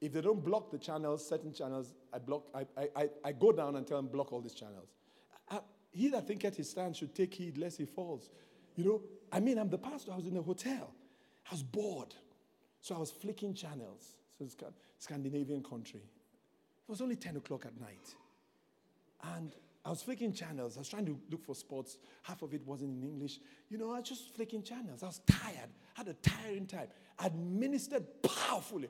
if 0.00 0.12
they 0.12 0.20
don't 0.20 0.44
block 0.44 0.70
the 0.70 0.78
channels, 0.78 1.26
certain 1.26 1.52
channels, 1.52 1.94
I 2.12 2.18
block. 2.18 2.46
I, 2.54 2.66
I, 2.96 3.08
I 3.24 3.32
go 3.32 3.52
down 3.52 3.76
and 3.76 3.86
tell 3.86 3.96
them 3.96 4.06
block 4.06 4.32
all 4.32 4.40
these 4.40 4.54
channels. 4.54 4.88
I, 5.50 5.60
he 5.90 6.08
that 6.08 6.26
thinketh 6.28 6.56
his 6.56 6.70
stand 6.70 6.96
should 6.96 7.14
take 7.14 7.34
heed 7.34 7.58
lest 7.58 7.78
he 7.78 7.84
falls. 7.84 8.30
You 8.76 8.84
know, 8.84 9.02
I 9.32 9.40
mean, 9.40 9.58
I'm 9.58 9.68
the 9.68 9.78
pastor. 9.78 10.12
I 10.12 10.16
was 10.16 10.26
in 10.26 10.36
a 10.36 10.42
hotel. 10.42 10.92
I 11.50 11.54
was 11.54 11.62
bored, 11.62 12.14
so 12.80 12.94
I 12.94 12.98
was 12.98 13.10
flicking 13.10 13.54
channels. 13.54 14.16
So 14.38 14.44
it's 14.44 14.56
Scandinavian 14.98 15.62
country. 15.62 16.00
It 16.00 16.90
was 16.90 17.00
only 17.00 17.16
10 17.16 17.36
o'clock 17.38 17.66
at 17.66 17.78
night, 17.80 18.14
and 19.34 19.54
I 19.84 19.90
was 19.90 20.02
flicking 20.02 20.32
channels. 20.32 20.76
I 20.76 20.80
was 20.80 20.88
trying 20.88 21.06
to 21.06 21.18
look 21.30 21.44
for 21.44 21.54
sports. 21.54 21.98
Half 22.22 22.42
of 22.42 22.52
it 22.54 22.64
wasn't 22.66 23.02
in 23.02 23.08
English. 23.08 23.40
You 23.68 23.78
know, 23.78 23.92
I 23.92 24.00
was 24.00 24.08
just 24.08 24.34
flicking 24.34 24.62
channels. 24.62 25.02
I 25.02 25.06
was 25.06 25.20
tired. 25.26 25.70
I 25.96 26.00
had 26.00 26.08
a 26.08 26.14
tiring 26.14 26.66
time. 26.66 26.88
I 27.18 27.26
administered 27.26 28.04
powerfully, 28.22 28.88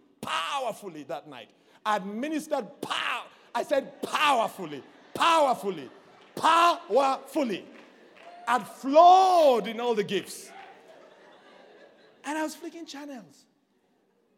powerfully 0.68 1.02
that 1.04 1.28
night. 1.28 1.48
I 1.84 1.96
administered 1.96 2.80
power. 2.80 3.24
I 3.54 3.62
said 3.62 4.02
powerfully, 4.02 4.82
powerfully, 5.14 5.88
powerfully. 6.36 7.64
I'd 8.46 8.66
flowed 8.66 9.66
in 9.66 9.80
all 9.80 9.94
the 9.94 10.04
gifts. 10.04 10.50
And 12.24 12.36
I 12.36 12.42
was 12.42 12.54
flicking 12.54 12.86
channels. 12.86 13.46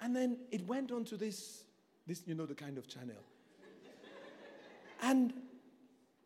And 0.01 0.15
then 0.15 0.39
it 0.51 0.67
went 0.67 0.93
on 0.93 1.05
to 1.07 1.17
this, 1.17 1.65
this, 2.07 2.23
you 2.27 2.35
know, 2.35 2.47
the 2.47 2.55
kind 2.55 2.79
of 2.79 2.89
channel. 2.89 3.17
And 5.03 5.33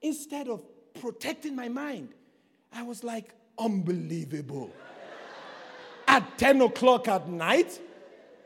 instead 0.02 0.48
of 0.48 0.62
protecting 1.00 1.56
my 1.56 1.68
mind, 1.68 2.10
I 2.72 2.82
was 2.82 3.02
like, 3.02 3.30
unbelievable. 3.58 4.70
at 6.06 6.38
10 6.38 6.60
o'clock 6.60 7.08
at 7.08 7.28
night, 7.28 7.80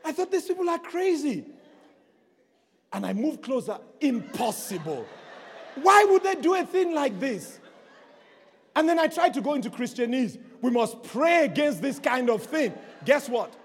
I 0.03 0.11
thought 0.11 0.31
these 0.31 0.45
people 0.45 0.69
are 0.69 0.79
crazy. 0.79 1.45
And 2.91 3.05
I 3.05 3.13
moved 3.13 3.43
closer, 3.43 3.77
impossible. 4.01 5.05
Why 5.75 6.05
would 6.05 6.23
they 6.23 6.35
do 6.35 6.55
a 6.55 6.65
thing 6.65 6.93
like 6.93 7.19
this? 7.19 7.59
And 8.75 8.87
then 8.87 8.97
I 8.97 9.07
tried 9.07 9.33
to 9.35 9.41
go 9.41 9.53
into 9.53 9.69
Christianese. 9.69 10.39
We 10.61 10.71
must 10.71 11.03
pray 11.03 11.45
against 11.45 11.81
this 11.81 11.99
kind 11.99 12.29
of 12.29 12.43
thing. 12.43 12.73
Guess 13.05 13.29
what? 13.29 13.55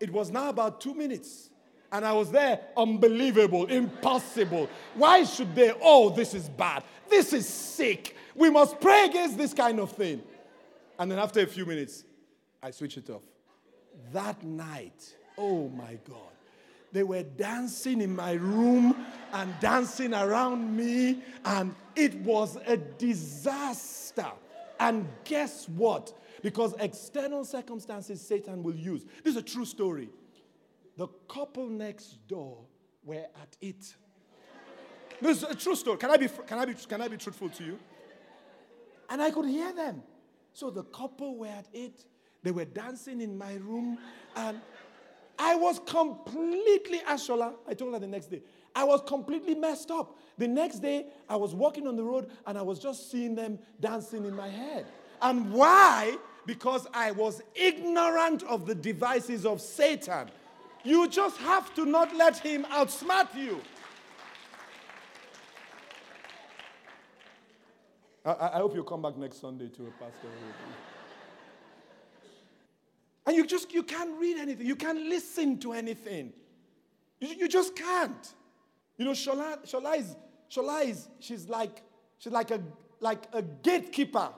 It 0.00 0.10
was 0.12 0.30
now 0.30 0.48
about 0.48 0.80
two 0.80 0.94
minutes. 0.94 1.50
And 1.90 2.04
I 2.04 2.12
was 2.12 2.30
there, 2.30 2.60
unbelievable, 2.76 3.66
impossible. 3.66 4.68
Why 4.94 5.24
should 5.24 5.54
they? 5.54 5.72
Oh, 5.80 6.10
this 6.10 6.34
is 6.34 6.48
bad. 6.48 6.84
This 7.08 7.32
is 7.32 7.48
sick. 7.48 8.14
We 8.34 8.50
must 8.50 8.78
pray 8.80 9.06
against 9.06 9.38
this 9.38 9.54
kind 9.54 9.80
of 9.80 9.92
thing. 9.92 10.22
And 10.98 11.10
then 11.10 11.18
after 11.18 11.40
a 11.40 11.46
few 11.46 11.64
minutes, 11.64 12.04
I 12.62 12.70
switched 12.72 12.98
it 12.98 13.08
off. 13.10 13.22
That 14.12 14.42
night, 14.42 15.14
oh 15.38 15.68
my 15.70 15.98
God, 16.08 16.18
they 16.92 17.02
were 17.02 17.22
dancing 17.22 18.00
in 18.00 18.14
my 18.14 18.32
room 18.32 19.06
and 19.32 19.54
dancing 19.60 20.14
around 20.14 20.76
me, 20.76 21.22
and 21.44 21.74
it 21.94 22.14
was 22.16 22.56
a 22.66 22.76
disaster. 22.76 24.32
And 24.80 25.08
guess 25.24 25.68
what? 25.68 26.12
Because 26.42 26.74
external 26.78 27.44
circumstances 27.44 28.20
Satan 28.20 28.62
will 28.62 28.76
use. 28.76 29.04
This 29.24 29.34
is 29.34 29.36
a 29.36 29.42
true 29.42 29.64
story. 29.64 30.08
The 30.96 31.08
couple 31.28 31.68
next 31.68 32.26
door 32.26 32.58
were 33.04 33.26
at 33.40 33.56
it. 33.60 33.94
This 35.20 35.38
is 35.38 35.42
a 35.44 35.54
true 35.54 35.74
story. 35.74 35.98
Can 35.98 36.10
I 36.10 36.16
be, 36.16 36.28
can 36.46 36.58
I 36.58 36.64
be, 36.64 36.74
can 36.74 37.00
I 37.00 37.08
be 37.08 37.16
truthful 37.16 37.48
to 37.50 37.64
you? 37.64 37.78
And 39.10 39.20
I 39.20 39.30
could 39.30 39.46
hear 39.46 39.72
them. 39.72 40.02
So 40.52 40.70
the 40.70 40.84
couple 40.84 41.36
were 41.36 41.46
at 41.46 41.66
it. 41.72 42.04
They 42.42 42.50
were 42.50 42.64
dancing 42.64 43.20
in 43.20 43.36
my 43.36 43.54
room. 43.54 43.98
And 44.36 44.60
I 45.38 45.54
was 45.54 45.80
completely, 45.86 46.98
Ashola, 47.00 47.54
I 47.66 47.74
told 47.74 47.94
her 47.94 48.00
the 48.00 48.08
next 48.08 48.26
day, 48.26 48.42
I 48.74 48.84
was 48.84 49.00
completely 49.06 49.54
messed 49.54 49.90
up. 49.90 50.18
The 50.36 50.48
next 50.48 50.80
day, 50.80 51.06
I 51.28 51.36
was 51.36 51.54
walking 51.54 51.86
on 51.86 51.96
the 51.96 52.02
road 52.02 52.30
and 52.46 52.58
I 52.58 52.62
was 52.62 52.78
just 52.78 53.10
seeing 53.10 53.34
them 53.34 53.58
dancing 53.80 54.24
in 54.24 54.34
my 54.34 54.48
head. 54.48 54.86
And 55.22 55.52
why? 55.52 56.16
Because 56.46 56.86
I 56.92 57.12
was 57.12 57.42
ignorant 57.54 58.42
of 58.44 58.66
the 58.66 58.74
devices 58.74 59.46
of 59.46 59.60
Satan. 59.60 60.30
You 60.84 61.08
just 61.08 61.36
have 61.38 61.74
to 61.74 61.84
not 61.84 62.14
let 62.16 62.38
him 62.38 62.64
outsmart 62.64 63.34
you. 63.34 63.60
I, 68.24 68.50
I 68.54 68.56
hope 68.58 68.74
you 68.74 68.82
come 68.84 69.02
back 69.02 69.16
next 69.16 69.40
Sunday 69.40 69.68
to 69.68 69.82
a 69.86 69.90
pastor. 69.92 70.28
And 73.28 73.36
you 73.36 73.46
just 73.46 73.74
you 73.74 73.82
can't 73.82 74.18
read 74.18 74.38
anything. 74.38 74.66
You 74.66 74.74
can't 74.74 75.02
listen 75.02 75.58
to 75.58 75.74
anything. 75.74 76.32
You, 77.20 77.28
you 77.40 77.48
just 77.48 77.76
can't. 77.76 78.34
You 78.96 79.04
know, 79.04 79.10
Shola, 79.10 79.62
Shola 79.70 79.98
is 79.98 80.16
Shola 80.50 80.86
is 80.86 81.08
she's 81.18 81.46
like 81.46 81.82
she's 82.16 82.32
like 82.32 82.50
a 82.50 82.62
like 83.00 83.24
a 83.34 83.42
gatekeeper 83.42 84.30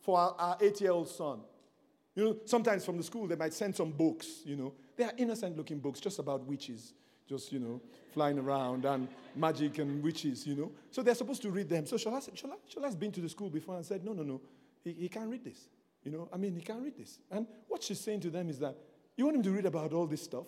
for 0.00 0.18
our, 0.18 0.34
our 0.38 0.56
eight-year-old 0.60 1.08
son. 1.08 1.40
You 2.16 2.24
know, 2.24 2.36
sometimes 2.44 2.84
from 2.84 2.96
the 2.96 3.04
school 3.04 3.28
they 3.28 3.36
might 3.36 3.54
send 3.54 3.76
some 3.76 3.92
books, 3.92 4.40
you 4.44 4.56
know. 4.56 4.72
They 4.96 5.04
are 5.04 5.12
innocent 5.16 5.56
looking 5.56 5.78
books 5.78 6.00
just 6.00 6.18
about 6.18 6.44
witches 6.44 6.94
just, 7.28 7.52
you 7.52 7.60
know, 7.60 7.80
flying 8.12 8.38
around 8.38 8.84
and 8.84 9.08
magic 9.36 9.78
and 9.78 10.02
witches, 10.02 10.46
you 10.46 10.56
know. 10.56 10.72
So 10.90 11.02
they're 11.02 11.14
supposed 11.14 11.40
to 11.42 11.50
read 11.50 11.68
them. 11.68 11.86
So 11.86 11.96
Shola, 11.96 12.28
Shola, 12.34 12.56
Shola's 12.68 12.96
been 12.96 13.12
to 13.12 13.20
the 13.20 13.28
school 13.28 13.48
before 13.48 13.76
and 13.76 13.86
said, 13.86 14.04
no, 14.04 14.12
no, 14.12 14.24
no, 14.24 14.40
he, 14.84 14.92
he 14.92 15.08
can't 15.08 15.30
read 15.30 15.44
this. 15.44 15.68
You 16.04 16.10
know, 16.10 16.28
I 16.32 16.36
mean, 16.36 16.54
he 16.54 16.62
can't 16.62 16.82
read 16.82 16.96
this. 16.96 17.18
And 17.30 17.46
what 17.68 17.82
she's 17.82 18.00
saying 18.00 18.20
to 18.20 18.30
them 18.30 18.48
is 18.48 18.58
that 18.58 18.76
you 19.16 19.24
want 19.24 19.36
him 19.36 19.42
to 19.44 19.50
read 19.50 19.66
about 19.66 19.92
all 19.92 20.06
this 20.06 20.22
stuff, 20.22 20.46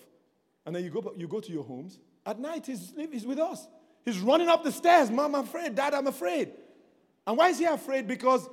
and 0.67 0.75
then 0.75 0.83
you 0.83 0.91
go, 0.91 1.15
you 1.17 1.29
go 1.29 1.41
to 1.41 1.53
your 1.53 1.65
homes. 1.65 1.99
At 2.27 2.39
night, 2.39 2.67
he's, 2.67 2.95
he's 2.97 3.27
with 3.27 3.39
us. 3.39 3.69
He's 4.05 4.19
running 4.19 4.49
up 4.49 4.65
the 4.65 4.73
stairs. 4.73 5.11
Mom, 5.11 5.35
I'm 5.35 5.45
afraid. 5.45 5.75
Dad, 5.75 5.95
I'm 5.95 6.07
afraid. 6.07 6.53
And 7.27 7.37
why 7.37 7.51
is 7.51 7.59
he 7.59 7.65
afraid? 7.65 8.07
Because 8.07 8.49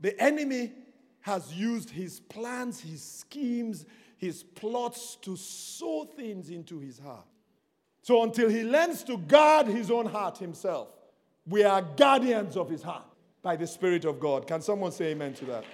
the 0.00 0.18
enemy 0.20 0.72
has 1.20 1.52
used 1.54 1.90
his 1.90 2.20
plans, 2.20 2.80
his 2.80 3.02
schemes, 3.02 3.86
his 4.16 4.42
plots 4.42 5.16
to 5.22 5.36
sow 5.36 6.04
things 6.04 6.50
into 6.50 6.78
his 6.78 6.98
heart. 6.98 7.26
So 8.02 8.22
until 8.22 8.48
he 8.48 8.64
learns 8.64 9.04
to 9.04 9.16
guard 9.16 9.68
his 9.68 9.90
own 9.90 10.06
heart 10.06 10.38
himself, 10.38 10.88
we 11.46 11.62
are 11.64 11.82
guardians 11.82 12.56
of 12.56 12.68
his 12.68 12.82
heart 12.82 13.04
by 13.42 13.56
the 13.56 13.66
Spirit 13.66 14.04
of 14.04 14.18
God. 14.18 14.46
Can 14.46 14.60
someone 14.60 14.92
say 14.92 15.06
amen 15.06 15.34
to 15.34 15.44
that? 15.46 15.64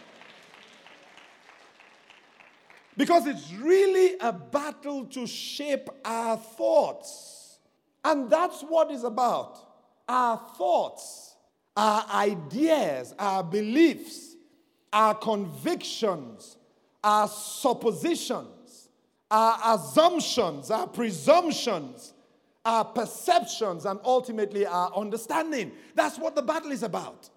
Because 2.99 3.28
it's 3.28 3.53
really 3.53 4.18
a 4.18 4.32
battle 4.32 5.05
to 5.05 5.24
shape 5.24 5.88
our 6.05 6.36
thoughts. 6.36 7.61
And 8.05 8.28
that's 8.28 8.62
what 8.62 8.90
it's 8.90 9.05
about. 9.05 9.57
Our 10.09 10.36
thoughts, 10.59 11.36
our 11.76 12.05
ideas, 12.12 13.14
our 13.16 13.44
beliefs, 13.44 14.34
our 14.92 15.14
convictions, 15.14 16.57
our 17.05 17.28
suppositions, 17.28 18.88
our 19.30 19.76
assumptions, 19.76 20.72
our 20.72 20.88
presumptions, 20.88 22.14
our 22.64 22.84
perceptions, 22.84 23.86
and 23.86 24.01
ultimately 24.05 24.66
our 24.66 24.92
understanding. 24.96 25.70
That's 25.94 26.18
what 26.18 26.34
the 26.34 26.42
battle 26.42 26.72
is 26.72 26.82
about. 26.82 27.30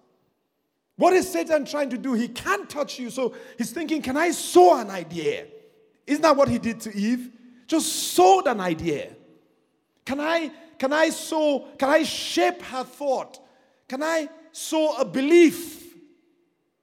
What 0.96 1.12
is 1.12 1.30
Satan 1.30 1.64
trying 1.64 1.90
to 1.90 1.98
do? 1.98 2.14
He 2.14 2.28
can't 2.28 2.68
touch 2.68 2.98
you, 2.98 3.10
so 3.10 3.34
he's 3.58 3.70
thinking, 3.70 4.02
Can 4.02 4.16
I 4.16 4.30
sow 4.30 4.78
an 4.78 4.90
idea? 4.90 5.46
Isn't 6.06 6.22
that 6.22 6.36
what 6.36 6.48
he 6.48 6.58
did 6.58 6.80
to 6.80 6.96
Eve? 6.96 7.30
Just 7.66 8.12
sowed 8.14 8.46
an 8.46 8.60
idea. 8.60 9.14
Can 10.04 10.20
I, 10.20 10.50
can 10.78 10.92
I 10.92 11.10
sow, 11.10 11.68
can 11.78 11.88
I 11.88 12.02
shape 12.02 12.60
her 12.62 12.84
thought? 12.84 13.38
Can 13.88 14.02
I 14.02 14.28
sow 14.50 14.96
a 14.96 15.04
belief, 15.04 15.94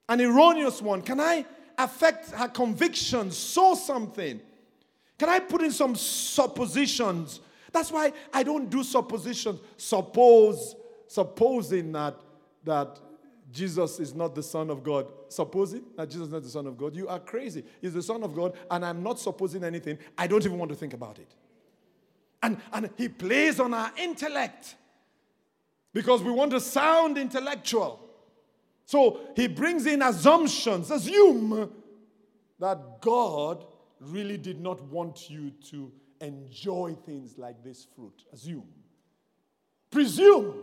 an 0.08 0.22
erroneous 0.22 0.82
one? 0.82 1.02
Can 1.02 1.20
I 1.20 1.46
affect 1.78 2.32
her 2.32 2.48
convictions, 2.48 3.38
sow 3.38 3.76
something? 3.76 4.40
Can 5.18 5.30
I 5.30 5.40
put 5.40 5.62
in 5.62 5.72
some 5.72 5.96
suppositions? 5.96 7.42
That's 7.72 7.92
why 7.92 8.14
I 8.34 8.44
don't 8.44 8.70
do 8.70 8.84
suppositions. 8.84 9.60
Suppose, 9.78 10.76
supposing 11.08 11.92
that, 11.92 12.16
that 12.64 13.00
Jesus 13.52 14.00
is 14.00 14.14
not 14.14 14.36
the 14.36 14.44
Son 14.44 14.70
of 14.70 14.84
God. 14.84 15.08
Supposing 15.30 15.84
that 15.96 16.10
Jesus 16.10 16.28
is 16.28 16.34
not 16.34 16.44
the 16.44 16.50
Son 16.50 16.68
of 16.68 16.78
God, 16.78 16.96
you 16.96 17.08
are 17.08 17.20
crazy. 17.20 17.64
He's 17.82 17.94
the 17.94 18.04
Son 18.04 18.24
of 18.24 18.36
God, 18.36 18.56
and 18.70 18.86
I'm 18.86 19.02
not 19.02 19.20
supposing 19.20 19.64
anything. 19.64 19.98
I 20.18 20.28
don't 20.28 20.46
even 20.46 20.58
want 20.58 20.70
to 20.70 20.76
think 20.76 20.94
about 20.94 21.20
it. 21.20 21.34
And, 22.42 22.58
and 22.72 22.90
he 22.98 23.10
plays 23.10 23.60
on 23.60 23.74
our 23.74 23.92
intellect 23.98 24.76
because 25.94 26.22
we 26.24 26.32
want 26.32 26.52
to 26.52 26.60
sound 26.60 27.18
intellectual. 27.18 28.00
So 28.86 29.20
he 29.36 29.48
brings 29.48 29.86
in 29.86 30.02
assumptions. 30.02 30.90
Assume 30.90 31.72
that 32.60 33.02
God 33.02 33.66
really 34.00 34.38
did 34.38 34.60
not 34.60 34.82
want 34.84 35.30
you 35.30 35.52
to 35.70 35.92
enjoy 36.22 36.96
things 37.06 37.38
like 37.38 37.64
this 37.64 37.88
fruit. 37.96 38.24
Assume. 38.34 38.68
Presume. 39.92 40.56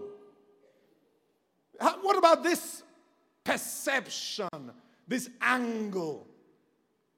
What 1.79 2.17
about 2.17 2.43
this 2.43 2.83
perception, 3.45 4.49
this 5.07 5.31
angle? 5.41 6.27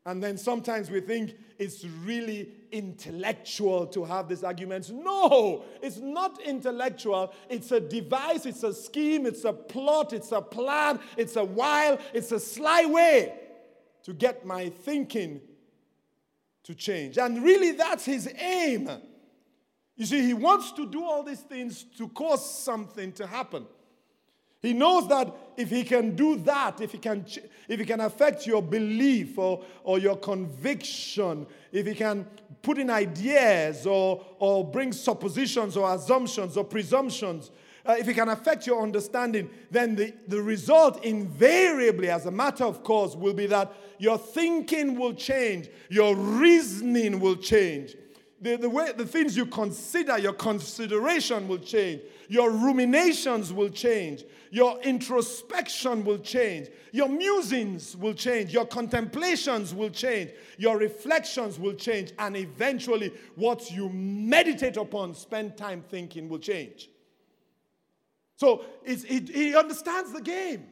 And 0.06 0.22
then 0.22 0.38
sometimes 0.38 0.90
we 0.90 1.00
think 1.00 1.34
it's 1.58 1.84
really 1.84 2.50
intellectual 2.72 3.86
to 3.88 4.04
have 4.04 4.28
these 4.28 4.42
arguments. 4.42 4.88
No, 4.88 5.64
it's 5.82 5.98
not 5.98 6.40
intellectual. 6.40 7.32
It's 7.50 7.72
a 7.72 7.80
device, 7.80 8.46
it's 8.46 8.62
a 8.62 8.72
scheme, 8.72 9.26
it's 9.26 9.44
a 9.44 9.52
plot, 9.52 10.12
it's 10.14 10.32
a 10.32 10.40
plan, 10.40 10.98
it's 11.16 11.36
a 11.36 11.44
wile, 11.44 11.98
it's 12.14 12.32
a 12.32 12.40
sly 12.40 12.86
way 12.86 13.34
to 14.04 14.14
get 14.14 14.46
my 14.46 14.70
thinking 14.70 15.42
to 16.64 16.74
change. 16.74 17.18
And 17.18 17.42
really, 17.42 17.72
that's 17.72 18.06
his 18.06 18.32
aim. 18.38 18.88
You 19.96 20.06
see, 20.06 20.22
he 20.22 20.32
wants 20.32 20.72
to 20.72 20.86
do 20.86 21.04
all 21.04 21.22
these 21.22 21.40
things 21.40 21.84
to 21.98 22.08
cause 22.08 22.58
something 22.62 23.12
to 23.12 23.26
happen. 23.26 23.66
He 24.60 24.72
knows 24.72 25.08
that 25.08 25.34
if 25.56 25.70
he 25.70 25.84
can 25.84 26.16
do 26.16 26.36
that, 26.38 26.80
if 26.80 26.92
he 26.92 26.98
can, 26.98 27.24
if 27.68 27.78
he 27.78 27.86
can 27.86 28.00
affect 28.00 28.46
your 28.46 28.60
belief 28.60 29.38
or, 29.38 29.64
or 29.84 29.98
your 29.98 30.16
conviction, 30.16 31.46
if 31.70 31.86
he 31.86 31.94
can 31.94 32.26
put 32.62 32.78
in 32.78 32.90
ideas 32.90 33.86
or, 33.86 34.24
or 34.38 34.68
bring 34.68 34.92
suppositions 34.92 35.76
or 35.76 35.94
assumptions 35.94 36.56
or 36.56 36.64
presumptions, 36.64 37.52
uh, 37.86 37.94
if 37.98 38.06
he 38.06 38.12
can 38.12 38.28
affect 38.28 38.66
your 38.66 38.82
understanding, 38.82 39.48
then 39.70 39.94
the, 39.94 40.12
the 40.26 40.42
result 40.42 41.04
invariably, 41.04 42.10
as 42.10 42.26
a 42.26 42.30
matter 42.30 42.64
of 42.64 42.82
course, 42.82 43.14
will 43.14 43.32
be 43.32 43.46
that 43.46 43.72
your 43.98 44.18
thinking 44.18 44.98
will 44.98 45.14
change, 45.14 45.68
your 45.88 46.14
reasoning 46.14 47.20
will 47.20 47.36
change. 47.36 47.94
The, 48.40 48.56
the, 48.56 48.70
way, 48.70 48.92
the 48.96 49.06
things 49.06 49.36
you 49.36 49.46
consider, 49.46 50.18
your 50.18 50.32
consideration 50.32 51.48
will 51.48 51.58
change. 51.58 52.02
Your 52.28 52.50
ruminations 52.50 53.52
will 53.52 53.70
change. 53.70 54.24
Your 54.50 54.80
introspection 54.82 56.04
will 56.04 56.18
change. 56.18 56.68
Your 56.92 57.08
musings 57.08 57.96
will 57.96 58.14
change. 58.14 58.52
Your 58.52 58.66
contemplations 58.66 59.74
will 59.74 59.90
change. 59.90 60.30
Your 60.56 60.78
reflections 60.78 61.58
will 61.58 61.74
change. 61.74 62.12
And 62.18 62.36
eventually, 62.36 63.12
what 63.34 63.70
you 63.70 63.88
meditate 63.90 64.76
upon, 64.76 65.14
spend 65.14 65.56
time 65.56 65.84
thinking, 65.88 66.28
will 66.28 66.38
change. 66.38 66.88
So 68.36 68.64
it, 68.84 69.28
he 69.28 69.54
understands 69.56 70.12
the 70.12 70.22
game. 70.22 70.66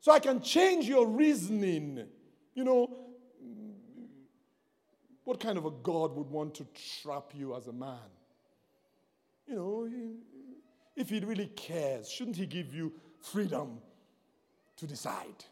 So 0.00 0.12
I 0.12 0.18
can 0.18 0.40
change 0.40 0.86
your 0.86 1.06
reasoning. 1.06 2.06
You 2.54 2.64
know, 2.64 3.02
what 5.24 5.40
kind 5.40 5.58
of 5.58 5.64
a 5.64 5.70
God 5.70 6.16
would 6.16 6.28
want 6.28 6.54
to 6.56 6.66
trap 7.02 7.32
you 7.34 7.54
as 7.54 7.66
a 7.66 7.72
man? 7.72 7.98
You 9.46 9.54
know, 9.54 9.88
if 10.96 11.08
he 11.08 11.20
really 11.20 11.46
cares, 11.46 12.10
shouldn't 12.10 12.36
he 12.36 12.46
give 12.46 12.74
you 12.74 12.92
freedom 13.20 13.78
to 14.76 14.86
decide? 14.86 15.44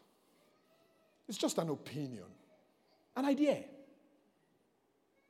It's 1.27 1.37
just 1.37 1.57
an 1.57 1.69
opinion, 1.69 2.25
an 3.15 3.25
idea, 3.25 3.63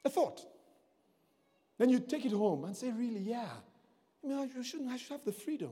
a 0.03 0.09
thought. 0.09 0.41
Then 1.77 1.89
you 1.89 1.99
take 1.99 2.25
it 2.25 2.31
home 2.31 2.65
and 2.65 2.75
say, 2.75 2.91
really, 2.91 3.21
yeah. 3.21 3.49
I 4.23 4.27
mean, 4.27 4.37
I 4.37 4.61
shouldn't, 4.61 4.91
I 4.91 4.97
should 4.97 5.11
have 5.11 5.25
the 5.25 5.31
freedom. 5.31 5.71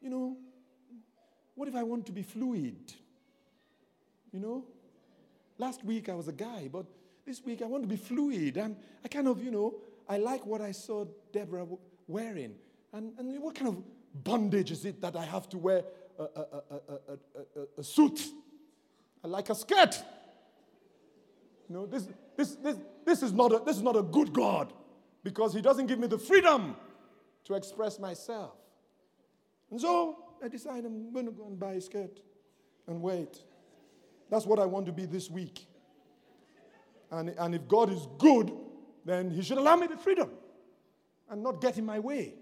You 0.00 0.10
know, 0.10 0.36
what 1.54 1.68
if 1.68 1.74
I 1.74 1.82
want 1.82 2.06
to 2.06 2.12
be 2.12 2.22
fluid? 2.22 2.92
You 4.32 4.40
know, 4.40 4.64
last 5.58 5.84
week 5.84 6.08
I 6.08 6.14
was 6.14 6.28
a 6.28 6.32
guy, 6.32 6.68
but 6.72 6.86
this 7.26 7.44
week 7.44 7.62
I 7.62 7.66
want 7.66 7.82
to 7.82 7.88
be 7.88 7.96
fluid. 7.96 8.58
I'm, 8.58 8.76
I 9.04 9.08
kind 9.08 9.28
of, 9.28 9.42
you 9.42 9.50
know, 9.50 9.74
I 10.08 10.18
like 10.18 10.46
what 10.46 10.60
I 10.60 10.72
saw 10.72 11.04
Deborah 11.32 11.66
wearing. 12.06 12.54
And, 12.92 13.12
and 13.18 13.40
what 13.40 13.54
kind 13.54 13.68
of 13.68 13.82
bondage 14.24 14.70
is 14.70 14.84
it 14.84 15.00
that 15.00 15.16
I 15.16 15.24
have 15.24 15.48
to 15.50 15.58
wear 15.58 15.84
a, 16.18 16.22
a, 16.22 16.62
a, 16.76 17.66
a 17.78 17.84
suit? 17.84 18.20
I 19.24 19.28
like 19.28 19.50
a 19.50 19.54
skirt. 19.54 20.02
You 21.68 21.76
know, 21.76 21.86
this, 21.86 22.08
this, 22.36 22.56
this, 22.56 22.76
this, 23.04 23.22
is 23.22 23.32
not 23.32 23.52
a, 23.52 23.62
this 23.64 23.76
is 23.76 23.82
not 23.82 23.96
a 23.96 24.02
good 24.02 24.32
God 24.32 24.72
because 25.22 25.54
He 25.54 25.62
doesn't 25.62 25.86
give 25.86 25.98
me 25.98 26.08
the 26.08 26.18
freedom 26.18 26.74
to 27.44 27.54
express 27.54 27.98
myself. 27.98 28.54
And 29.70 29.80
so 29.80 30.16
I 30.42 30.48
decide 30.48 30.84
I'm 30.84 31.12
going 31.12 31.26
to 31.26 31.32
go 31.32 31.46
and 31.46 31.58
buy 31.58 31.74
a 31.74 31.80
skirt 31.80 32.20
and 32.88 33.00
wait. 33.00 33.44
That's 34.30 34.46
what 34.46 34.58
I 34.58 34.66
want 34.66 34.86
to 34.86 34.92
be 34.92 35.06
this 35.06 35.30
week. 35.30 35.66
And, 37.12 37.30
and 37.30 37.54
if 37.54 37.68
God 37.68 37.92
is 37.92 38.06
good, 38.18 38.52
then 39.04 39.30
He 39.30 39.42
should 39.42 39.58
allow 39.58 39.76
me 39.76 39.86
the 39.86 39.96
freedom 39.96 40.30
and 41.28 41.42
not 41.42 41.60
get 41.60 41.78
in 41.78 41.86
my 41.86 41.98
way. 41.98 42.34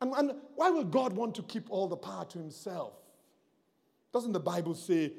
And, 0.00 0.12
and 0.14 0.32
why 0.54 0.70
will 0.70 0.84
God 0.84 1.12
want 1.12 1.34
to 1.36 1.42
keep 1.42 1.70
all 1.70 1.88
the 1.88 1.96
power 1.96 2.24
to 2.26 2.38
Himself? 2.38 2.92
Doesn't 4.12 4.32
the 4.32 4.40
Bible 4.40 4.74
say, 4.74 5.12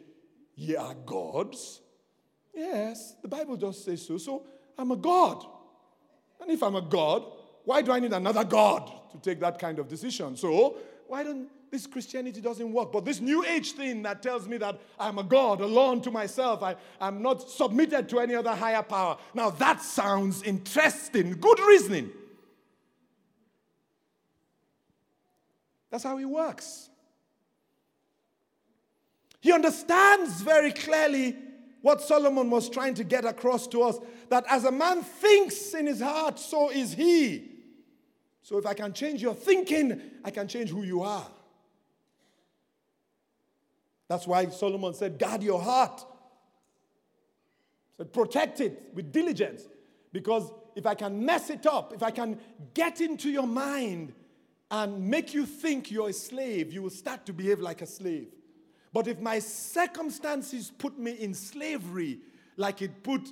Ye 0.56 0.76
are 0.76 0.96
gods? 1.06 1.82
Yes, 2.54 3.16
the 3.22 3.28
Bible 3.28 3.56
does 3.56 3.84
say 3.84 3.96
so. 3.96 4.18
So 4.18 4.46
I'm 4.78 4.92
a 4.92 4.96
God. 4.96 5.46
And 6.42 6.50
if 6.50 6.64
I'm 6.64 6.76
a 6.76 6.82
God, 6.82 7.24
why 7.64 7.82
do 7.82 7.92
I 7.92 8.00
need 8.00 8.14
another 8.14 8.44
God 8.44 8.92
to 9.12 9.18
take 9.18 9.40
that 9.42 9.60
kind 9.60 9.78
of 9.78 9.88
decision? 9.88 10.36
So 10.36 10.78
why 11.08 11.24
don't 11.24 11.50
this 11.72 11.86
Christianity 11.86 12.42
doesn't 12.42 12.72
work. 12.72 12.92
But 12.92 13.06
this 13.06 13.20
new 13.20 13.44
age 13.46 13.74
thing 13.74 14.02
that 14.04 14.22
tells 14.22 14.48
me 14.48 14.58
that 14.58 14.80
I'm 15.00 15.18
a 15.18 15.24
God 15.24 15.62
alone 15.62 16.02
to 16.02 16.12
myself, 16.12 16.64
I, 16.64 16.76
I'm 17.00 17.22
not 17.22 17.50
submitted 17.50 18.10
to 18.10 18.20
any 18.20 18.36
other 18.36 18.56
higher 18.56 18.84
power. 18.84 19.18
Now 19.34 19.50
that 19.52 19.82
sounds 19.82 20.44
interesting. 20.44 21.34
Good 21.34 21.60
reasoning. 21.60 22.12
That's 25.90 26.04
how 26.04 26.18
he 26.18 26.26
works. 26.26 26.90
He 29.40 29.52
understands 29.52 30.42
very 30.42 30.72
clearly 30.72 31.36
what 31.82 32.02
Solomon 32.02 32.50
was 32.50 32.70
trying 32.70 32.96
to 32.96 33.04
get 33.04 33.24
across 33.24 33.68
to 33.68 33.84
us 33.84 33.98
that 34.30 34.44
as 34.50 34.66
a 34.66 34.72
man 34.72 35.04
thinks 35.04 35.74
in 35.74 35.88
his 35.88 36.02
heart, 36.02 36.40
so 36.40 36.70
is 36.70 36.94
he. 36.94 37.52
So 38.42 38.58
if 38.58 38.66
I 38.66 38.74
can 38.74 38.94
change 38.94 39.22
your 39.22 39.34
thinking, 39.34 40.02
I 40.24 40.32
can 40.32 40.48
change 40.48 40.70
who 40.70 40.84
you 40.84 41.02
are. 41.02 41.28
That's 44.08 44.26
why 44.26 44.48
Solomon 44.48 44.94
said, 44.94 45.20
guard 45.20 45.44
your 45.44 45.62
heart. 45.62 46.06
Said, 47.98 48.14
protect 48.14 48.62
it 48.62 48.92
with 48.94 49.12
diligence. 49.12 49.64
Because 50.14 50.50
if 50.76 50.86
I 50.86 50.96
can 50.96 51.26
mess 51.26 51.50
it 51.50 51.66
up, 51.66 51.94
if 51.94 52.04
I 52.04 52.12
can 52.12 52.40
get 52.74 53.02
into 53.02 53.30
your 53.30 53.48
mind 53.48 54.14
and 54.70 55.08
make 55.08 55.34
you 55.34 55.46
think 55.46 55.92
you're 55.92 56.10
a 56.10 56.14
slave, 56.14 56.74
you 56.74 56.82
will 56.82 56.90
start 56.90 57.26
to 57.26 57.34
behave 57.34 57.60
like 57.60 57.82
a 57.82 57.86
slave. 57.86 58.28
But 58.94 59.08
if 59.08 59.20
my 59.20 59.40
circumstances 59.40 60.72
put 60.78 60.98
me 60.98 61.12
in 61.12 61.34
slavery, 61.34 62.20
like 62.56 62.82
it 62.82 63.04
put 63.04 63.30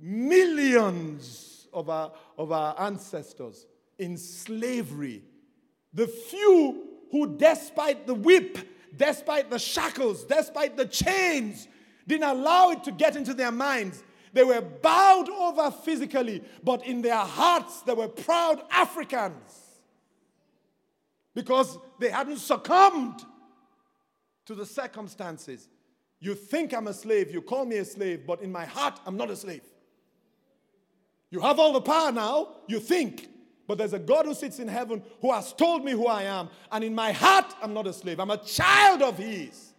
millions 0.00 1.68
of 1.72 1.90
our, 1.90 2.12
of 2.38 2.52
our 2.52 2.80
ancestors 2.80 3.66
in 3.98 4.16
slavery, 4.16 5.22
the 5.92 6.06
few 6.06 6.88
who, 7.10 7.36
despite 7.36 8.06
the 8.06 8.14
whip 8.14 8.58
despite 8.96 9.50
the 9.50 9.58
shackles, 9.58 10.24
despite 10.24 10.76
the 10.76 10.86
chains, 10.86 11.68
didn't 12.06 12.28
allow 12.28 12.70
it 12.70 12.84
to 12.84 12.92
get 12.92 13.16
into 13.16 13.34
their 13.34 13.52
minds. 13.52 14.02
They 14.32 14.44
were 14.44 14.60
bowed 14.60 15.28
over 15.30 15.70
physically, 15.70 16.42
but 16.62 16.84
in 16.86 17.02
their 17.02 17.16
hearts, 17.16 17.82
they 17.82 17.94
were 17.94 18.08
proud 18.08 18.62
Africans 18.70 19.63
because 21.34 21.78
they 21.98 22.10
hadn't 22.10 22.38
succumbed 22.38 23.20
to 24.46 24.54
the 24.54 24.66
circumstances. 24.66 25.68
You 26.20 26.34
think 26.34 26.72
I'm 26.72 26.86
a 26.86 26.94
slave, 26.94 27.32
you 27.32 27.42
call 27.42 27.64
me 27.64 27.76
a 27.76 27.84
slave, 27.84 28.26
but 28.26 28.40
in 28.40 28.50
my 28.50 28.64
heart, 28.64 29.00
I'm 29.04 29.16
not 29.16 29.30
a 29.30 29.36
slave. 29.36 29.62
You 31.30 31.40
have 31.40 31.58
all 31.58 31.72
the 31.72 31.80
power 31.80 32.12
now, 32.12 32.48
you 32.68 32.78
think, 32.78 33.28
but 33.66 33.78
there's 33.78 33.92
a 33.92 33.98
God 33.98 34.26
who 34.26 34.34
sits 34.34 34.58
in 34.58 34.68
heaven 34.68 35.02
who 35.20 35.32
has 35.32 35.52
told 35.52 35.84
me 35.84 35.92
who 35.92 36.06
I 36.06 36.22
am. 36.22 36.48
And 36.70 36.84
in 36.84 36.94
my 36.94 37.12
heart, 37.12 37.54
I'm 37.60 37.74
not 37.74 37.86
a 37.86 37.92
slave, 37.92 38.20
I'm 38.20 38.30
a 38.30 38.38
child 38.38 39.02
of 39.02 39.18
His. 39.18 39.72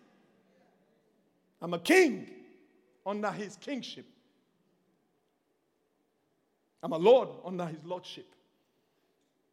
I'm 1.62 1.74
a 1.74 1.80
king 1.80 2.30
under 3.06 3.32
His 3.32 3.56
kingship. 3.56 4.06
I'm 6.84 6.92
a 6.92 6.98
Lord 6.98 7.30
under 7.44 7.66
His 7.66 7.84
lordship. 7.86 8.35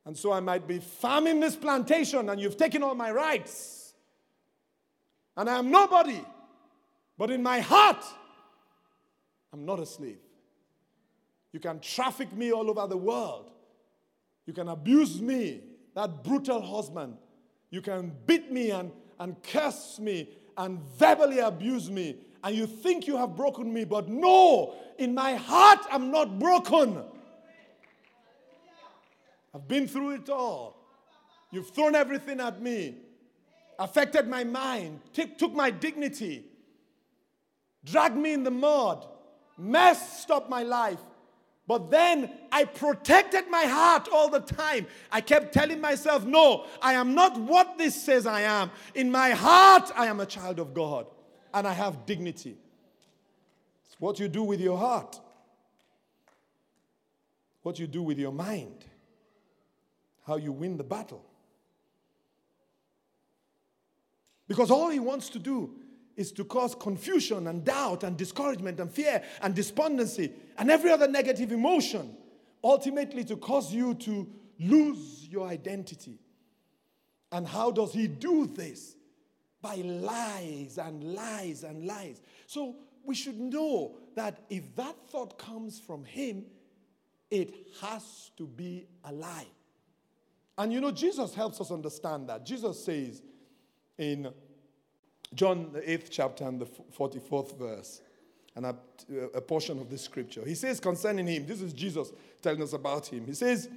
And 0.05 0.17
so 0.17 0.33
I 0.33 0.41
might 0.41 0.67
be 0.67 0.79
farming 0.79 1.41
this 1.41 1.55
plantation 1.55 2.29
and 2.29 2.41
you've 2.41 2.57
taken 2.57 2.83
all 2.83 2.95
my 2.95 3.11
rights. 3.13 3.95
And 5.37 5.49
I 5.49 5.59
am 5.59 5.71
nobody. 5.71 6.21
But 7.17 7.31
in 7.31 7.43
my 7.43 7.61
heart, 7.61 8.05
I'm 9.53 9.65
not 9.65 9.79
a 9.79 9.87
slave. 9.87 10.19
You 11.53 11.61
can 11.61 11.81
traffic 11.81 12.33
me 12.33 12.53
all 12.53 12.69
over 12.69 12.87
the 12.87 12.97
world. 12.97 13.51
You 14.47 14.53
can 14.53 14.69
abuse 14.69 15.21
me, 15.21 15.61
that 15.95 16.25
brutal 16.25 16.61
husband. 16.61 17.17
You 17.71 17.81
can 17.81 18.13
beat 18.27 18.51
me 18.51 18.71
and, 18.71 18.91
and 19.21 19.41
curse 19.43 19.99
me 20.01 20.31
and 20.57 20.81
verbally 20.99 21.39
abuse 21.39 21.91
me. 21.91 22.17
And 22.43 22.57
you 22.57 22.67
think 22.67 23.07
you 23.07 23.17
have 23.17 23.37
broken 23.37 23.73
me, 23.73 23.85
but 23.85 24.09
no, 24.09 24.75
in 24.99 25.15
my 25.15 25.35
heart, 25.35 25.81
I'm 25.91 26.11
not 26.11 26.39
broken. 26.39 27.05
I've 29.55 29.69
been 29.69 29.87
through 29.87 30.13
it 30.13 30.31
all. 30.31 30.77
You've 31.51 31.71
thrown 31.71 31.95
everything 31.95 32.41
at 32.41 32.63
me, 32.63 32.97
affected 33.79 34.27
my 34.27 34.45
mind, 34.45 35.01
t- 35.13 35.27
took 35.27 35.53
my 35.53 35.71
dignity, 35.71 36.45
dragged 37.85 38.17
me 38.17 38.33
in 38.33 38.43
the 38.43 38.51
mud, 38.51 39.07
messed 39.59 40.31
up 40.31 40.49
my 40.49 40.63
life. 40.63 41.01
But 41.69 41.91
then 41.91 42.31
I 42.51 42.65
protected 42.65 43.49
my 43.49 43.65
heart 43.65 44.09
all 44.13 44.29
the 44.29 44.41
time. 44.41 44.87
I 45.11 45.21
kept 45.21 45.53
telling 45.53 45.81
myself, 45.81 46.25
no, 46.25 46.67
I 46.81 46.95
am 46.95 47.15
not 47.15 47.39
what 47.39 47.79
this 47.79 48.03
says 48.03 48.27
I 48.27 48.41
am. 48.43 48.71
In 48.95 49.11
my 49.11 49.31
heart, 49.31 49.93
I 49.95 50.07
am 50.07 50.21
a 50.21 50.27
child 50.27 50.59
of 50.59 50.75
God 50.75 51.07
and 51.55 51.69
I 51.69 51.73
have 51.73 52.05
dignity. 52.07 52.57
It's 53.87 54.01
what 54.01 54.19
you 54.19 54.29
do 54.29 54.43
with 54.43 54.61
your 54.61 54.77
heart, 54.79 55.21
what 57.63 57.79
you 57.79 57.87
do 57.87 58.03
with 58.03 58.19
your 58.19 58.33
mind 58.33 58.87
how 60.27 60.37
you 60.37 60.53
win 60.53 60.77
the 60.77 60.85
battle. 60.85 61.25
Because 64.49 64.70
all 64.70 64.91
he 64.91 65.01
wants 65.01 65.29
to 65.31 65.39
do 65.39 65.75
is 66.16 66.33
to 66.33 66.45
cause 66.45 66.75
confusion 66.75 67.47
and 67.47 67.64
doubt 67.64 68.05
and 68.05 68.16
discouragement 68.16 68.81
and 68.81 68.91
fear 68.91 69.23
and 69.41 69.55
despondency 69.55 70.31
and 70.59 70.70
every 70.70 70.91
other 70.91 71.09
negative 71.09 71.53
emotion, 71.53 72.16
ultimately 72.62 73.25
to 73.25 73.37
cause 73.37 73.73
you 73.73 73.95
to 73.95 74.29
lose 74.59 75.27
your 75.29 75.47
identity. 75.47 76.18
And 77.31 77.47
how 77.47 77.70
does 77.70 77.93
he 77.93 78.07
do 78.07 78.47
this? 78.47 78.95
By 79.62 79.77
lies 79.77 80.79
and 80.79 81.14
lies 81.14 81.62
and 81.62 81.87
lies. 81.87 82.20
So 82.47 82.77
we 83.05 83.14
should 83.14 83.39
know 83.39 83.97
that 84.16 84.45
if 84.51 84.75
that 84.77 84.97
thought 85.09 85.39
comes 85.39 85.81
from 85.81 86.05
him, 86.05 86.45
it 87.31 87.55
has 87.81 88.31
to 88.37 88.47
be 88.47 88.87
a 89.05 89.12
lie. 89.12 89.47
And 90.59 90.73
you 90.73 90.81
know, 90.81 90.91
Jesus 90.91 91.35
helps 91.35 91.61
us 91.61 91.71
understand 91.71 92.29
that. 92.29 92.45
Jesus 92.45 92.85
says 92.85 93.23
in 93.99 94.33
John, 95.35 95.73
the 95.73 95.81
8th 95.81 96.09
chapter 96.11 96.45
and 96.45 96.61
the 96.61 96.67
44th 96.67 97.59
verse, 97.59 98.03
and 98.55 98.67
a, 98.67 98.77
a 99.35 99.41
portion 99.41 99.79
of 99.79 99.89
this 99.89 100.03
scripture, 100.03 100.45
he 100.45 100.55
says 100.55 100.79
concerning 100.79 101.27
him, 101.27 101.47
this 101.47 101.63
is 101.63 101.73
Jesus 101.73 102.13
telling 102.43 102.63
us 102.63 102.75
about 102.75 103.07
him. 103.07 103.25
He 103.27 103.33
says, 103.33 103.69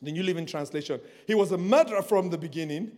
the 0.00 0.12
New 0.12 0.22
Living 0.22 0.46
Translation, 0.46 1.00
he 1.26 1.34
was 1.34 1.52
a 1.52 1.58
murderer 1.58 2.02
from 2.02 2.30
the 2.30 2.38
beginning. 2.38 2.92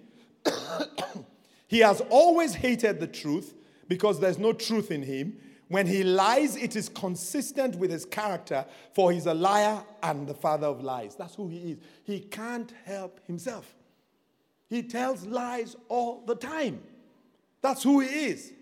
he 1.68 1.80
has 1.80 2.00
always 2.08 2.54
hated 2.54 3.00
the 3.00 3.06
truth 3.06 3.54
because 3.88 4.20
there's 4.20 4.38
no 4.38 4.52
truth 4.52 4.90
in 4.90 5.02
him. 5.02 5.36
When 5.68 5.86
he 5.86 6.04
lies, 6.04 6.56
it 6.56 6.76
is 6.76 6.88
consistent 6.88 7.76
with 7.76 7.90
his 7.90 8.04
character, 8.04 8.64
for 8.94 9.10
he's 9.10 9.26
a 9.26 9.34
liar 9.34 9.82
and 10.02 10.26
the 10.26 10.34
father 10.34 10.68
of 10.68 10.82
lies. 10.82 11.16
That's 11.16 11.34
who 11.34 11.48
he 11.48 11.72
is. 11.72 11.78
He 12.04 12.20
can't 12.20 12.72
help 12.84 13.20
himself. 13.26 13.74
He 14.68 14.82
tells 14.82 15.26
lies 15.26 15.76
all 15.88 16.22
the 16.24 16.36
time. 16.36 16.82
That's 17.62 17.82
who 17.82 18.00
he 18.00 18.08
is. 18.08 18.52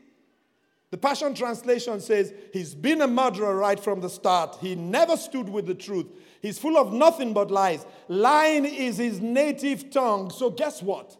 The 0.90 0.98
Passion 0.98 1.34
Translation 1.34 2.00
says 2.00 2.32
he's 2.52 2.74
been 2.74 3.02
a 3.02 3.08
murderer 3.08 3.56
right 3.56 3.80
from 3.80 4.00
the 4.00 4.08
start. 4.08 4.58
He 4.60 4.74
never 4.74 5.16
stood 5.16 5.48
with 5.48 5.66
the 5.66 5.74
truth. 5.74 6.06
He's 6.40 6.58
full 6.58 6.76
of 6.76 6.92
nothing 6.92 7.32
but 7.32 7.50
lies. 7.50 7.84
Lying 8.06 8.64
is 8.64 8.98
his 8.98 9.20
native 9.20 9.90
tongue. 9.90 10.30
So, 10.30 10.50
guess 10.50 10.82
what? 10.82 11.16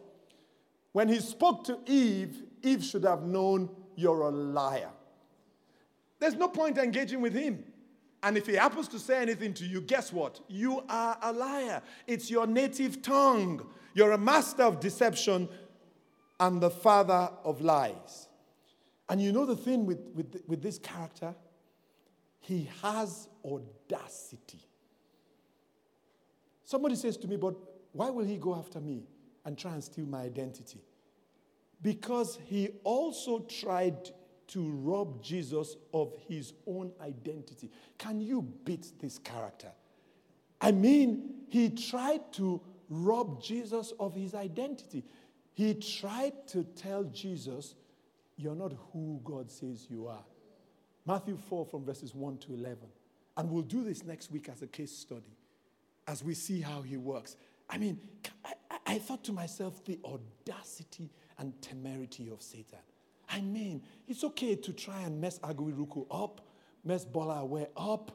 When 0.93 1.09
he 1.09 1.19
spoke 1.19 1.65
to 1.65 1.77
Eve, 1.85 2.43
Eve 2.63 2.83
should 2.83 3.03
have 3.03 3.23
known 3.23 3.69
you're 3.95 4.21
a 4.21 4.29
liar. 4.29 4.91
There's 6.19 6.35
no 6.35 6.47
point 6.47 6.77
engaging 6.77 7.21
with 7.21 7.33
him. 7.33 7.63
And 8.23 8.37
if 8.37 8.47
he 8.47 8.53
happens 8.53 8.87
to 8.89 8.99
say 8.99 9.21
anything 9.21 9.53
to 9.55 9.65
you, 9.65 9.81
guess 9.81 10.11
what? 10.11 10.39
You 10.47 10.83
are 10.89 11.17
a 11.21 11.31
liar. 11.31 11.81
It's 12.07 12.31
your 12.31 12.47
native 12.47 13.01
tongue. 13.01 13.67
You're 13.93 14.13
a 14.13 14.17
master 14.17 14.63
of 14.63 14.79
deception 14.79 15.47
and 16.39 16.59
the 16.59 16.71
father 16.71 17.29
of 17.43 17.61
lies. 17.61 18.27
And 19.09 19.21
you 19.21 19.31
know 19.31 19.45
the 19.45 19.55
thing 19.55 19.85
with, 19.85 19.99
with, 20.15 20.41
with 20.47 20.61
this 20.61 20.79
character? 20.79 21.35
He 22.39 22.69
has 22.81 23.27
audacity. 23.43 24.65
Somebody 26.63 26.95
says 26.95 27.17
to 27.17 27.27
me, 27.27 27.37
but 27.37 27.55
why 27.91 28.09
will 28.09 28.25
he 28.25 28.37
go 28.37 28.55
after 28.55 28.79
me 28.79 29.03
and 29.45 29.57
try 29.57 29.73
and 29.73 29.83
steal 29.83 30.05
my 30.05 30.21
identity? 30.21 30.81
Because 31.81 32.39
he 32.45 32.69
also 32.83 33.39
tried 33.39 34.09
to 34.47 34.69
rob 34.69 35.23
Jesus 35.23 35.75
of 35.93 36.13
his 36.27 36.53
own 36.67 36.91
identity. 37.01 37.71
Can 37.97 38.21
you 38.21 38.41
beat 38.41 38.91
this 38.99 39.17
character? 39.17 39.71
I 40.61 40.71
mean, 40.71 41.45
he 41.49 41.69
tried 41.69 42.31
to 42.33 42.61
rob 42.89 43.41
Jesus 43.41 43.93
of 43.99 44.15
his 44.15 44.35
identity. 44.35 45.03
He 45.53 45.73
tried 45.73 46.47
to 46.47 46.63
tell 46.63 47.03
Jesus, 47.05 47.75
You're 48.37 48.55
not 48.55 48.73
who 48.91 49.19
God 49.23 49.51
says 49.51 49.87
you 49.89 50.07
are. 50.07 50.23
Matthew 51.05 51.37
4 51.37 51.65
from 51.65 51.85
verses 51.85 52.15
1 52.15 52.37
to 52.39 52.53
11. 52.53 52.77
And 53.37 53.49
we'll 53.51 53.63
do 53.63 53.83
this 53.83 54.03
next 54.03 54.31
week 54.31 54.49
as 54.49 54.61
a 54.61 54.67
case 54.67 54.91
study 54.91 55.35
as 56.07 56.23
we 56.23 56.33
see 56.33 56.61
how 56.61 56.81
he 56.81 56.97
works. 56.97 57.35
I 57.69 57.77
mean, 57.77 57.99
I, 58.43 58.53
I 58.85 58.99
thought 58.99 59.23
to 59.25 59.33
myself, 59.33 59.83
the 59.85 59.99
audacity 60.05 61.09
and 61.37 61.59
temerity 61.61 62.29
of 62.29 62.41
Satan. 62.41 62.79
I 63.29 63.41
mean, 63.41 63.81
it's 64.07 64.23
okay 64.23 64.55
to 64.55 64.73
try 64.73 65.01
and 65.01 65.19
mess 65.19 65.39
Agu 65.39 65.73
Irukwu 65.73 66.05
up, 66.11 66.41
mess 66.83 67.05
Bola 67.05 67.39
Aware 67.41 67.67
up, 67.75 68.11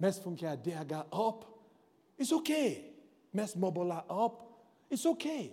mess 0.00 0.18
Funke 0.18 0.42
Adeaga 0.42 1.06
up. 1.12 1.44
It's 2.18 2.32
okay. 2.32 2.84
Mess 3.32 3.54
Mobola 3.56 4.04
up. 4.08 4.48
It's 4.88 5.04
okay. 5.04 5.52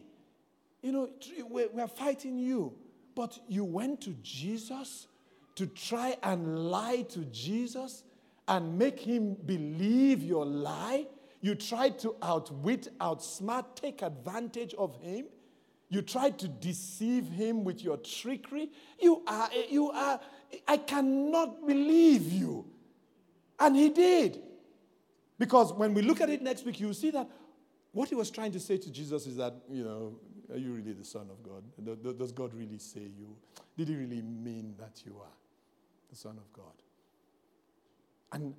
You 0.81 0.91
know, 0.91 1.09
we're 1.49 1.87
fighting 1.87 2.37
you. 2.37 2.73
But 3.15 3.37
you 3.47 3.65
went 3.65 4.01
to 4.01 4.11
Jesus 4.21 5.07
to 5.55 5.65
try 5.67 6.15
and 6.23 6.69
lie 6.69 7.01
to 7.09 7.19
Jesus 7.25 8.03
and 8.47 8.77
make 8.77 8.99
him 8.99 9.35
believe 9.45 10.23
your 10.23 10.45
lie. 10.45 11.07
You 11.41 11.55
tried 11.55 11.99
to 11.99 12.15
outwit, 12.21 12.87
outsmart, 12.99 13.75
take 13.75 14.01
advantage 14.01 14.73
of 14.75 14.95
him. 15.01 15.25
You 15.91 16.01
tried 16.01 16.39
to 16.39 16.47
deceive 16.47 17.27
him 17.27 17.65
with 17.65 17.83
your 17.83 17.97
trickery. 17.97 18.69
You 18.97 19.23
are, 19.27 19.49
you 19.69 19.91
are, 19.91 20.21
I 20.65 20.77
cannot 20.77 21.67
believe 21.67 22.31
you. 22.31 22.65
And 23.59 23.75
he 23.75 23.89
did. 23.89 24.41
Because 25.37 25.73
when 25.73 25.93
we 25.93 26.01
look 26.01 26.21
at 26.21 26.29
it 26.29 26.41
next 26.41 26.65
week, 26.65 26.79
you'll 26.79 26.93
see 26.93 27.11
that 27.11 27.27
what 27.91 28.07
he 28.07 28.15
was 28.15 28.31
trying 28.31 28.53
to 28.53 28.59
say 28.59 28.77
to 28.77 28.89
Jesus 28.89 29.27
is 29.27 29.35
that, 29.35 29.53
you 29.69 29.83
know, 29.83 30.15
are 30.49 30.57
you 30.57 30.71
really 30.71 30.93
the 30.93 31.03
Son 31.03 31.27
of 31.29 31.43
God? 31.43 32.17
Does 32.17 32.31
God 32.31 32.53
really 32.53 32.77
say 32.77 33.01
you? 33.01 33.35
Did 33.75 33.89
he 33.89 33.95
really 33.95 34.21
mean 34.21 34.75
that 34.79 35.01
you 35.05 35.17
are 35.19 35.35
the 36.09 36.15
Son 36.15 36.37
of 36.37 36.53
God? 36.53 36.73
And 38.31 38.53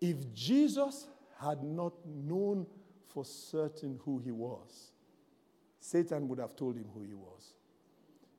if 0.00 0.32
Jesus 0.32 1.08
had 1.40 1.64
not 1.64 1.94
known 2.06 2.68
for 3.08 3.24
certain 3.24 3.98
who 4.04 4.20
he 4.20 4.30
was, 4.30 4.91
Satan 5.82 6.28
would 6.28 6.38
have 6.38 6.54
told 6.54 6.76
him 6.76 6.86
who 6.94 7.02
he 7.02 7.12
was. 7.12 7.54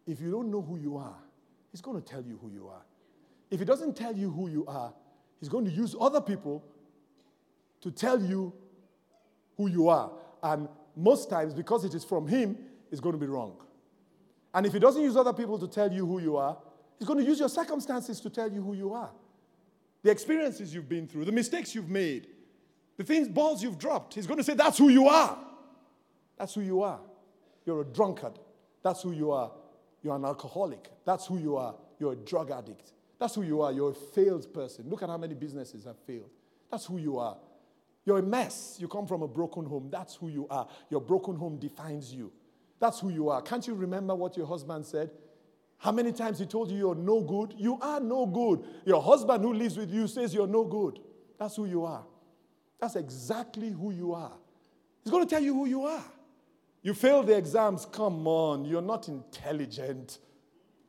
If 0.07 0.21
you 0.21 0.31
don't 0.31 0.49
know 0.49 0.61
who 0.61 0.77
you 0.77 0.95
are, 0.95 1.17
he's 1.71 1.81
going 1.81 2.01
to 2.01 2.07
tell 2.07 2.23
you 2.23 2.39
who 2.41 2.49
you 2.49 2.69
are. 2.69 2.81
if 3.51 3.59
he 3.59 3.65
doesn't 3.65 3.97
tell 3.97 4.15
you 4.15 4.31
who 4.31 4.47
you 4.47 4.65
are, 4.65 4.93
he's 5.41 5.49
going 5.49 5.65
to 5.65 5.71
use 5.71 5.93
other 5.99 6.21
people 6.21 6.63
to 7.81 7.91
tell 7.91 8.19
you 8.23 8.53
who 9.57 9.67
you 9.67 9.89
are. 9.89 10.09
And 10.41 10.69
most 10.95 11.29
times, 11.29 11.53
because 11.53 11.83
it 11.83 11.93
is 11.93 12.05
from 12.05 12.27
him, 12.27 12.57
it's 12.89 13.01
going 13.01 13.13
to 13.13 13.19
be 13.19 13.27
wrong. 13.27 13.57
And 14.53 14.65
if 14.65 14.71
he 14.71 14.79
doesn't 14.79 15.01
use 15.01 15.17
other 15.17 15.33
people 15.33 15.59
to 15.59 15.67
tell 15.67 15.91
you 15.91 16.05
who 16.05 16.19
you 16.19 16.37
are, 16.37 16.57
he's 16.97 17.07
going 17.07 17.19
to 17.19 17.25
use 17.25 17.39
your 17.39 17.49
circumstances 17.49 18.21
to 18.21 18.29
tell 18.29 18.49
you 18.49 18.61
who 18.61 18.73
you 18.73 18.93
are. 18.93 19.11
The 20.01 20.11
experiences 20.11 20.73
you've 20.73 20.89
been 20.89 21.07
through, 21.07 21.25
the 21.25 21.31
mistakes 21.33 21.75
you've 21.75 21.89
made, 21.89 22.27
the 22.95 23.03
things, 23.03 23.27
balls 23.27 23.61
you've 23.61 23.77
dropped. 23.77 24.13
He's 24.13 24.27
going 24.27 24.37
to 24.37 24.43
say, 24.45 24.53
That's 24.53 24.77
who 24.77 24.87
you 24.87 25.09
are. 25.09 25.37
That's 26.37 26.53
who 26.53 26.61
you 26.61 26.81
are. 26.83 27.01
You're 27.65 27.81
a 27.81 27.85
drunkard. 27.85 28.39
That's 28.83 29.01
who 29.01 29.11
you 29.11 29.31
are. 29.31 29.51
You're 30.03 30.15
an 30.15 30.25
alcoholic. 30.25 30.89
That's 31.05 31.25
who 31.25 31.37
you 31.37 31.55
are. 31.55 31.75
You're 31.99 32.13
a 32.13 32.17
drug 32.17 32.51
addict. 32.51 32.91
That's 33.19 33.35
who 33.35 33.43
you 33.43 33.61
are. 33.61 33.71
You're 33.71 33.91
a 33.91 33.93
failed 33.93 34.53
person. 34.53 34.89
Look 34.89 35.01
at 35.01 35.09
how 35.09 35.17
many 35.17 35.33
businesses 35.33 35.85
have 35.85 35.97
failed. 35.99 36.29
That's 36.69 36.85
who 36.85 36.97
you 36.97 37.17
are. 37.19 37.37
You're 38.05 38.19
a 38.19 38.23
mess. 38.23 38.77
You 38.79 38.87
come 38.87 39.07
from 39.07 39.21
a 39.21 39.27
broken 39.27 39.65
home. 39.65 39.87
That's 39.89 40.15
who 40.15 40.27
you 40.27 40.47
are. 40.49 40.67
Your 40.89 40.99
broken 40.99 41.35
home 41.35 41.57
defines 41.57 42.13
you. 42.13 42.31
That's 42.79 42.99
who 42.99 43.09
you 43.09 43.29
are. 43.29 43.41
Can't 43.41 43.65
you 43.65 43.75
remember 43.75 44.13
what 44.13 44.35
your 44.35 44.45
husband 44.45 44.85
said? 44.85 45.11
How 45.77 45.91
many 45.91 46.11
times 46.11 46.39
he 46.39 46.45
told 46.45 46.69
you 46.71 46.77
you're 46.77 46.95
no 46.95 47.21
good? 47.21 47.53
You 47.57 47.77
are 47.81 47.99
no 47.99 48.25
good. 48.25 48.63
Your 48.85 49.01
husband 49.01 49.43
who 49.43 49.53
lives 49.53 49.77
with 49.77 49.91
you 49.91 50.07
says 50.07 50.33
you're 50.33 50.47
no 50.47 50.65
good. 50.65 50.99
That's 51.39 51.55
who 51.55 51.65
you 51.65 51.85
are. 51.85 52.03
That's 52.79 52.95
exactly 52.97 53.69
who 53.69 53.91
you 53.91 54.13
are. 54.13 54.33
He's 55.03 55.11
going 55.11 55.25
to 55.25 55.29
tell 55.29 55.43
you 55.43 55.53
who 55.53 55.65
you 55.65 55.83
are. 55.83 56.03
You 56.83 56.93
failed 56.93 57.27
the 57.27 57.37
exams. 57.37 57.85
Come 57.85 58.27
on. 58.27 58.65
You're 58.65 58.81
not 58.81 59.07
intelligent. 59.07 60.19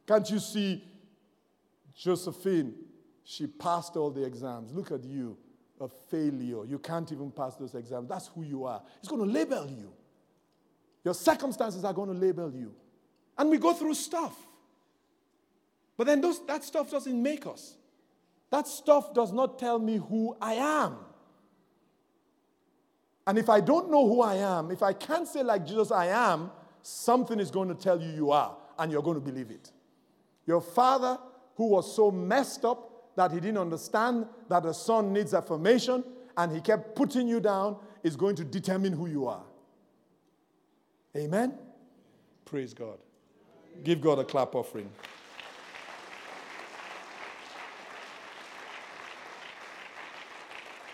Can't 0.07 0.29
you 0.29 0.41
see 0.41 0.85
Josephine? 1.97 2.75
She 3.23 3.47
passed 3.47 3.97
all 3.97 4.11
the 4.11 4.25
exams. 4.25 4.73
Look 4.73 4.91
at 4.91 5.05
you, 5.05 5.39
a 5.81 5.89
failure. 5.89 6.65
You 6.67 6.79
can't 6.79 7.11
even 7.11 7.31
pass 7.31 7.57
those 7.57 7.75
exams. 7.75 8.09
That's 8.09 8.27
who 8.27 8.43
you 8.43 8.65
are. 8.65 8.83
It's 8.99 9.09
going 9.09 9.25
to 9.25 9.33
label 9.33 9.67
you. 9.71 9.93
Your 11.05 11.15
circumstances 11.15 11.85
are 11.85 11.93
going 11.93 12.09
to 12.09 12.15
label 12.15 12.53
you. 12.53 12.75
And 13.39 13.49
we 13.49 13.59
go 13.59 13.73
through 13.73 13.95
stuff. 13.95 14.37
But 15.97 16.07
then 16.07 16.21
those, 16.21 16.45
that 16.47 16.65
stuff 16.65 16.91
doesn't 16.91 17.23
make 17.23 17.47
us. 17.47 17.77
That 18.51 18.67
stuff 18.67 19.15
does 19.15 19.33
not 19.33 19.59
tell 19.59 19.79
me 19.79 19.97
who 19.97 20.37
I 20.41 20.55
am. 20.55 20.97
And 23.27 23.39
if 23.39 23.49
I 23.49 23.61
don't 23.61 23.91
know 23.91 24.07
who 24.07 24.21
I 24.21 24.37
am, 24.37 24.71
if 24.71 24.83
I 24.83 24.93
can't 24.93 25.27
say 25.27 25.43
like 25.43 25.67
Jesus, 25.67 25.91
I 25.91 26.07
am, 26.07 26.51
something 26.83 27.41
is 27.41 27.51
going 27.51 27.69
to 27.69 27.75
tell 27.75 28.01
you 28.01 28.11
you 28.11 28.31
are, 28.31 28.57
and 28.79 28.93
you're 28.93 29.03
going 29.03 29.17
to 29.17 29.21
believe 29.21 29.51
it. 29.51 29.71
Your 30.47 30.61
father, 30.61 31.19
who 31.57 31.69
was 31.69 31.95
so 31.95 32.11
messed 32.11 32.65
up 32.65 33.15
that 33.17 33.33
he 33.33 33.41
didn't 33.41 33.59
understand 33.59 34.27
that 34.49 34.67
a 34.67 34.75
son 34.75 35.13
needs 35.13 35.33
affirmation, 35.33 36.05
and 36.37 36.53
he 36.53 36.61
kept 36.61 36.97
putting 36.97 37.27
you 37.27 37.41
down, 37.41 37.77
is 38.03 38.17
going 38.17 38.37
to 38.37 38.45
determine 38.45 38.93
who 38.93 39.07
you 39.07 39.27
are. 39.27 39.45
Amen? 41.17 41.55
Praise 42.45 42.75
God. 42.75 42.99
Give 43.83 44.01
God 44.01 44.19
a 44.19 44.25
clap 44.25 44.55
offering. 44.55 44.91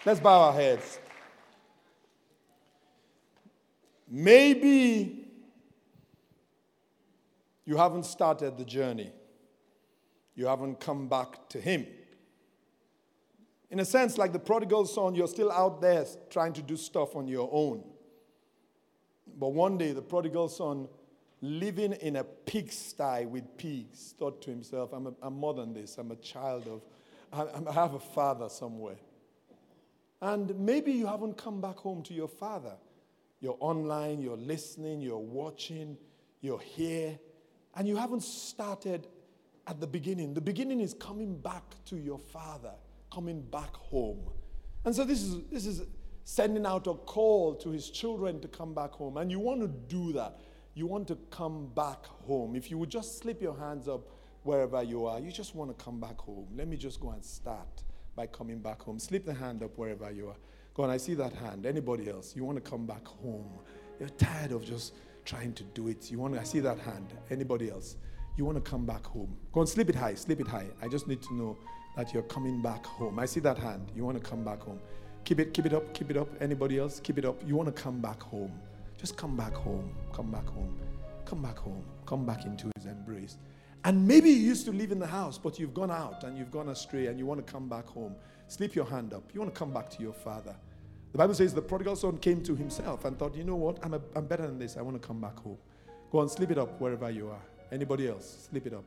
Let's 0.07 0.21
bow 0.21 0.41
our 0.41 0.53
heads. 0.53 0.99
Maybe 4.11 5.29
you 7.65 7.77
haven't 7.77 8.05
started 8.05 8.59
the 8.59 8.65
journey, 8.65 9.13
you 10.35 10.47
haven't 10.47 10.81
come 10.81 11.09
back 11.09 11.49
to 11.51 11.61
Him. 11.61 11.87
In 13.71 13.79
a 13.79 13.85
sense, 13.85 14.19
like 14.19 14.33
the 14.33 14.39
prodigal 14.41 14.85
son, 14.87 15.15
you're 15.15 15.29
still 15.29 15.53
out 15.53 15.81
there 15.81 16.05
trying 16.29 16.53
to 16.55 16.63
do 16.63 16.77
stuff 16.77 17.15
on 17.15 17.29
your 17.29 17.49
own. 17.53 17.85
But 19.39 19.51
one 19.51 19.79
day, 19.79 19.93
the 19.93 20.03
prodigal 20.03 20.49
son, 20.49 20.89
living 21.41 21.93
in 21.93 22.17
a 22.17 22.25
pigsty 22.25 23.27
with 23.27 23.57
pigs, 23.57 24.17
thought 24.19 24.43
to 24.43 24.51
himself, 24.51 24.93
I'm, 24.93 25.07
a, 25.07 25.13
I'm 25.23 25.35
more 25.35 25.55
than 25.55 25.73
this. 25.73 25.99
I'm 25.99 26.11
a 26.11 26.17
child 26.17 26.67
of, 26.67 26.83
I, 27.33 27.71
I 27.71 27.73
have 27.73 27.95
a 27.95 28.01
father 28.01 28.49
somewhere. 28.49 28.99
And 30.21 30.59
maybe 30.59 30.91
you 30.91 31.07
haven't 31.07 31.39
come 31.39 31.61
back 31.61 31.77
home 31.77 32.03
to 32.03 32.15
your 32.15 32.29
father. 32.29 32.75
You're 33.41 33.57
online, 33.61 34.21
you're 34.21 34.37
listening, 34.37 35.01
you're 35.01 35.19
watching, 35.19 35.97
you're 36.41 36.61
here, 36.61 37.19
and 37.75 37.89
you 37.89 37.97
haven't 37.97 38.23
started 38.23 39.07
at 39.67 39.81
the 39.81 39.87
beginning. 39.87 40.35
The 40.35 40.41
beginning 40.41 40.81
is 40.81 40.95
coming 40.95 41.39
back 41.39 41.75
to 41.87 41.97
your 41.97 42.19
father, 42.19 42.73
coming 43.13 43.41
back 43.43 43.75
home. 43.75 44.21
And 44.85 44.95
so 44.95 45.05
this 45.05 45.23
is, 45.23 45.37
this 45.51 45.67
is 45.67 45.83
sending 46.25 46.67
out 46.67 46.87
a 46.87 46.95
call 46.95 47.55
to 47.57 47.71
his 47.71 47.91
children 47.91 48.41
to 48.41 48.49
come 48.49 48.75
back 48.75 48.93
home. 48.93 49.17
And 49.17 49.31
you 49.31 49.39
want 49.39 49.61
to 49.61 49.69
do 49.69 50.13
that. 50.13 50.41
You 50.75 50.87
want 50.87 51.09
to 51.09 51.17
come 51.31 51.69
back 51.75 52.07
home. 52.07 52.55
If 52.55 52.71
you 52.71 52.79
would 52.79 52.91
just 52.91 53.19
slip 53.19 53.41
your 53.41 53.57
hands 53.57 53.89
up 53.89 54.03
wherever 54.43 54.83
you 54.83 55.07
are, 55.07 55.19
you 55.19 55.33
just 55.33 55.55
want 55.55 55.77
to 55.77 55.85
come 55.85 55.99
back 55.99 56.19
home. 56.19 56.47
Let 56.55 56.69
me 56.69 56.77
just 56.77 57.01
go 57.01 57.11
and 57.11 57.25
start 57.25 57.83
by 58.15 58.27
coming 58.27 58.61
back 58.61 58.83
home. 58.83 58.99
Slip 58.99 59.25
the 59.25 59.35
hand 59.35 59.63
up 59.63 59.77
wherever 59.77 60.11
you 60.11 60.29
are. 60.29 60.37
Go 60.75 60.85
on, 60.85 60.91
I 60.91 60.97
see 60.97 61.15
that 61.15 61.33
hand. 61.33 61.67
Anybody 61.67 62.09
else? 62.09 62.35
You 62.37 62.45
want 62.45 62.63
to 62.63 62.71
come 62.71 62.87
back 62.87 63.07
home. 63.07 63.51
You're 63.99 64.09
tired 64.11 64.53
of 64.53 64.65
just 64.65 64.95
trying 65.25 65.53
to 65.55 65.65
do 65.65 65.89
it. 65.89 66.11
You 66.11 66.19
want 66.19 66.35
to, 66.35 66.41
I 66.41 66.45
see 66.45 66.61
that 66.61 66.79
hand. 66.79 67.13
Anybody 67.31 67.71
else? 67.71 67.97
You 68.37 68.45
want 68.45 68.63
to 68.63 68.71
come 68.71 68.87
back 68.87 69.05
home. 69.05 69.37
Go 69.53 69.61
on, 69.61 69.67
slip 69.67 69.91
it 69.91 69.95
high, 69.95 70.15
slip 70.15 70.41
it 70.41 70.47
high. 70.47 70.69
I 70.81 70.89
just 70.89 71.09
need 71.09 71.23
to 71.23 71.35
know 71.35 71.59
that 71.97 72.15
you're 72.15 72.23
coming 72.23 72.63
back 72.63 72.87
home. 72.87 73.19
I 73.19 73.27
see 73.27 73.41
that 73.41 73.59
hand. 73.59 73.91
You 73.95 74.05
want 74.05 74.23
to 74.23 74.31
come 74.31 74.45
back 74.45 74.63
home. 74.63 74.81
Keep 75.25 75.41
it, 75.41 75.55
keep 75.55 75.67
it 75.67 75.75
up, 75.75 75.93
keep 75.93 76.11
it 76.11 76.17
up. 76.17 76.29
Anybody 76.41 76.79
else? 76.79 77.01
Keep 77.01 77.19
it 77.19 77.25
up. 77.25 77.47
You 77.47 77.57
want 77.57 77.75
to 77.75 77.83
come 77.83 78.01
back 78.01 78.23
home. 78.23 78.53
Just 78.97 79.17
come 79.17 79.37
back 79.37 79.53
home. 79.53 79.93
Come 80.13 80.31
back 80.31 80.47
home. 80.47 80.79
Come 81.25 81.43
back 81.43 81.59
home. 81.59 81.85
Come 82.07 82.25
back 82.25 82.47
into 82.47 82.71
his 82.77 82.87
embrace. 82.87 83.37
And 83.85 84.07
maybe 84.07 84.31
you 84.31 84.37
used 84.37 84.67
to 84.67 84.73
live 84.73 84.93
in 84.93 84.99
the 84.99 85.07
house, 85.07 85.39
but 85.39 85.59
you've 85.59 85.73
gone 85.75 85.91
out 85.91 86.25
and 86.25 86.37
you've 86.37 86.51
gone 86.51 86.69
astray 86.69 87.07
and 87.07 87.19
you 87.19 87.27
want 87.27 87.45
to 87.45 87.53
come 87.53 87.69
back 87.69 87.87
home. 87.87 88.15
Slip 88.51 88.75
your 88.75 88.85
hand 88.85 89.15
up. 89.15 89.23
You 89.33 89.41
want 89.41 89.55
to 89.55 89.59
come 89.59 89.73
back 89.73 89.89
to 89.91 90.03
your 90.03 90.13
father. 90.13 90.57
The 91.13 91.19
Bible 91.19 91.35
says 91.35 91.55
the 91.55 91.63
prodigal 91.63 91.95
son 91.95 92.19
came 92.19 92.43
to 92.43 92.57
himself 92.57 93.05
and 93.05 93.17
thought, 93.17 93.37
you 93.37 93.45
know 93.45 93.55
what? 93.55 93.79
I'm, 93.85 93.95
a, 93.95 94.01
I'm 94.17 94.27
better 94.27 94.45
than 94.45 94.59
this. 94.59 94.77
I 94.77 94.83
want 94.83 95.01
to 95.01 95.07
come 95.07 95.21
back 95.21 95.39
home. 95.39 95.57
Go 96.11 96.19
on, 96.19 96.29
slip 96.29 96.51
it 96.51 96.59
up 96.59 96.81
wherever 96.81 97.09
you 97.13 97.29
are. 97.29 97.43
Anybody 97.71 98.09
else? 98.09 98.49
Slip 98.51 98.67
it 98.67 98.75
up. 98.75 98.83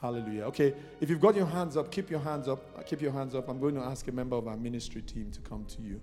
Hallelujah. 0.00 0.42
Okay, 0.46 0.74
if 1.00 1.08
you've 1.08 1.20
got 1.20 1.36
your 1.36 1.46
hands 1.46 1.76
up, 1.76 1.92
keep 1.92 2.10
your 2.10 2.18
hands 2.18 2.48
up. 2.48 2.84
Keep 2.84 3.00
your 3.00 3.12
hands 3.12 3.36
up. 3.36 3.48
I'm 3.48 3.60
going 3.60 3.76
to 3.76 3.80
ask 3.80 4.08
a 4.08 4.12
member 4.12 4.34
of 4.34 4.48
our 4.48 4.56
ministry 4.56 5.02
team 5.02 5.30
to 5.30 5.40
come 5.40 5.64
to 5.66 5.82
you. 5.82 6.00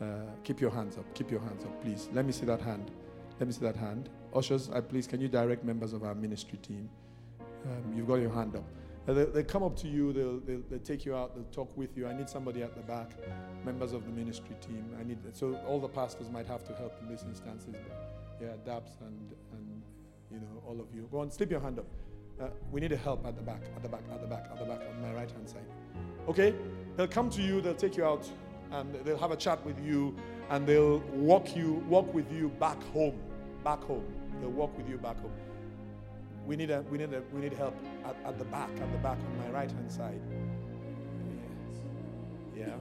Uh, 0.00 0.32
keep 0.42 0.60
your 0.60 0.70
hands 0.72 0.98
up. 0.98 1.04
Keep 1.14 1.30
your 1.30 1.40
hands 1.40 1.64
up, 1.64 1.82
please. 1.82 2.08
Let 2.12 2.26
me 2.26 2.32
see 2.32 2.46
that 2.46 2.60
hand. 2.60 2.90
Let 3.38 3.46
me 3.46 3.52
see 3.52 3.60
that 3.60 3.76
hand. 3.76 4.10
Ushers, 4.34 4.70
I 4.70 4.80
please, 4.80 5.06
can 5.06 5.20
you 5.20 5.28
direct 5.28 5.62
members 5.62 5.92
of 5.92 6.02
our 6.02 6.16
ministry 6.16 6.58
team? 6.58 6.90
Um, 7.40 7.94
you've 7.96 8.08
got 8.08 8.16
your 8.16 8.32
hand 8.32 8.56
up. 8.56 8.64
They, 9.06 9.24
they 9.24 9.42
come 9.42 9.62
up 9.62 9.76
to 9.76 9.88
you, 9.88 10.12
they'll, 10.12 10.40
they'll, 10.40 10.62
they'll, 10.70 10.78
take 10.78 11.04
you 11.04 11.14
out, 11.14 11.34
they'll 11.34 11.44
talk 11.44 11.76
with 11.76 11.96
you. 11.96 12.08
I 12.08 12.16
need 12.16 12.28
somebody 12.28 12.62
at 12.62 12.74
the 12.74 12.80
back, 12.82 13.10
members 13.64 13.92
of 13.92 14.06
the 14.06 14.10
ministry 14.10 14.56
team. 14.66 14.96
I 14.98 15.04
need 15.04 15.18
so 15.32 15.60
all 15.66 15.78
the 15.78 15.88
pastors 15.88 16.30
might 16.30 16.46
have 16.46 16.64
to 16.64 16.74
help 16.74 16.96
in 17.02 17.08
these 17.08 17.22
instances. 17.22 17.74
But 17.74 18.40
yeah, 18.40 18.48
Dabs 18.64 18.92
and 19.02 19.34
and 19.52 19.82
you 20.30 20.38
know 20.38 20.62
all 20.66 20.80
of 20.80 20.86
you. 20.94 21.06
Go 21.12 21.20
on, 21.20 21.30
slip 21.30 21.50
your 21.50 21.60
hand 21.60 21.78
up. 21.78 21.86
Uh, 22.40 22.46
we 22.72 22.80
need 22.80 22.92
a 22.92 22.96
help 22.96 23.26
at 23.26 23.36
the 23.36 23.42
back, 23.42 23.60
at 23.76 23.82
the 23.82 23.88
back, 23.88 24.02
at 24.10 24.20
the 24.22 24.26
back, 24.26 24.48
at 24.50 24.58
the 24.58 24.64
back 24.64 24.80
on 24.80 25.02
my 25.02 25.12
right 25.12 25.30
hand 25.30 25.48
side. 25.48 25.66
Okay, 26.26 26.54
they'll 26.96 27.06
come 27.06 27.28
to 27.30 27.42
you, 27.42 27.60
they'll 27.60 27.74
take 27.74 27.96
you 27.96 28.04
out, 28.04 28.28
and 28.72 28.94
they'll 29.04 29.18
have 29.18 29.30
a 29.30 29.36
chat 29.36 29.64
with 29.66 29.78
you, 29.84 30.16
and 30.50 30.66
they'll 30.66 30.98
walk 31.12 31.54
you, 31.54 31.74
walk 31.88 32.12
with 32.12 32.32
you 32.32 32.48
back 32.48 32.82
home, 32.84 33.20
back 33.62 33.82
home. 33.84 34.04
They'll 34.40 34.50
walk 34.50 34.76
with 34.76 34.88
you 34.88 34.96
back 34.96 35.20
home 35.20 35.30
we 36.46 36.56
need, 36.56 36.70
a, 36.70 36.82
we 36.90 36.98
need, 36.98 37.12
a, 37.12 37.22
we 37.32 37.40
need 37.40 37.52
help 37.54 37.74
at, 38.04 38.16
at 38.24 38.38
the 38.38 38.44
back, 38.44 38.70
at 38.70 38.92
the 38.92 38.98
back 38.98 39.18
on 39.18 39.38
my 39.38 39.50
right 39.50 39.70
hand 39.70 39.90
side. 39.90 40.20
Yeah. 42.56 42.66
yeah. 42.66 42.76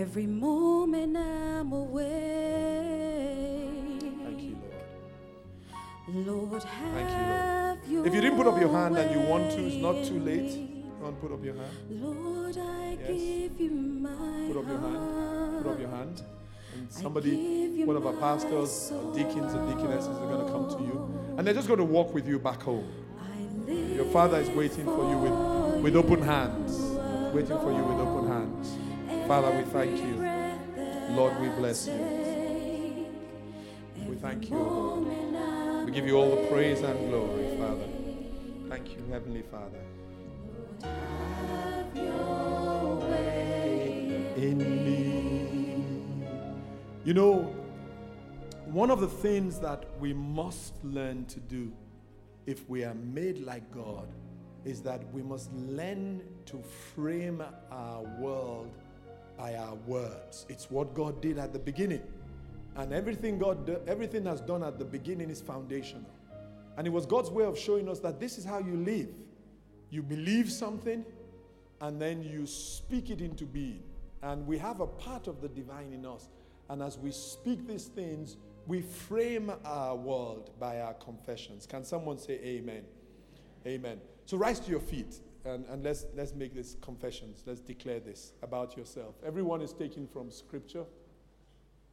Every 0.00 0.26
moment 0.26 1.16
I'm 1.16 1.72
away. 1.72 2.06
Thank 4.24 4.42
you, 4.42 4.58
Lord. 6.08 6.26
Lord, 6.26 6.62
have 6.64 6.94
Thank 6.94 7.88
you, 7.88 7.96
Lord. 7.96 8.08
If 8.08 8.14
you 8.14 8.20
didn't 8.20 8.36
put 8.36 8.46
up 8.46 8.60
your 8.60 8.70
hand 8.70 8.98
and 8.98 9.10
you 9.10 9.20
want 9.28 9.50
to, 9.52 9.64
it's 9.64 9.76
not 9.76 10.04
too 10.04 10.18
late. 10.18 11.00
Go 11.00 11.06
on, 11.06 11.14
put 11.16 11.32
up 11.32 11.44
your 11.44 11.54
hand. 11.54 11.72
Lord, 11.88 12.58
I 12.58 12.98
yes. 13.00 13.08
give 13.08 13.60
you 13.60 13.70
my 13.70 14.48
Put 14.48 14.58
up 14.58 14.68
your 14.68 14.78
hand. 14.78 15.62
Put 15.62 15.72
up 15.72 15.80
your 15.80 15.90
hand. 15.90 16.22
And 16.86 16.94
somebody, 16.94 17.82
one 17.82 17.96
of 17.96 18.06
our 18.06 18.12
pastors, 18.12 18.92
or 18.92 19.12
deacons 19.12 19.54
and 19.54 19.68
deaconesses 19.68 20.06
are 20.06 20.28
going 20.28 20.46
to 20.46 20.52
come 20.52 20.68
to 20.70 20.84
you. 20.84 21.34
And 21.36 21.44
they're 21.44 21.52
just 21.52 21.66
going 21.66 21.78
to 21.78 21.84
walk 21.84 22.14
with 22.14 22.28
you 22.28 22.38
back 22.38 22.62
home. 22.62 22.88
Your 23.66 24.04
father 24.12 24.38
is 24.38 24.48
waiting 24.50 24.84
for 24.84 25.10
you 25.10 25.18
with, 25.18 25.82
with 25.82 25.96
open 25.96 26.22
hands. 26.22 26.78
Waiting 27.34 27.58
for 27.58 27.72
you 27.72 27.82
with 27.82 27.98
open 27.98 28.28
hands. 28.28 29.26
Father, 29.26 29.50
we 29.50 29.64
thank 29.64 29.98
you. 30.00 31.16
Lord, 31.16 31.40
we 31.40 31.48
bless 31.48 31.88
you. 31.88 33.08
We 34.08 34.14
thank 34.14 34.48
you, 34.48 34.56
Lord. 34.56 35.86
We 35.86 35.90
give 35.90 36.06
you 36.06 36.16
all 36.16 36.36
the 36.36 36.46
praise 36.46 36.82
and 36.82 37.10
glory, 37.10 37.56
Father. 37.58 37.88
Thank 38.68 38.92
you, 38.92 39.04
Heavenly 39.10 39.42
Father. 39.42 39.80
in. 44.36 44.85
You 47.06 47.14
know, 47.14 47.54
one 48.64 48.90
of 48.90 49.00
the 49.00 49.06
things 49.06 49.60
that 49.60 49.84
we 50.00 50.12
must 50.12 50.74
learn 50.82 51.24
to 51.26 51.38
do 51.38 51.72
if 52.46 52.68
we 52.68 52.82
are 52.82 52.94
made 52.94 53.38
like 53.44 53.70
God 53.70 54.08
is 54.64 54.80
that 54.80 55.08
we 55.12 55.22
must 55.22 55.52
learn 55.52 56.20
to 56.46 56.60
frame 56.96 57.44
our 57.70 58.02
world 58.18 58.72
by 59.38 59.54
our 59.54 59.76
words. 59.86 60.46
It's 60.48 60.68
what 60.68 60.94
God 60.94 61.22
did 61.22 61.38
at 61.38 61.52
the 61.52 61.60
beginning. 61.60 62.02
And 62.74 62.92
everything 62.92 63.38
God 63.38 63.70
everything 63.86 64.26
has 64.26 64.40
done 64.40 64.64
at 64.64 64.76
the 64.76 64.84
beginning 64.84 65.30
is 65.30 65.40
foundational. 65.40 66.10
And 66.76 66.88
it 66.88 66.90
was 66.90 67.06
God's 67.06 67.30
way 67.30 67.44
of 67.44 67.56
showing 67.56 67.88
us 67.88 68.00
that 68.00 68.18
this 68.18 68.36
is 68.36 68.44
how 68.44 68.58
you 68.58 68.78
live. 68.78 69.10
You 69.90 70.02
believe 70.02 70.50
something 70.50 71.04
and 71.80 72.02
then 72.02 72.24
you 72.24 72.48
speak 72.48 73.10
it 73.10 73.20
into 73.20 73.44
being. 73.44 73.84
And 74.22 74.44
we 74.44 74.58
have 74.58 74.80
a 74.80 74.88
part 74.88 75.28
of 75.28 75.40
the 75.40 75.48
divine 75.48 75.92
in 75.92 76.04
us. 76.04 76.26
And 76.68 76.82
as 76.82 76.98
we 76.98 77.10
speak 77.12 77.66
these 77.66 77.86
things, 77.86 78.36
we 78.66 78.82
frame 78.82 79.52
our 79.64 79.94
world 79.94 80.50
by 80.58 80.80
our 80.80 80.94
confessions. 80.94 81.66
Can 81.66 81.84
someone 81.84 82.18
say 82.18 82.40
amen? 82.42 82.82
Amen. 83.66 84.00
So 84.26 84.36
rise 84.36 84.58
to 84.60 84.70
your 84.70 84.80
feet 84.80 85.20
and, 85.44 85.64
and 85.66 85.84
let's, 85.84 86.06
let's 86.16 86.34
make 86.34 86.54
these 86.54 86.76
confessions. 86.80 87.42
Let's 87.46 87.60
declare 87.60 88.00
this 88.00 88.32
about 88.42 88.76
yourself. 88.76 89.14
Everyone 89.24 89.62
is 89.62 89.72
taken 89.72 90.06
from 90.06 90.30
Scripture. 90.30 90.84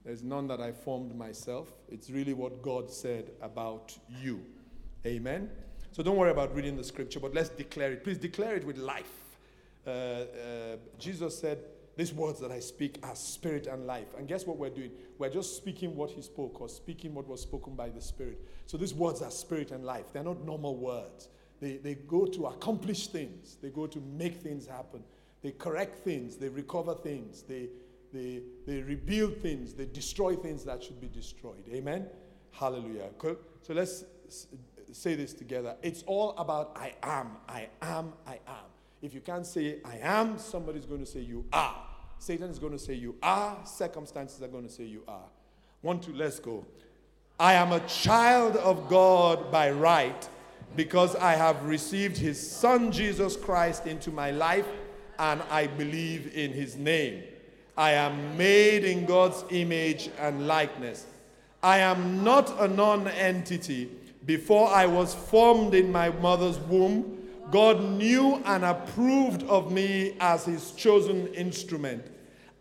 There's 0.03 0.23
none 0.23 0.47
that 0.47 0.59
I 0.59 0.71
formed 0.71 1.15
myself. 1.15 1.71
It's 1.89 2.09
really 2.09 2.33
what 2.33 2.61
God 2.61 2.89
said 2.91 3.31
about 3.41 3.97
you. 4.21 4.43
Amen. 5.05 5.49
So 5.91 6.01
don't 6.01 6.17
worry 6.17 6.31
about 6.31 6.55
reading 6.55 6.75
the 6.75 6.83
Scripture, 6.83 7.19
but 7.19 7.33
let's 7.33 7.49
declare 7.49 7.91
it. 7.91 8.03
Please 8.03 8.17
declare 8.17 8.55
it 8.55 8.65
with 8.65 8.77
life. 8.77 9.11
Uh, 9.85 9.89
uh, 9.89 10.25
Jesus 10.97 11.37
said, 11.37 11.59
These 11.95 12.13
words 12.13 12.39
that 12.39 12.51
I 12.51 12.59
speak 12.59 12.97
are 13.03 13.15
spirit 13.15 13.67
and 13.67 13.85
life. 13.85 14.07
And 14.17 14.27
guess 14.27 14.47
what 14.47 14.57
we're 14.57 14.69
doing? 14.69 14.91
We're 15.19 15.29
just 15.29 15.55
speaking 15.55 15.95
what 15.95 16.09
He 16.09 16.21
spoke 16.21 16.59
or 16.59 16.67
speaking 16.67 17.13
what 17.13 17.27
was 17.27 17.41
spoken 17.41 17.75
by 17.75 17.89
the 17.89 18.01
Spirit. 18.01 18.41
So 18.65 18.77
these 18.77 18.93
words 18.93 19.21
are 19.21 19.29
spirit 19.29 19.71
and 19.71 19.83
life. 19.83 20.05
They're 20.11 20.23
not 20.23 20.43
normal 20.43 20.77
words. 20.77 21.29
They, 21.59 21.77
they 21.77 21.95
go 21.95 22.25
to 22.25 22.47
accomplish 22.47 23.07
things, 23.07 23.57
they 23.61 23.69
go 23.69 23.87
to 23.87 23.99
make 24.01 24.37
things 24.37 24.67
happen. 24.67 25.03
They 25.41 25.51
correct 25.51 26.03
things, 26.03 26.35
they 26.35 26.49
recover 26.49 26.93
things, 26.93 27.43
they, 27.43 27.69
they, 28.11 28.41
they 28.65 28.81
rebuild 28.81 29.37
things, 29.37 29.73
they 29.73 29.85
destroy 29.85 30.35
things 30.35 30.63
that 30.65 30.83
should 30.83 30.99
be 30.99 31.07
destroyed. 31.07 31.63
Amen? 31.71 32.07
Hallelujah. 32.51 33.09
So 33.61 33.73
let's 33.73 34.03
say 34.91 35.15
this 35.15 35.33
together. 35.33 35.75
It's 35.81 36.03
all 36.03 36.31
about 36.37 36.75
I 36.75 36.95
am, 37.03 37.37
I 37.47 37.69
am, 37.81 38.13
I 38.27 38.39
am. 38.47 38.72
If 39.03 39.13
you 39.13 39.19
can't 39.19 39.45
say 39.45 39.79
I 39.83 39.97
am, 40.01 40.39
somebody's 40.39 40.85
going 40.85 41.01
to 41.01 41.05
say 41.05 41.19
you 41.19 41.43
are. 41.51 41.75
Satan 42.19 42.49
is 42.49 42.57
going 42.57 42.71
to 42.71 42.79
say 42.79 42.93
you 42.93 43.15
are. 43.21 43.57
Circumstances 43.65 44.41
are 44.41 44.47
going 44.47 44.65
to 44.65 44.71
say 44.71 44.85
you 44.85 45.03
are. 45.09 45.25
One, 45.81 45.99
two, 45.99 46.13
let's 46.13 46.39
go. 46.39 46.65
I 47.37 47.55
am 47.55 47.73
a 47.73 47.81
child 47.81 48.55
of 48.55 48.87
God 48.87 49.51
by 49.51 49.71
right 49.71 50.29
because 50.77 51.17
I 51.17 51.33
have 51.33 51.65
received 51.65 52.15
his 52.15 52.39
son 52.39 52.93
Jesus 52.93 53.35
Christ 53.35 53.87
into 53.87 54.09
my 54.09 54.31
life 54.31 54.67
and 55.19 55.41
I 55.51 55.67
believe 55.67 56.33
in 56.33 56.53
his 56.53 56.77
name. 56.77 57.23
I 57.75 57.91
am 57.91 58.37
made 58.37 58.85
in 58.85 59.05
God's 59.05 59.43
image 59.49 60.11
and 60.17 60.47
likeness. 60.47 61.05
I 61.61 61.79
am 61.79 62.23
not 62.23 62.57
a 62.57 62.69
non 62.69 63.09
entity. 63.09 63.89
Before 64.25 64.69
I 64.69 64.85
was 64.85 65.13
formed 65.13 65.73
in 65.73 65.91
my 65.91 66.09
mother's 66.09 66.57
womb, 66.57 67.22
God 67.51 67.81
knew 67.83 68.41
and 68.45 68.63
approved 68.63 69.43
of 69.43 69.71
me 69.71 70.15
as 70.19 70.45
his 70.45 70.71
chosen 70.71 71.27
instrument. 71.33 72.05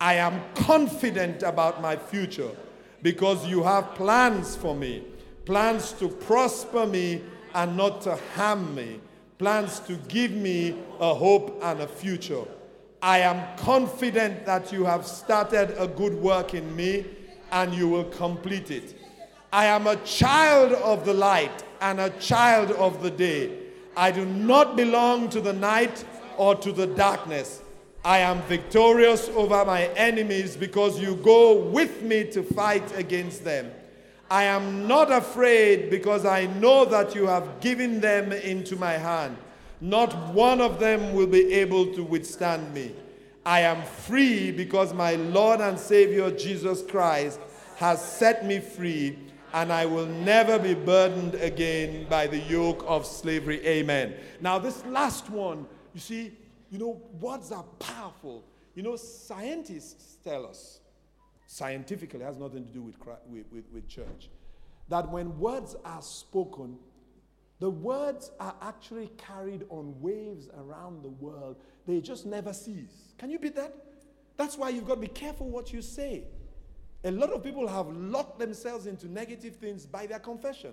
I 0.00 0.14
am 0.14 0.42
confident 0.54 1.42
about 1.42 1.80
my 1.80 1.96
future 1.96 2.50
because 3.02 3.46
you 3.46 3.62
have 3.62 3.94
plans 3.94 4.56
for 4.56 4.74
me 4.74 5.04
plans 5.44 5.92
to 5.92 6.08
prosper 6.08 6.86
me 6.86 7.22
and 7.54 7.76
not 7.76 8.00
to 8.02 8.16
harm 8.34 8.74
me, 8.74 9.00
plans 9.38 9.80
to 9.80 9.96
give 10.08 10.30
me 10.32 10.76
a 11.00 11.14
hope 11.14 11.58
and 11.62 11.80
a 11.80 11.86
future. 11.86 12.44
I 13.02 13.18
am 13.18 13.56
confident 13.56 14.46
that 14.46 14.72
you 14.72 14.84
have 14.84 15.06
started 15.06 15.74
a 15.78 15.88
good 15.88 16.14
work 16.14 16.54
in 16.54 16.74
me 16.76 17.04
and 17.50 17.74
you 17.74 17.88
will 17.88 18.04
complete 18.04 18.70
it. 18.70 18.98
I 19.52 19.66
am 19.66 19.86
a 19.86 19.96
child 19.96 20.72
of 20.72 21.04
the 21.04 21.12
light 21.12 21.64
and 21.80 22.00
a 22.00 22.10
child 22.10 22.70
of 22.72 23.02
the 23.02 23.10
day. 23.10 23.58
I 23.96 24.10
do 24.10 24.24
not 24.24 24.76
belong 24.76 25.28
to 25.30 25.40
the 25.40 25.52
night 25.52 26.04
or 26.36 26.54
to 26.56 26.72
the 26.72 26.86
darkness. 26.86 27.62
I 28.04 28.18
am 28.18 28.42
victorious 28.42 29.28
over 29.28 29.64
my 29.64 29.86
enemies 29.94 30.56
because 30.56 31.00
you 31.00 31.16
go 31.16 31.56
with 31.56 32.02
me 32.02 32.24
to 32.32 32.42
fight 32.42 32.96
against 32.98 33.44
them. 33.44 33.70
I 34.30 34.44
am 34.44 34.88
not 34.88 35.12
afraid 35.12 35.90
because 35.90 36.24
I 36.24 36.46
know 36.46 36.84
that 36.86 37.14
you 37.14 37.26
have 37.26 37.60
given 37.60 38.00
them 38.00 38.32
into 38.32 38.76
my 38.76 38.92
hand. 38.92 39.36
Not 39.80 40.32
one 40.32 40.60
of 40.60 40.80
them 40.80 41.12
will 41.12 41.26
be 41.26 41.52
able 41.52 41.92
to 41.94 42.02
withstand 42.02 42.72
me. 42.72 42.92
I 43.44 43.60
am 43.60 43.82
free 43.82 44.50
because 44.50 44.94
my 44.94 45.16
Lord 45.16 45.60
and 45.60 45.78
Savior 45.78 46.30
Jesus 46.30 46.82
Christ 46.82 47.40
has 47.76 48.02
set 48.02 48.46
me 48.46 48.60
free, 48.60 49.18
and 49.52 49.72
I 49.72 49.86
will 49.86 50.06
never 50.06 50.58
be 50.58 50.74
burdened 50.74 51.34
again 51.34 52.06
by 52.08 52.26
the 52.26 52.38
yoke 52.38 52.84
of 52.86 53.06
slavery. 53.06 53.64
Amen. 53.66 54.14
Now, 54.40 54.58
this 54.58 54.84
last 54.86 55.28
one, 55.30 55.66
you 55.94 56.00
see, 56.00 56.32
you 56.70 56.78
know, 56.78 57.02
words 57.20 57.52
are 57.52 57.64
powerful. 57.78 58.44
You 58.74 58.82
know, 58.82 58.96
scientists 58.96 60.16
tell 60.24 60.46
us, 60.46 60.80
scientifically, 61.46 62.20
it 62.20 62.24
has 62.24 62.38
nothing 62.38 62.64
to 62.64 62.72
do 62.72 62.82
with, 62.82 62.96
with, 63.28 63.44
with, 63.52 63.64
with 63.72 63.88
church, 63.88 64.30
that 64.88 65.08
when 65.10 65.38
words 65.38 65.76
are 65.84 66.02
spoken, 66.02 66.78
the 67.60 67.70
words 67.70 68.32
are 68.40 68.54
actually 68.62 69.10
carried 69.18 69.64
on 69.68 69.94
waves 70.00 70.48
around 70.58 71.02
the 71.02 71.10
world. 71.10 71.56
They 71.86 72.00
just 72.00 72.26
never 72.26 72.52
cease. 72.52 73.14
Can 73.18 73.30
you 73.30 73.38
beat 73.38 73.54
that? 73.56 73.74
That's 74.36 74.56
why 74.56 74.70
you've 74.70 74.86
got 74.86 74.94
to 74.94 75.00
be 75.00 75.06
careful 75.06 75.48
what 75.48 75.72
you 75.72 75.82
say. 75.82 76.24
A 77.04 77.10
lot 77.10 77.30
of 77.30 77.42
people 77.42 77.66
have 77.66 77.88
locked 77.88 78.38
themselves 78.38 78.86
into 78.86 79.08
negative 79.08 79.56
things 79.56 79.86
by 79.86 80.06
their 80.06 80.20
confession. 80.20 80.72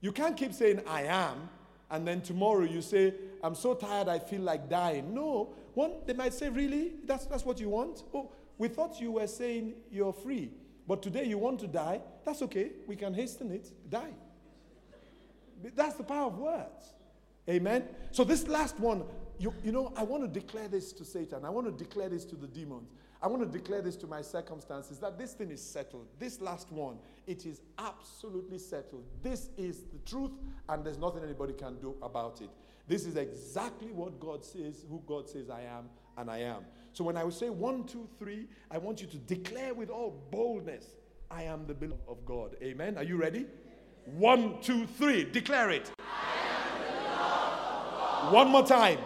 You 0.00 0.12
can't 0.12 0.36
keep 0.36 0.52
saying, 0.52 0.82
I 0.86 1.02
am, 1.02 1.48
and 1.90 2.06
then 2.06 2.20
tomorrow 2.20 2.64
you 2.64 2.80
say, 2.80 3.14
I'm 3.42 3.54
so 3.54 3.74
tired, 3.74 4.08
I 4.08 4.18
feel 4.18 4.42
like 4.42 4.68
dying. 4.68 5.14
No. 5.14 5.54
One, 5.74 5.92
they 6.06 6.12
might 6.12 6.34
say, 6.34 6.48
Really? 6.48 6.92
That's, 7.04 7.26
that's 7.26 7.44
what 7.44 7.58
you 7.60 7.70
want? 7.70 8.02
Oh, 8.14 8.30
we 8.58 8.68
thought 8.68 9.00
you 9.00 9.12
were 9.12 9.26
saying 9.26 9.74
you're 9.90 10.12
free, 10.12 10.50
but 10.86 11.02
today 11.02 11.24
you 11.24 11.38
want 11.38 11.60
to 11.60 11.66
die. 11.66 12.00
That's 12.24 12.42
okay. 12.42 12.72
We 12.86 12.96
can 12.96 13.14
hasten 13.14 13.50
it. 13.50 13.70
Die. 13.88 14.12
That's 15.74 15.94
the 15.94 16.04
power 16.04 16.26
of 16.26 16.38
words. 16.38 16.94
Amen. 17.48 17.84
So 18.12 18.24
this 18.24 18.46
last 18.46 18.78
one, 18.78 19.04
you, 19.38 19.54
you 19.64 19.72
know, 19.72 19.92
I 19.96 20.02
want 20.02 20.22
to 20.22 20.28
declare 20.28 20.68
this 20.68 20.92
to 20.92 21.04
Satan. 21.04 21.44
I 21.44 21.50
want 21.50 21.66
to 21.66 21.72
declare 21.72 22.08
this 22.08 22.24
to 22.26 22.36
the 22.36 22.46
demons. 22.46 22.90
I 23.20 23.26
want 23.26 23.42
to 23.42 23.58
declare 23.58 23.82
this 23.82 23.96
to 23.96 24.06
my 24.06 24.22
circumstances 24.22 24.98
that 25.00 25.18
this 25.18 25.32
thing 25.32 25.50
is 25.50 25.60
settled. 25.60 26.06
This 26.18 26.40
last 26.40 26.70
one, 26.70 26.98
it 27.26 27.46
is 27.46 27.62
absolutely 27.78 28.58
settled. 28.58 29.04
This 29.22 29.50
is 29.56 29.84
the 29.92 29.98
truth, 30.08 30.30
and 30.68 30.84
there's 30.84 30.98
nothing 30.98 31.24
anybody 31.24 31.52
can 31.52 31.80
do 31.80 31.96
about 32.00 32.40
it. 32.40 32.50
This 32.86 33.04
is 33.04 33.16
exactly 33.16 33.90
what 33.90 34.20
God 34.20 34.44
says, 34.44 34.84
who 34.88 35.02
God 35.06 35.28
says 35.28 35.50
I 35.50 35.62
am, 35.62 35.90
and 36.16 36.30
I 36.30 36.38
am. 36.38 36.64
So 36.92 37.02
when 37.04 37.16
I 37.16 37.24
will 37.24 37.32
say 37.32 37.50
one, 37.50 37.84
two, 37.84 38.08
three, 38.18 38.46
I 38.70 38.78
want 38.78 39.00
you 39.00 39.08
to 39.08 39.16
declare 39.18 39.74
with 39.74 39.90
all 39.90 40.22
boldness, 40.30 40.86
I 41.30 41.42
am 41.42 41.66
the 41.66 41.74
beloved 41.74 42.00
of 42.08 42.24
God. 42.24 42.56
Amen. 42.62 42.96
Are 42.96 43.02
you 43.02 43.16
ready? 43.16 43.46
One, 44.06 44.60
two, 44.62 44.86
three. 44.86 45.24
Declare 45.24 45.70
it. 45.70 45.92
One 48.30 48.48
more 48.48 48.64
time. 48.66 48.98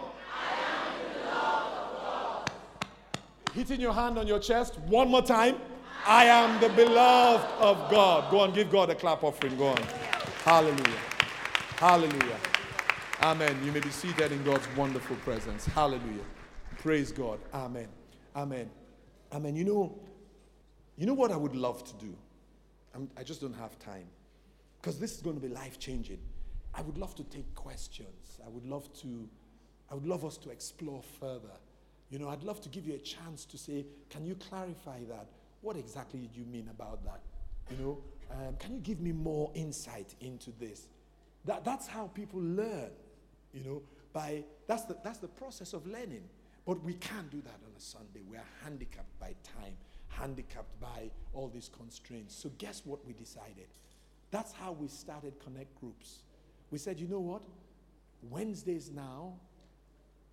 Hitting 3.53 3.79
your 3.79 3.93
hand 3.93 4.17
on 4.17 4.27
your 4.27 4.39
chest. 4.39 4.79
One 4.79 5.09
more 5.09 5.21
time. 5.21 5.57
I 6.05 6.25
am 6.25 6.59
the 6.59 6.69
beloved 6.69 7.45
of 7.59 7.89
God. 7.89 8.29
Go 8.31 8.39
on, 8.39 8.51
give 8.51 8.71
God 8.71 8.89
a 8.89 8.95
clap 8.95 9.23
offering. 9.23 9.55
Go 9.57 9.67
on. 9.67 9.83
Hallelujah. 10.43 10.99
Hallelujah. 11.77 12.37
Amen. 13.21 13.57
You 13.63 13.71
may 13.71 13.79
be 13.79 13.89
seated 13.89 14.31
in 14.31 14.43
God's 14.43 14.67
wonderful 14.75 15.15
presence. 15.17 15.65
Hallelujah. 15.65 16.23
Praise 16.79 17.11
God. 17.11 17.39
Amen. 17.53 17.87
Amen. 18.35 18.69
Amen. 19.31 19.55
You 19.55 19.63
know, 19.63 19.99
you 20.97 21.05
know 21.05 21.13
what 21.13 21.31
I 21.31 21.37
would 21.37 21.55
love 21.55 21.83
to 21.85 21.93
do? 22.05 22.13
I'm, 22.93 23.09
I 23.15 23.23
just 23.23 23.39
don't 23.39 23.55
have 23.55 23.77
time 23.79 24.07
because 24.81 24.99
this 24.99 25.15
is 25.15 25.21
going 25.21 25.39
to 25.39 25.41
be 25.41 25.53
life 25.53 25.79
changing. 25.79 26.19
I 26.73 26.81
would 26.81 26.97
love 26.97 27.15
to 27.15 27.23
take 27.23 27.53
questions. 27.55 28.39
I 28.45 28.49
would 28.49 28.65
love 28.65 28.91
to, 29.01 29.29
I 29.89 29.93
would 29.93 30.05
love 30.05 30.25
us 30.25 30.37
to 30.37 30.49
explore 30.49 31.01
further. 31.19 31.53
You 32.13 32.19
know, 32.19 32.29
I'd 32.29 32.43
love 32.43 32.61
to 32.61 32.69
give 32.69 32.85
you 32.85 32.93
a 32.93 32.99
chance 32.99 33.43
to 33.45 33.57
say, 33.57 33.87
can 34.11 34.23
you 34.23 34.35
clarify 34.35 34.99
that? 35.09 35.29
What 35.61 35.77
exactly 35.77 36.19
did 36.19 36.35
you 36.35 36.45
mean 36.45 36.69
about 36.69 37.03
that? 37.05 37.21
You 37.71 37.83
know, 37.83 37.97
um, 38.29 38.55
can 38.59 38.75
you 38.75 38.81
give 38.81 39.01
me 39.01 39.11
more 39.11 39.49
insight 39.55 40.13
into 40.21 40.51
this? 40.59 40.89
That, 41.45 41.65
that's 41.65 41.87
how 41.87 42.11
people 42.13 42.39
learn. 42.39 42.91
You 43.51 43.63
know, 43.63 43.81
by 44.13 44.43
that's 44.67 44.83
the 44.83 44.95
that's 45.03 45.17
the 45.17 45.27
process 45.27 45.73
of 45.73 45.87
learning. 45.87 46.25
But 46.67 46.83
we 46.83 46.93
can't 46.93 47.31
do 47.31 47.41
that 47.41 47.59
on 47.65 47.71
a 47.75 47.81
Sunday. 47.81 48.21
We 48.29 48.37
are 48.37 48.49
handicapped 48.63 49.19
by 49.19 49.33
time, 49.59 49.73
handicapped 50.09 50.79
by 50.79 51.09
all 51.33 51.49
these 51.49 51.71
constraints. 51.75 52.35
So, 52.35 52.51
guess 52.59 52.83
what 52.85 53.03
we 53.07 53.13
decided? 53.13 53.69
That's 54.29 54.51
how 54.51 54.73
we 54.73 54.87
started 54.87 55.33
Connect 55.43 55.73
Groups. 55.79 56.21
We 56.69 56.77
said, 56.77 56.99
you 56.99 57.07
know 57.07 57.19
what? 57.19 57.41
Wednesdays 58.29 58.91
now, 58.91 59.33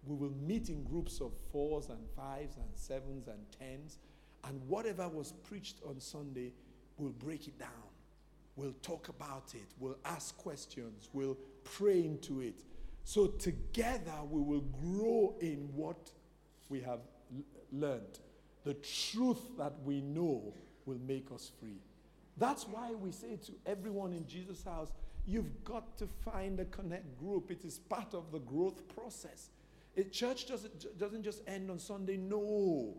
we 0.04 0.16
will 0.16 0.34
meet 0.46 0.68
in 0.68 0.82
groups 0.84 1.20
of 1.20 1.32
fours 1.52 1.88
and 1.88 1.98
fives 2.16 2.56
and 2.56 2.66
sevens 2.74 3.28
and 3.28 3.38
tens, 3.58 3.98
and 4.44 4.60
whatever 4.66 5.08
was 5.08 5.32
preached 5.44 5.76
on 5.86 6.00
Sunday, 6.00 6.52
we'll 6.96 7.12
break 7.12 7.46
it 7.46 7.58
down. 7.58 7.68
We'll 8.56 8.74
talk 8.82 9.08
about 9.08 9.54
it. 9.54 9.68
We'll 9.78 9.98
ask 10.04 10.36
questions. 10.36 11.08
We'll 11.12 11.38
pray 11.64 12.00
into 12.00 12.40
it. 12.40 12.62
So 13.04 13.26
together 13.26 14.12
we 14.28 14.40
will 14.40 14.60
grow 14.60 15.34
in 15.40 15.68
what 15.74 16.10
we 16.68 16.80
have 16.80 17.00
l- 17.34 17.42
learned. 17.72 18.18
The 18.64 18.74
truth 18.74 19.56
that 19.58 19.74
we 19.84 20.00
know 20.00 20.54
will 20.84 20.98
make 21.06 21.30
us 21.32 21.50
free. 21.60 21.80
That's 22.36 22.66
why 22.66 22.92
we 22.92 23.12
say 23.12 23.36
to 23.46 23.52
everyone 23.66 24.12
in 24.12 24.26
Jesus' 24.26 24.64
house, 24.64 24.90
you've 25.26 25.64
got 25.64 25.96
to 25.98 26.06
find 26.24 26.58
a 26.60 26.64
connect 26.66 27.18
group. 27.18 27.50
It 27.50 27.64
is 27.64 27.78
part 27.78 28.14
of 28.14 28.32
the 28.32 28.38
growth 28.40 28.82
process. 28.94 29.50
A 29.96 30.04
church 30.04 30.46
doesn't, 30.46 30.98
doesn't 30.98 31.22
just 31.22 31.42
end 31.46 31.70
on 31.70 31.78
Sunday. 31.78 32.16
No. 32.16 32.94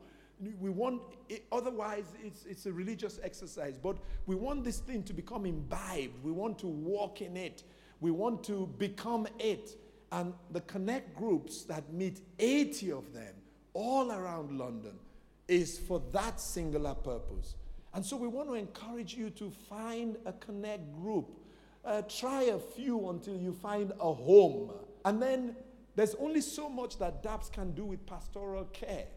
We 0.60 0.70
want, 0.72 1.02
it, 1.30 1.46
otherwise, 1.52 2.06
it's, 2.24 2.46
it's 2.46 2.66
a 2.66 2.74
religious 2.74 3.20
exercise. 3.24 3.78
But 3.78 3.98
we 4.26 4.36
want 4.36 4.64
this 4.64 4.80
thing 4.80 5.04
to 5.04 5.14
become 5.14 5.46
imbibed. 5.46 6.24
We 6.24 6.32
want 6.32 6.58
to 6.60 6.68
walk 6.68 7.22
in 7.22 7.38
it. 7.38 7.64
We 8.00 8.10
want 8.10 8.44
to 8.46 8.68
become 8.78 9.28
it. 9.40 9.78
And 10.12 10.34
the 10.50 10.62
connect 10.62 11.16
groups 11.16 11.64
that 11.64 11.94
meet 11.94 12.22
80 12.40 12.92
of 12.92 13.14
them 13.14 13.34
all 13.74 14.12
around 14.12 14.58
London 14.58 14.94
is 15.48 15.80
for 15.80 16.02
that 16.12 16.40
singular 16.40 16.96
purpose. 16.96 17.56
And 17.94 18.06
so 18.06 18.16
we 18.18 18.28
want 18.28 18.50
to 18.50 18.56
encourage 18.56 19.14
you 19.14 19.30
to 19.32 19.52
find 19.70 20.18
a 20.26 20.34
connect 20.34 20.94
group. 20.94 21.30
Uh, 21.84 22.02
try 22.04 22.44
a 22.44 22.60
few 22.60 23.10
until 23.10 23.36
you 23.36 23.54
find 23.54 23.92
a 24.00 24.14
home. 24.14 24.72
And 25.04 25.22
then 25.22 25.56
there's 25.96 26.16
only 26.16 26.42
so 26.42 26.70
much 26.70 26.98
that 27.00 27.22
DAPS 27.24 27.50
can 27.50 27.72
do 27.72 27.86
with 27.86 28.06
pastoral 28.06 28.66
care, 28.66 29.08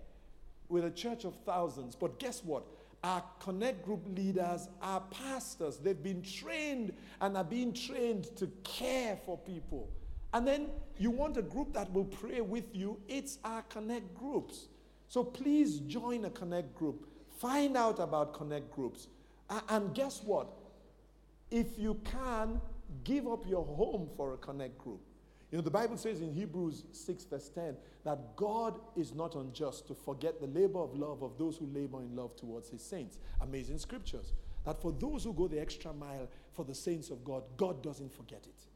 with 0.68 0.84
a 0.84 0.90
church 0.90 1.24
of 1.24 1.34
thousands. 1.46 1.94
But 1.94 2.18
guess 2.18 2.42
what? 2.44 2.64
Our 3.02 3.22
connect 3.38 3.84
group 3.84 4.00
leaders 4.16 4.68
are 4.80 5.02
pastors. 5.10 5.76
They've 5.76 6.02
been 6.02 6.22
trained 6.22 6.94
and 7.20 7.36
are 7.36 7.44
being 7.44 7.72
trained 7.72 8.34
to 8.36 8.50
care 8.64 9.18
for 9.24 9.36
people. 9.36 9.90
And 10.32 10.46
then 10.46 10.68
you 10.98 11.10
want 11.10 11.36
a 11.36 11.42
group 11.42 11.72
that 11.74 11.92
will 11.92 12.06
pray 12.06 12.40
with 12.40 12.64
you, 12.74 12.98
it's 13.08 13.38
our 13.44 13.62
connect 13.62 14.14
groups. 14.14 14.68
So 15.08 15.22
please 15.22 15.80
join 15.80 16.24
a 16.24 16.30
connect 16.30 16.74
group. 16.74 17.06
Find 17.38 17.76
out 17.76 18.00
about 18.00 18.32
connect 18.34 18.74
groups. 18.74 19.06
And 19.68 19.94
guess 19.94 20.22
what? 20.24 20.48
If 21.50 21.78
you 21.78 22.00
can, 22.04 22.60
give 23.04 23.28
up 23.28 23.46
your 23.46 23.64
home 23.64 24.08
for 24.16 24.32
a 24.32 24.36
connect 24.38 24.78
group. 24.78 25.00
You 25.54 25.58
know, 25.58 25.62
the 25.62 25.70
Bible 25.70 25.96
says 25.96 26.20
in 26.20 26.32
Hebrews 26.32 26.82
6, 26.90 27.26
verse 27.26 27.48
10, 27.48 27.76
that 28.02 28.34
God 28.34 28.74
is 28.96 29.14
not 29.14 29.36
unjust 29.36 29.86
to 29.86 29.94
forget 29.94 30.40
the 30.40 30.48
labor 30.48 30.80
of 30.80 30.98
love 30.98 31.22
of 31.22 31.38
those 31.38 31.56
who 31.56 31.66
labor 31.66 32.02
in 32.02 32.16
love 32.16 32.34
towards 32.34 32.70
his 32.70 32.82
saints. 32.82 33.18
Amazing 33.40 33.78
scriptures. 33.78 34.32
That 34.64 34.82
for 34.82 34.90
those 34.90 35.22
who 35.22 35.32
go 35.32 35.46
the 35.46 35.60
extra 35.60 35.92
mile 35.92 36.28
for 36.54 36.64
the 36.64 36.74
saints 36.74 37.08
of 37.10 37.24
God, 37.24 37.44
God 37.56 37.84
doesn't 37.84 38.12
forget 38.12 38.44
it. 38.44 38.66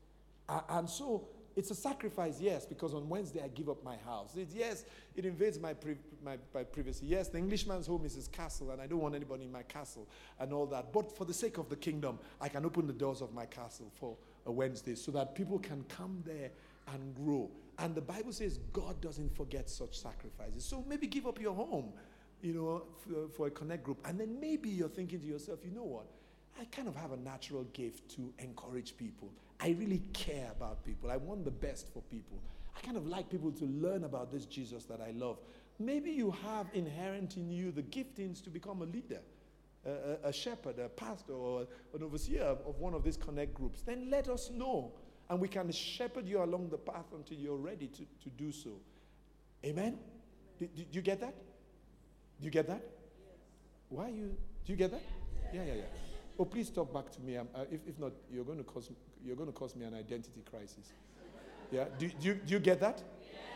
And 0.68 0.88
so 0.88 1.26
it's 1.56 1.72
a 1.72 1.74
sacrifice, 1.74 2.40
yes, 2.40 2.64
because 2.64 2.94
on 2.94 3.08
Wednesday 3.08 3.42
I 3.42 3.48
give 3.48 3.68
up 3.68 3.82
my 3.82 3.96
house. 3.96 4.36
It, 4.36 4.50
yes, 4.54 4.84
it 5.16 5.26
invades 5.26 5.58
my, 5.58 5.74
pri- 5.74 5.96
my, 6.24 6.36
my 6.54 6.62
privacy. 6.62 7.06
Yes, 7.06 7.26
the 7.26 7.38
Englishman's 7.38 7.88
home 7.88 8.04
is 8.04 8.14
his 8.14 8.28
castle, 8.28 8.70
and 8.70 8.80
I 8.80 8.86
don't 8.86 9.00
want 9.00 9.16
anybody 9.16 9.42
in 9.42 9.50
my 9.50 9.64
castle 9.64 10.06
and 10.38 10.52
all 10.52 10.66
that. 10.66 10.92
But 10.92 11.16
for 11.16 11.24
the 11.24 11.34
sake 11.34 11.58
of 11.58 11.68
the 11.68 11.74
kingdom, 11.74 12.20
I 12.40 12.48
can 12.48 12.64
open 12.64 12.86
the 12.86 12.92
doors 12.92 13.20
of 13.20 13.34
my 13.34 13.46
castle 13.46 13.90
for 13.96 14.16
a 14.46 14.52
Wednesday 14.52 14.94
so 14.94 15.10
that 15.10 15.34
people 15.34 15.58
can 15.58 15.84
come 15.88 16.22
there 16.24 16.50
and 16.94 17.14
grow. 17.14 17.50
And 17.78 17.94
the 17.94 18.00
Bible 18.00 18.32
says 18.32 18.58
God 18.72 19.00
doesn't 19.00 19.34
forget 19.36 19.70
such 19.70 19.98
sacrifices. 19.98 20.64
So 20.64 20.84
maybe 20.88 21.06
give 21.06 21.26
up 21.26 21.40
your 21.40 21.54
home, 21.54 21.92
you 22.42 22.54
know, 22.54 22.82
for, 23.04 23.24
uh, 23.24 23.28
for, 23.28 23.46
a 23.46 23.50
connect 23.50 23.84
group. 23.84 23.98
And 24.04 24.18
then 24.18 24.38
maybe 24.40 24.68
you're 24.68 24.88
thinking 24.88 25.20
to 25.20 25.26
yourself, 25.26 25.60
you 25.64 25.70
know 25.70 25.84
what? 25.84 26.06
I 26.60 26.64
kind 26.64 26.88
of 26.88 26.96
have 26.96 27.12
a 27.12 27.16
natural 27.16 27.64
gift 27.72 28.10
to 28.16 28.32
encourage 28.38 28.96
people. 28.96 29.30
I 29.60 29.76
really 29.78 30.02
care 30.12 30.50
about 30.50 30.84
people. 30.84 31.10
I 31.10 31.16
want 31.16 31.44
the 31.44 31.52
best 31.52 31.92
for 31.92 32.02
people. 32.02 32.40
I 32.76 32.80
kind 32.80 32.96
of 32.96 33.06
like 33.06 33.30
people 33.30 33.52
to 33.52 33.64
learn 33.64 34.04
about 34.04 34.32
this 34.32 34.44
Jesus 34.44 34.84
that 34.86 35.00
I 35.00 35.12
love. 35.12 35.38
Maybe 35.78 36.10
you 36.10 36.32
have 36.44 36.66
inherent 36.74 37.36
in 37.36 37.50
you 37.50 37.70
the 37.70 37.82
giftings 37.82 38.42
to 38.42 38.50
become 38.50 38.82
a 38.82 38.86
leader, 38.86 39.20
a, 39.86 40.28
a 40.28 40.32
shepherd, 40.32 40.78
a 40.80 40.88
pastor, 40.88 41.32
or 41.32 41.66
an 41.94 42.02
overseer 42.02 42.42
of 42.42 42.78
one 42.80 42.94
of 42.94 43.04
these 43.04 43.16
connect 43.16 43.54
groups. 43.54 43.82
Then 43.82 44.10
let 44.10 44.28
us 44.28 44.50
know 44.50 44.92
and 45.30 45.40
we 45.40 45.48
can 45.48 45.70
shepherd 45.70 46.26
you 46.26 46.42
along 46.42 46.68
the 46.70 46.78
path 46.78 47.06
until 47.14 47.36
you're 47.36 47.56
ready 47.56 47.86
to, 47.88 48.02
to 48.22 48.30
do 48.36 48.50
so. 48.50 48.70
Amen? 49.64 49.98
Do, 50.58 50.68
you 50.92 51.02
get 51.02 51.20
that? 51.20 51.34
Do 52.40 52.44
you 52.44 52.50
get 52.50 52.66
that? 52.68 52.82
Why 53.88 54.06
are 54.06 54.10
you? 54.10 54.36
Do 54.64 54.72
you 54.72 54.76
get 54.76 54.90
that? 54.90 55.02
Yeah, 55.52 55.64
yeah, 55.64 55.74
yeah. 55.74 55.82
Oh, 56.38 56.44
please 56.44 56.70
talk 56.70 56.92
back 56.92 57.10
to 57.12 57.20
me. 57.20 57.36
Uh, 57.36 57.44
if, 57.70 57.80
if 57.86 57.98
not, 57.98 58.12
you're 58.30 58.44
going 58.44 58.58
to 58.58 58.64
cause 58.64 58.90
you're 59.24 59.36
going 59.36 59.48
to 59.48 59.52
cause 59.52 59.74
me 59.74 59.84
an 59.84 59.94
identity 59.94 60.42
crisis. 60.48 60.92
Yeah. 61.70 61.84
Do, 61.98 62.08
do, 62.08 62.28
you, 62.28 62.34
do 62.34 62.54
you 62.54 62.60
get 62.60 62.80
that? 62.80 63.02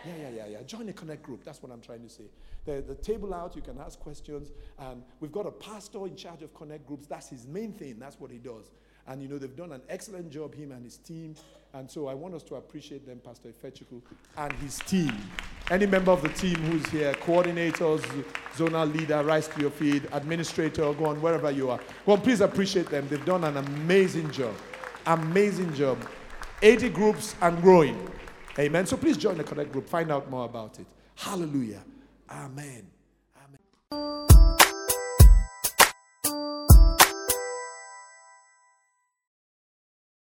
Yeah, 0.05 0.12
yeah, 0.23 0.31
yeah, 0.31 0.47
yeah. 0.47 0.62
Join 0.62 0.89
a 0.89 0.93
connect 0.93 1.23
group. 1.23 1.45
That's 1.45 1.62
what 1.62 1.70
I'm 1.70 1.81
trying 1.81 2.03
to 2.03 2.09
say. 2.09 2.25
The, 2.64 2.83
the 2.87 2.95
table 2.95 3.33
out, 3.33 3.55
you 3.55 3.62
can 3.62 3.79
ask 3.79 3.99
questions. 3.99 4.51
And 4.79 5.03
we've 5.20 5.33
got 5.33 5.47
a 5.47 5.51
pastor 5.51 6.07
in 6.07 6.16
charge 6.16 6.43
of 6.43 6.53
connect 6.55 6.87
groups. 6.87 7.07
That's 7.07 7.29
his 7.29 7.47
main 7.47 7.73
thing. 7.73 7.99
That's 7.99 8.18
what 8.18 8.31
he 8.31 8.39
does. 8.39 8.70
And 9.07 9.23
you 9.23 9.29
know, 9.29 9.39
they've 9.39 9.57
done 9.57 9.73
an 9.73 9.83
excellent 9.89 10.31
job, 10.31 10.55
him 10.55 10.73
and 10.73 10.85
his 10.85 10.97
team. 10.99 11.35
And 11.75 11.91
so 11.91 12.07
I 12.07 12.15
want 12.15 12.35
us 12.35 12.43
to 12.45 12.57
appreciate 12.57 13.07
them, 13.07 13.21
Pastor 13.25 13.49
Ifechuku 13.49 14.03
and 14.37 14.53
his 14.55 14.79
team. 14.81 15.13
Any 15.71 15.87
member 15.87 16.13
of 16.13 16.21
the 16.21 16.29
team 16.29 16.57
who's 16.57 16.87
here, 16.91 17.13
coordinators, 17.15 18.03
zonal 18.57 18.93
leader, 18.93 19.23
rise 19.25 19.49
to 19.49 19.61
your 19.61 19.71
feet, 19.71 20.03
administrator, 20.13 20.93
go 20.93 21.07
on, 21.07 21.21
wherever 21.23 21.51
you 21.51 21.71
are. 21.71 21.81
Go 22.05 22.13
on, 22.13 22.21
please 22.21 22.43
appreciate 22.43 22.91
them. 22.91 23.09
They've 23.09 23.25
done 23.25 23.45
an 23.45 23.57
amazing 23.57 24.31
job. 24.31 24.55
Amazing 25.07 25.73
job. 25.75 25.99
80 26.61 26.91
groups 26.91 27.35
and 27.41 27.61
growing. 27.63 28.09
Amen. 28.59 28.87
So 28.87 28.97
please 28.97 29.17
join 29.17 29.39
the 29.39 29.45
Connect 29.45 29.73
group. 29.73 29.89
Find 29.89 30.13
out 30.13 30.31
more 30.31 30.45
about 30.45 30.79
it. 30.79 30.87
Hallelujah. 31.17 31.83
Amen. 32.31 32.87
Amen. 33.91 34.59